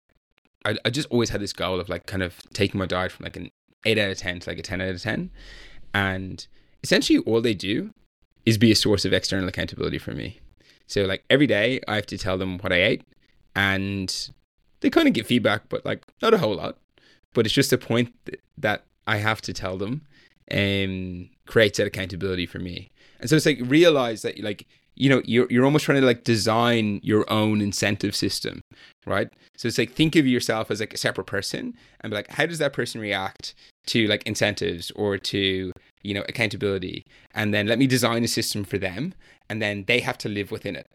I, 0.67 0.77
I 0.85 0.91
just 0.91 1.09
always 1.11 1.31
had 1.31 1.41
this 1.41 1.53
goal 1.53 1.81
of 1.81 1.89
like 1.89 2.07
kind 2.07 2.23
of 2.23 2.43
taking 2.53 2.79
my 2.79 2.87
diet 2.87 3.13
from 3.13 3.25
like 3.25 3.37
an 3.37 3.51
8 3.85 3.99
out 3.99 4.11
of 4.11 4.19
10 4.19 4.41
to 4.41 4.51
like 4.51 4.59
a 4.59 4.63
10 4.63 4.81
out 4.81 4.89
of 4.89 5.01
10. 5.01 5.31
And 5.95 6.47
essentially, 6.83 7.21
all 7.21 7.41
they 7.41 7.55
do 7.55 7.95
is 8.45 8.59
be 8.59 8.73
a 8.73 8.77
source 8.77 9.05
of 9.05 9.13
external 9.13 9.49
accountability 9.49 9.99
for 9.99 10.11
me. 10.13 10.41
So, 10.87 11.05
like 11.05 11.25
every 11.31 11.47
day, 11.47 11.81
I 11.87 11.95
have 11.95 12.07
to 12.07 12.19
tell 12.19 12.37
them 12.37 12.59
what 12.59 12.73
I 12.73 12.83
ate, 12.83 13.03
and 13.55 14.31
they 14.81 14.91
kind 14.91 15.09
of 15.09 15.15
get 15.15 15.27
feedback, 15.27 15.69
but 15.69 15.85
like 15.85 16.05
not 16.21 16.35
a 16.35 16.39
whole 16.39 16.57
lot. 16.57 16.79
But 17.33 17.47
it's 17.47 17.55
just 17.55 17.73
a 17.73 17.79
point 17.79 18.15
that 18.59 18.85
I 19.07 19.19
have 19.19 19.41
to 19.43 19.53
tell 19.53 19.79
them 19.79 20.03
um, 20.53 21.29
creates 21.47 21.79
that 21.79 21.87
accountability 21.87 22.47
for 22.47 22.59
me. 22.59 22.89
And 23.21 23.29
so 23.31 23.37
it's 23.37 23.47
like 23.47 23.61
realize 23.65 24.23
that 24.23 24.39
like 24.43 24.67
you 24.95 25.11
know 25.11 25.23
you're 25.25 25.47
you're 25.51 25.65
almost 25.65 25.85
trying 25.85 26.01
to 26.01 26.07
like 26.07 26.25
design 26.25 27.01
your 27.03 27.31
own 27.31 27.61
incentive 27.61 28.15
system 28.15 28.63
right? 29.07 29.29
So 29.57 29.69
it's 29.69 29.79
like 29.79 29.93
think 29.93 30.17
of 30.17 30.27
yourself 30.27 30.71
as 30.71 30.81
like 30.81 30.93
a 30.93 30.99
separate 30.99 31.27
person 31.27 31.75
and 32.01 32.11
be 32.11 32.17
like 32.17 32.31
how 32.31 32.47
does 32.47 32.59
that 32.59 32.73
person 32.73 33.01
react 33.01 33.55
to 33.87 34.07
like 34.09 34.27
incentives 34.27 34.91
or 34.93 35.17
to 35.17 35.73
you 36.03 36.15
know 36.15 36.25
accountability? 36.29 37.05
And 37.35 37.55
then 37.55 37.67
let 37.67 37.79
me 37.79 37.87
design 37.87 38.25
a 38.25 38.29
system 38.29 38.65
for 38.65 38.79
them 38.79 39.15
and 39.49 39.63
then 39.63 39.85
they 39.87 40.01
have 40.01 40.19
to 40.19 40.29
live 40.29 40.51
within 40.51 40.77
it 40.77 40.87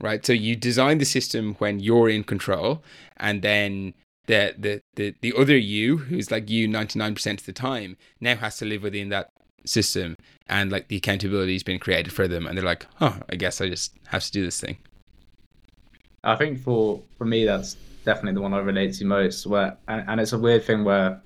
right? 0.00 0.26
So 0.26 0.32
you 0.32 0.56
design 0.56 0.98
the 0.98 1.04
system 1.04 1.54
when 1.58 1.78
you're 1.78 2.08
in 2.08 2.24
control 2.24 2.82
and 3.18 3.40
then 3.42 3.94
the 4.26 4.54
the 4.58 4.82
the, 4.94 5.14
the 5.20 5.32
other 5.36 5.56
you 5.56 5.98
who's 5.98 6.30
like 6.30 6.48
you 6.48 6.68
99% 6.68 7.38
of 7.38 7.46
the 7.46 7.52
time 7.52 7.96
now 8.20 8.36
has 8.36 8.58
to 8.58 8.64
live 8.64 8.82
within 8.82 9.08
that 9.10 9.32
system. 9.64 10.16
And 10.48 10.70
like 10.70 10.88
the 10.88 10.96
accountability 10.96 11.54
has 11.54 11.62
been 11.62 11.78
created 11.78 12.12
for 12.12 12.28
them. 12.28 12.46
And 12.46 12.56
they're 12.56 12.64
like 12.64 12.86
oh 13.00 13.18
i 13.30 13.36
guess 13.36 13.60
i 13.60 13.68
just 13.68 13.94
have 14.08 14.24
to 14.24 14.32
do 14.32 14.44
this 14.44 14.60
thing. 14.60 14.78
I 16.24 16.36
think 16.36 16.60
for 16.60 17.00
for 17.18 17.24
me 17.24 17.44
that's 17.44 17.76
definitely 18.04 18.34
the 18.34 18.40
one 18.40 18.52
i 18.52 18.58
relate 18.58 18.94
to 18.94 19.04
most 19.04 19.46
where 19.46 19.76
and, 19.88 20.04
and 20.08 20.20
it's 20.20 20.32
a 20.32 20.38
weird 20.38 20.64
thing 20.64 20.84
where 20.84 21.20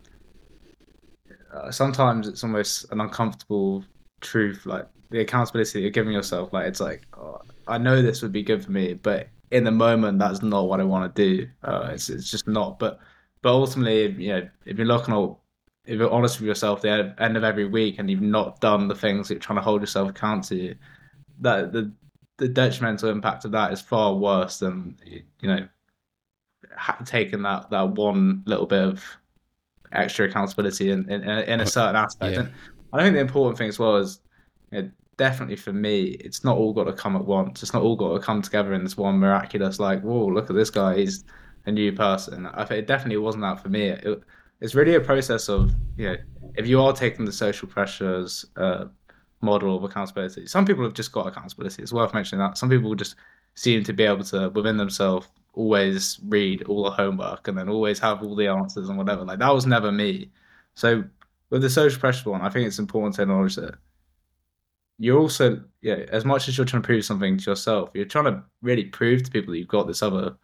uh, 1.53 1.70
sometimes 1.70 2.28
it's 2.28 2.44
almost 2.44 2.90
an 2.92 3.01
uncomfortable 3.01 3.84
truth 4.20 4.66
like 4.66 4.86
the 5.11 5.20
accountability 5.20 5.80
you're 5.80 5.90
giving 5.90 6.12
yourself 6.12 6.53
like 6.53 6.66
it's 6.66 6.80
like 6.80 7.03
oh, 7.18 7.40
i 7.66 7.78
know 7.78 8.03
this 8.03 8.22
would 8.22 8.32
be 8.32 8.42
good 8.42 8.64
for 8.64 8.72
me 8.72 8.94
but 8.94 9.28
in 9.51 9.64
the 9.64 9.70
moment 9.70 10.18
that's 10.18 10.42
not 10.42 10.68
what 10.68 10.80
i 10.80 10.84
want 10.84 11.14
to 11.14 11.22
do 11.22 11.49
uh, 11.62 11.90
it's, 11.92 12.09
it's 12.11 12.30
just 12.30 12.49
not 12.49 12.78
but 12.78 12.99
but 13.42 13.51
ultimately 13.51 14.11
you 14.22 14.32
know 14.32 14.49
if 14.64 14.76
you're 14.76 14.86
looking 14.86 15.14
at 15.14 15.36
if 15.86 15.99
you're 15.99 16.11
honest 16.11 16.40
with 16.40 16.49
yourself 16.49 16.82
the 16.82 17.14
end 17.18 17.36
of 17.36 17.44
every 17.44 17.64
week 17.64 17.99
and 17.99 18.11
you've 18.11 18.20
not 18.20 18.61
done 18.61 18.88
the 18.88 18.94
things 18.94 19.28
that 19.28 19.34
you're 19.34 19.40
trying 19.40 19.59
to 19.59 19.62
hold 19.62 19.80
yourself 19.80 20.11
account 20.11 20.44
to, 20.44 20.74
that 21.40 21.72
the 21.72 21.92
the 22.38 22.49
detrimental 22.49 23.09
impact 23.09 23.44
of 23.44 23.53
that 23.53 23.72
is 23.72 23.80
far 23.80 24.14
worse 24.14 24.59
than 24.59 24.97
you 25.05 25.49
know 25.49 25.66
ha- 26.76 26.99
taken 27.05 27.42
that 27.42 27.70
that 27.70 27.88
one 27.90 28.42
little 28.47 28.66
bit 28.66 28.82
of 28.82 29.03
extra 29.92 30.28
accountability 30.28 30.90
in 30.90 31.09
in, 31.11 31.22
in 31.22 31.61
a 31.61 31.66
certain 31.66 31.97
aspect. 31.97 32.34
Yeah. 32.34 32.40
And 32.40 32.53
I 32.92 33.03
think 33.03 33.14
the 33.14 33.20
important 33.20 33.59
thing 33.59 33.68
as 33.68 33.78
well 33.78 33.97
is 33.97 34.20
you 34.72 34.82
know, 34.82 34.90
definitely 35.16 35.56
for 35.56 35.72
me, 35.72 36.16
it's 36.20 36.44
not 36.44 36.56
all 36.56 36.72
got 36.72 36.84
to 36.84 36.92
come 36.92 37.16
at 37.16 37.24
once. 37.24 37.62
It's 37.62 37.72
not 37.72 37.82
all 37.82 37.96
got 37.96 38.14
to 38.14 38.20
come 38.20 38.42
together 38.42 38.74
in 38.74 38.84
this 38.84 38.96
one 38.96 39.18
miraculous 39.18 39.78
like, 39.78 40.02
whoa, 40.02 40.26
look 40.26 40.50
at 40.50 40.56
this 40.56 40.70
guy, 40.70 40.96
he's 40.96 41.24
a 41.66 41.72
new 41.72 41.92
person. 41.92 42.46
I 42.46 42.64
think 42.64 42.80
it 42.80 42.86
definitely 42.86 43.18
wasn't 43.18 43.42
that 43.42 43.60
for 43.62 43.68
me. 43.68 43.88
It, 43.88 44.22
it's 44.60 44.74
really 44.74 44.94
a 44.94 45.00
process 45.00 45.48
of 45.48 45.72
you 45.96 46.08
know 46.08 46.16
if 46.54 46.66
you 46.66 46.80
are 46.80 46.92
taking 46.92 47.24
the 47.24 47.32
social 47.32 47.68
pressures 47.68 48.46
uh, 48.56 48.86
model 49.42 49.76
of 49.76 49.84
accountability. 49.84 50.46
Some 50.46 50.64
people 50.64 50.84
have 50.84 50.94
just 50.94 51.12
got 51.12 51.26
accountability. 51.26 51.82
It's 51.82 51.92
worth 51.92 52.14
mentioning 52.14 52.40
that. 52.40 52.56
Some 52.56 52.70
people 52.70 52.94
just 52.94 53.16
seem 53.54 53.84
to 53.84 53.92
be 53.92 54.04
able 54.04 54.24
to 54.24 54.50
within 54.50 54.76
themselves 54.76 55.28
always 55.54 56.20
read 56.24 56.62
all 56.64 56.84
the 56.84 56.90
homework 56.90 57.48
and 57.48 57.56
then 57.56 57.68
always 57.68 57.98
have 57.98 58.22
all 58.22 58.36
the 58.36 58.46
answers 58.46 58.88
and 58.88 58.98
whatever. 58.98 59.24
Like 59.24 59.38
that 59.38 59.54
was 59.54 59.66
never 59.66 59.90
me. 59.90 60.30
So 60.74 61.04
with 61.50 61.62
the 61.62 61.70
social 61.70 61.98
pressure 61.98 62.30
one, 62.30 62.42
I 62.42 62.50
think 62.50 62.66
it's 62.66 62.78
important 62.78 63.14
to 63.16 63.22
acknowledge 63.22 63.56
that 63.56 63.76
you're 64.99 65.18
also 65.18 65.61
yeah, 65.82 66.05
as 66.11 66.24
much 66.24 66.49
as 66.49 66.57
you're 66.57 66.64
trying 66.64 66.82
to 66.82 66.86
prove 66.86 67.05
something 67.05 67.36
to 67.38 67.51
yourself, 67.51 67.90
you're 67.94 68.05
trying 68.05 68.24
to 68.24 68.42
really 68.62 68.84
prove 68.84 69.22
to 69.22 69.30
people 69.30 69.53
that 69.53 69.59
you've 69.59 69.68
got 69.68 69.86
this 69.86 70.03
other 70.03 70.36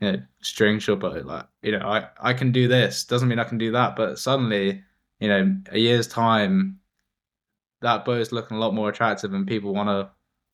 you 0.00 0.12
know, 0.12 0.22
string 0.40 0.78
to 0.78 0.92
your 0.92 0.96
bow. 0.96 1.20
Like, 1.24 1.46
you 1.62 1.72
know, 1.72 1.86
I, 1.86 2.08
I 2.20 2.32
can 2.32 2.52
do 2.52 2.68
this. 2.68 3.04
Doesn't 3.04 3.28
mean 3.28 3.38
I 3.38 3.44
can 3.44 3.58
do 3.58 3.72
that. 3.72 3.96
But 3.96 4.18
suddenly, 4.18 4.82
you 5.20 5.28
know, 5.28 5.56
a 5.70 5.78
year's 5.78 6.06
time, 6.06 6.78
that 7.80 8.04
bow 8.04 8.12
is 8.12 8.32
looking 8.32 8.56
a 8.56 8.60
lot 8.60 8.74
more 8.74 8.88
attractive 8.88 9.32
and 9.34 9.46
people 9.46 9.72
wanna 9.72 10.10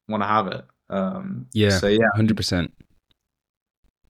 wanna 0.08 0.26
have 0.26 0.46
it. 0.48 0.64
Um 0.90 1.46
Yeah. 1.52 1.78
so 1.78 1.86
yeah. 1.88 2.06
Hundred 2.14 2.36
percent. 2.36 2.72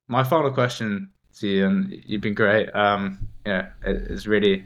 My 0.09 0.23
final 0.23 0.51
question 0.51 1.11
to 1.39 1.49
you, 1.49 1.67
and 1.67 2.03
you've 2.07 2.21
been 2.21 2.35
great. 2.35 2.75
Um, 2.75 3.27
yeah, 3.47 3.71
it, 3.85 4.11
it's 4.11 4.27
really, 4.27 4.65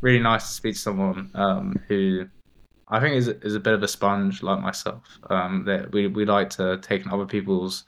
really 0.00 0.20
nice 0.20 0.46
to 0.48 0.54
speak 0.54 0.74
to 0.74 0.80
someone 0.80 1.30
um, 1.34 1.80
who 1.88 2.26
I 2.90 3.00
think 3.00 3.16
is 3.16 3.28
is 3.28 3.54
a 3.54 3.60
bit 3.60 3.74
of 3.74 3.82
a 3.82 3.88
sponge 3.88 4.42
like 4.42 4.60
myself. 4.60 5.18
Um, 5.30 5.64
that 5.64 5.92
we 5.92 6.06
we 6.06 6.24
like 6.24 6.50
to 6.50 6.78
take 6.78 7.04
in 7.04 7.10
other 7.10 7.26
people's 7.26 7.84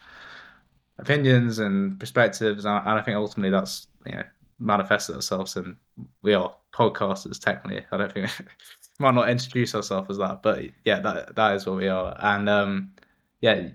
opinions 0.99 1.59
and 1.59 1.99
perspectives, 1.99 2.65
and, 2.65 2.87
and 2.87 2.99
I 2.99 3.03
think 3.03 3.17
ultimately 3.17 3.51
that's 3.51 3.89
you 4.07 4.13
know 4.13 4.25
manifested 4.61 5.17
ourselves 5.17 5.57
and 5.57 5.75
we 6.23 6.35
are 6.35 6.55
podcasters 6.73 7.43
technically. 7.43 7.85
I 7.91 7.97
don't 7.97 8.13
think 8.13 8.31
we 8.39 8.45
might 8.99 9.15
not 9.15 9.31
introduce 9.31 9.75
ourselves 9.75 10.11
as 10.11 10.19
that, 10.19 10.43
but 10.43 10.63
yeah, 10.85 11.01
that 11.01 11.35
that 11.35 11.57
is 11.57 11.67
what 11.67 11.77
we 11.77 11.89
are. 11.89 12.17
And 12.21 12.49
um, 12.49 12.93
yeah, 13.41 13.69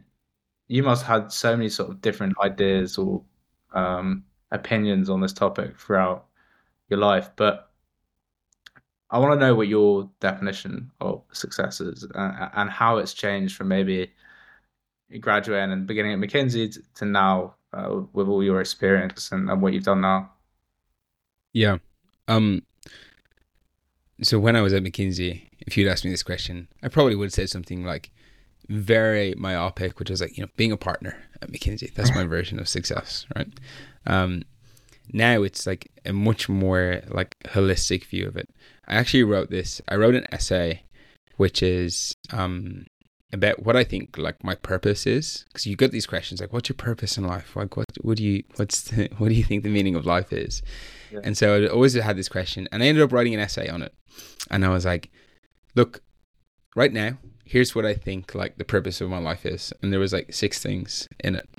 you 0.68 0.84
must 0.84 1.04
have 1.06 1.24
had 1.24 1.32
so 1.32 1.56
many 1.56 1.70
sort 1.70 1.90
of 1.90 2.02
different 2.02 2.36
ideas 2.42 2.98
or 2.98 3.24
um, 3.74 4.24
opinions 4.52 5.10
on 5.10 5.22
this 5.22 5.34
topic 5.34 5.78
throughout 5.80 6.28
your 6.90 7.00
life, 7.00 7.30
but 7.36 7.72
I 9.16 9.18
want 9.18 9.40
to 9.40 9.40
know 9.40 9.56
what 9.56 9.70
your 9.70 10.10
definition 10.20 10.92
of 11.00 11.24
success 11.32 11.80
is 11.80 12.04
and, 12.16 12.50
and 12.54 12.70
how 12.70 12.98
it's 12.98 13.14
changed 13.14 13.56
from 13.56 13.70
maybe 13.70 14.12
graduating 15.22 15.72
and 15.72 15.88
beginning 15.88 16.12
at 16.12 16.20
McKinsey 16.20 16.78
to 16.96 17.06
now 17.06 17.56
uh, 17.72 18.02
with 18.12 18.28
all 18.28 18.44
your 18.44 18.60
experience 18.60 19.32
and, 19.32 19.50
and 19.50 19.62
what 19.62 19.72
you've 19.72 19.86
done 19.86 20.02
now. 20.02 20.30
Yeah. 21.54 21.78
Um. 22.28 22.64
So 24.22 24.38
when 24.38 24.58
I 24.58 24.62
was 24.62 24.74
at 24.74 24.84
McKinsey, 24.84 25.44
if 25.60 25.78
you'd 25.78 25.88
asked 25.88 26.04
me 26.04 26.12
this 26.12 26.22
question, 26.22 26.68
I 26.84 26.90
probably 26.90 27.16
would 27.16 27.28
have 27.28 27.34
said 27.34 27.50
something 27.50 27.86
like 27.86 28.12
very 28.68 29.34
myopic, 29.38 29.98
which 29.98 30.10
is 30.10 30.20
like 30.20 30.38
you 30.38 30.44
know 30.44 30.50
being 30.58 30.74
a 30.74 30.78
partner 30.78 31.24
at 31.42 31.50
McKinsey. 31.50 31.94
That's 31.94 32.14
my 32.14 32.26
version 32.36 32.60
of 32.60 32.68
success, 32.68 33.26
right? 33.34 33.48
Um, 34.06 34.44
now 35.12 35.44
it's 35.44 35.66
like 35.66 35.92
a 36.06 36.14
much 36.14 36.50
more 36.50 37.02
like 37.10 37.36
holistic 37.46 38.06
view 38.06 38.28
of 38.28 38.36
it. 38.36 38.50
I 38.88 38.96
actually 38.96 39.24
wrote 39.24 39.50
this. 39.50 39.82
I 39.88 39.96
wrote 39.96 40.16
an 40.16 40.28
essay, 40.32 40.84
which 41.38 41.62
is 41.64 42.16
um 42.32 42.86
about 43.36 43.64
what 43.64 43.76
I 43.76 43.84
think 43.84 44.18
like 44.18 44.44
my 44.44 44.56
purpose 44.56 45.06
is. 45.06 45.46
Because 45.48 45.66
you 45.68 45.76
get 45.76 45.92
these 45.92 46.08
questions 46.08 46.42
like, 46.42 46.52
"What's 46.52 46.70
your 46.70 46.76
purpose 46.76 47.18
in 47.18 47.26
life? 47.26 47.56
Like, 47.56 47.78
what 47.78 47.86
what 48.02 48.18
do 48.18 48.24
you 48.24 48.44
what's 48.56 48.82
the, 48.84 49.10
what 49.18 49.30
do 49.30 49.36
you 49.36 49.44
think 49.44 49.64
the 49.64 49.70
meaning 49.70 49.96
of 49.96 50.06
life 50.06 50.34
is?" 50.34 50.64
Yeah. 51.12 51.20
And 51.24 51.38
so 51.38 51.64
I 51.64 51.68
always 51.68 51.94
had 51.94 52.18
this 52.18 52.30
question, 52.30 52.68
and 52.72 52.82
I 52.82 52.88
ended 52.88 53.04
up 53.04 53.12
writing 53.12 53.34
an 53.34 53.40
essay 53.40 53.70
on 53.70 53.82
it. 53.82 53.94
And 54.50 54.66
I 54.66 54.70
was 54.70 54.86
like, 54.86 55.12
"Look, 55.76 56.02
right 56.76 56.92
now, 56.92 57.18
here's 57.44 57.76
what 57.76 57.86
I 57.86 57.94
think 57.94 58.34
like 58.34 58.58
the 58.58 58.66
purpose 58.66 59.02
of 59.02 59.10
my 59.10 59.20
life 59.20 59.46
is." 59.46 59.72
And 59.82 59.92
there 59.92 60.00
was 60.00 60.14
like 60.14 60.34
six 60.34 60.60
things 60.60 61.08
in 61.20 61.36
it, 61.36 61.50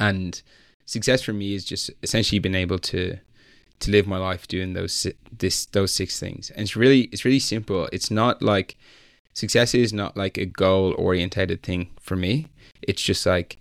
and 0.00 0.42
success 0.90 1.22
for 1.22 1.32
me 1.32 1.54
is 1.54 1.64
just 1.64 1.88
essentially 2.02 2.40
being 2.40 2.56
able 2.56 2.78
to 2.78 3.16
to 3.78 3.90
live 3.90 4.06
my 4.06 4.18
life 4.18 4.48
doing 4.48 4.74
those 4.74 5.06
this 5.38 5.66
those 5.66 5.92
six 5.92 6.18
things. 6.18 6.50
And 6.50 6.62
it's 6.62 6.76
really 6.76 7.02
it's 7.12 7.24
really 7.24 7.38
simple. 7.38 7.88
It's 7.92 8.10
not 8.10 8.42
like 8.42 8.76
success 9.32 9.72
is 9.74 9.92
not 9.92 10.16
like 10.16 10.36
a 10.36 10.46
goal 10.46 10.94
orientated 10.98 11.62
thing 11.62 11.90
for 12.00 12.16
me. 12.16 12.48
It's 12.82 13.02
just 13.02 13.24
like 13.24 13.58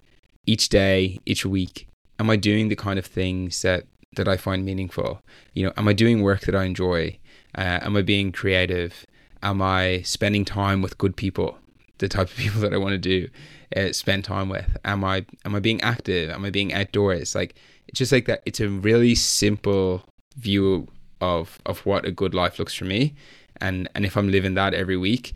each 0.47 0.69
day, 0.69 1.19
each 1.25 1.45
week, 1.45 1.88
am 2.17 2.30
I 2.32 2.36
doing 2.36 2.69
the 2.69 2.75
kind 2.75 2.97
of 2.97 3.05
things 3.05 3.61
that 3.61 3.86
that 4.15 4.27
I 4.27 4.36
find 4.36 4.65
meaningful? 4.65 5.21
You 5.53 5.67
know, 5.67 5.73
am 5.77 5.88
I 5.88 5.93
doing 5.93 6.23
work 6.23 6.41
that 6.41 6.55
I 6.55 6.63
enjoy? 6.63 7.19
Uh, 7.55 7.80
am 7.82 7.95
I 7.95 8.01
being 8.01 8.32
creative? 8.32 9.05
Am 9.43 9.61
I 9.61 10.01
spending 10.01 10.45
time 10.45 10.82
with 10.82 10.97
good 10.97 11.15
people, 11.15 11.59
the 11.99 12.07
type 12.07 12.27
of 12.29 12.35
people 12.35 12.61
that 12.61 12.73
I 12.73 12.77
want 12.77 12.93
to 12.93 12.97
do 12.97 13.29
uh, 13.75 13.93
spend 13.93 14.23
time 14.23 14.49
with? 14.49 14.77
Am 14.83 15.03
I 15.03 15.25
am 15.45 15.55
I 15.55 15.59
being 15.59 15.81
active? 15.81 16.29
Am 16.29 16.43
I 16.43 16.49
being 16.49 16.73
outdoors? 16.73 17.35
Like 17.35 17.55
it's 17.87 17.99
just 17.99 18.11
like 18.11 18.25
that. 18.25 18.41
It's 18.45 18.59
a 18.59 18.67
really 18.67 19.15
simple 19.15 20.03
view 20.35 20.87
of 21.21 21.59
of 21.65 21.85
what 21.85 22.05
a 22.05 22.11
good 22.11 22.33
life 22.33 22.59
looks 22.59 22.73
for 22.73 22.85
me, 22.85 23.15
and 23.61 23.87
and 23.95 24.05
if 24.05 24.17
I'm 24.17 24.29
living 24.29 24.55
that 24.55 24.73
every 24.73 24.97
week, 24.97 25.33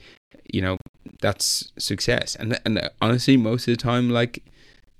you 0.51 0.61
know, 0.61 0.77
that's 1.21 1.71
success. 1.77 2.35
And 2.35 2.59
and 2.65 2.89
honestly, 3.01 3.37
most 3.37 3.67
of 3.67 3.73
the 3.73 3.81
time, 3.81 4.09
like 4.09 4.43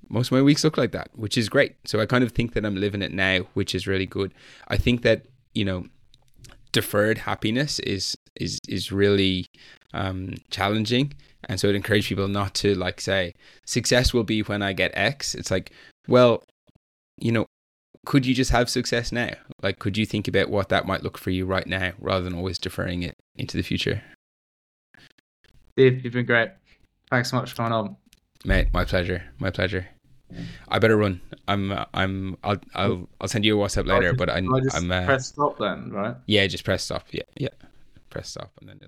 most 0.08 0.28
of 0.28 0.32
my 0.32 0.42
weeks 0.42 0.64
look 0.64 0.76
like 0.76 0.92
that, 0.92 1.10
which 1.14 1.36
is 1.36 1.48
great. 1.48 1.76
So 1.86 2.00
I 2.00 2.06
kind 2.06 2.22
of 2.22 2.32
think 2.32 2.52
that 2.54 2.64
I'm 2.64 2.76
living 2.76 3.02
it 3.02 3.12
now, 3.12 3.40
which 3.54 3.74
is 3.74 3.86
really 3.86 4.06
good. 4.06 4.32
I 4.68 4.76
think 4.76 5.02
that 5.02 5.26
you 5.54 5.64
know, 5.64 5.86
deferred 6.72 7.18
happiness 7.18 7.78
is 7.80 8.16
is 8.36 8.58
is 8.68 8.90
really 8.92 9.46
um, 9.92 10.34
challenging, 10.50 11.12
and 11.48 11.58
so 11.60 11.68
I'd 11.68 11.74
encourage 11.74 12.08
people 12.08 12.28
not 12.28 12.54
to 12.54 12.74
like 12.74 13.00
say 13.00 13.32
success 13.66 14.12
will 14.12 14.24
be 14.24 14.42
when 14.42 14.62
I 14.62 14.72
get 14.72 14.90
X. 14.94 15.34
It's 15.34 15.50
like, 15.50 15.70
well, 16.08 16.42
you 17.18 17.32
know, 17.32 17.46
could 18.06 18.26
you 18.26 18.34
just 18.34 18.50
have 18.50 18.68
success 18.68 19.12
now? 19.12 19.30
Like, 19.62 19.78
could 19.78 19.96
you 19.96 20.06
think 20.06 20.26
about 20.28 20.50
what 20.50 20.68
that 20.70 20.86
might 20.86 21.02
look 21.02 21.16
for 21.18 21.30
you 21.30 21.46
right 21.46 21.66
now, 21.66 21.92
rather 21.98 22.24
than 22.24 22.34
always 22.34 22.58
deferring 22.58 23.02
it 23.02 23.14
into 23.36 23.56
the 23.56 23.62
future? 23.62 24.02
Steve, 25.72 26.04
you've 26.04 26.12
been 26.12 26.26
great. 26.26 26.50
Thanks 27.10 27.30
so 27.30 27.36
much 27.36 27.50
for 27.50 27.56
coming 27.56 27.72
on. 27.72 27.96
Mate, 28.44 28.68
my 28.72 28.84
pleasure. 28.84 29.22
My 29.38 29.50
pleasure. 29.50 29.86
I 30.68 30.78
better 30.78 30.96
run. 30.96 31.20
I'm. 31.46 31.72
I'm. 31.94 32.36
I'll. 32.42 32.56
I'll. 32.74 33.08
I'll 33.20 33.28
send 33.28 33.44
you 33.44 33.60
a 33.60 33.64
WhatsApp 33.64 33.86
later. 33.86 34.10
just- 34.10 34.18
But 34.18 34.30
I'm. 34.30 34.52
I 34.52 34.60
just 34.60 34.76
I'm. 34.76 34.90
Uh, 34.90 35.04
press 35.04 35.26
stop 35.28 35.58
then, 35.58 35.90
right? 35.90 36.16
yeah, 36.26 36.46
just 36.46 36.64
press 36.64 36.82
stop. 36.84 37.06
Yeah. 37.12 37.22
Yeah. 37.36 37.48
Press 38.14 38.30
stop, 38.30 38.52
and 38.60 38.68
then. 38.68 38.80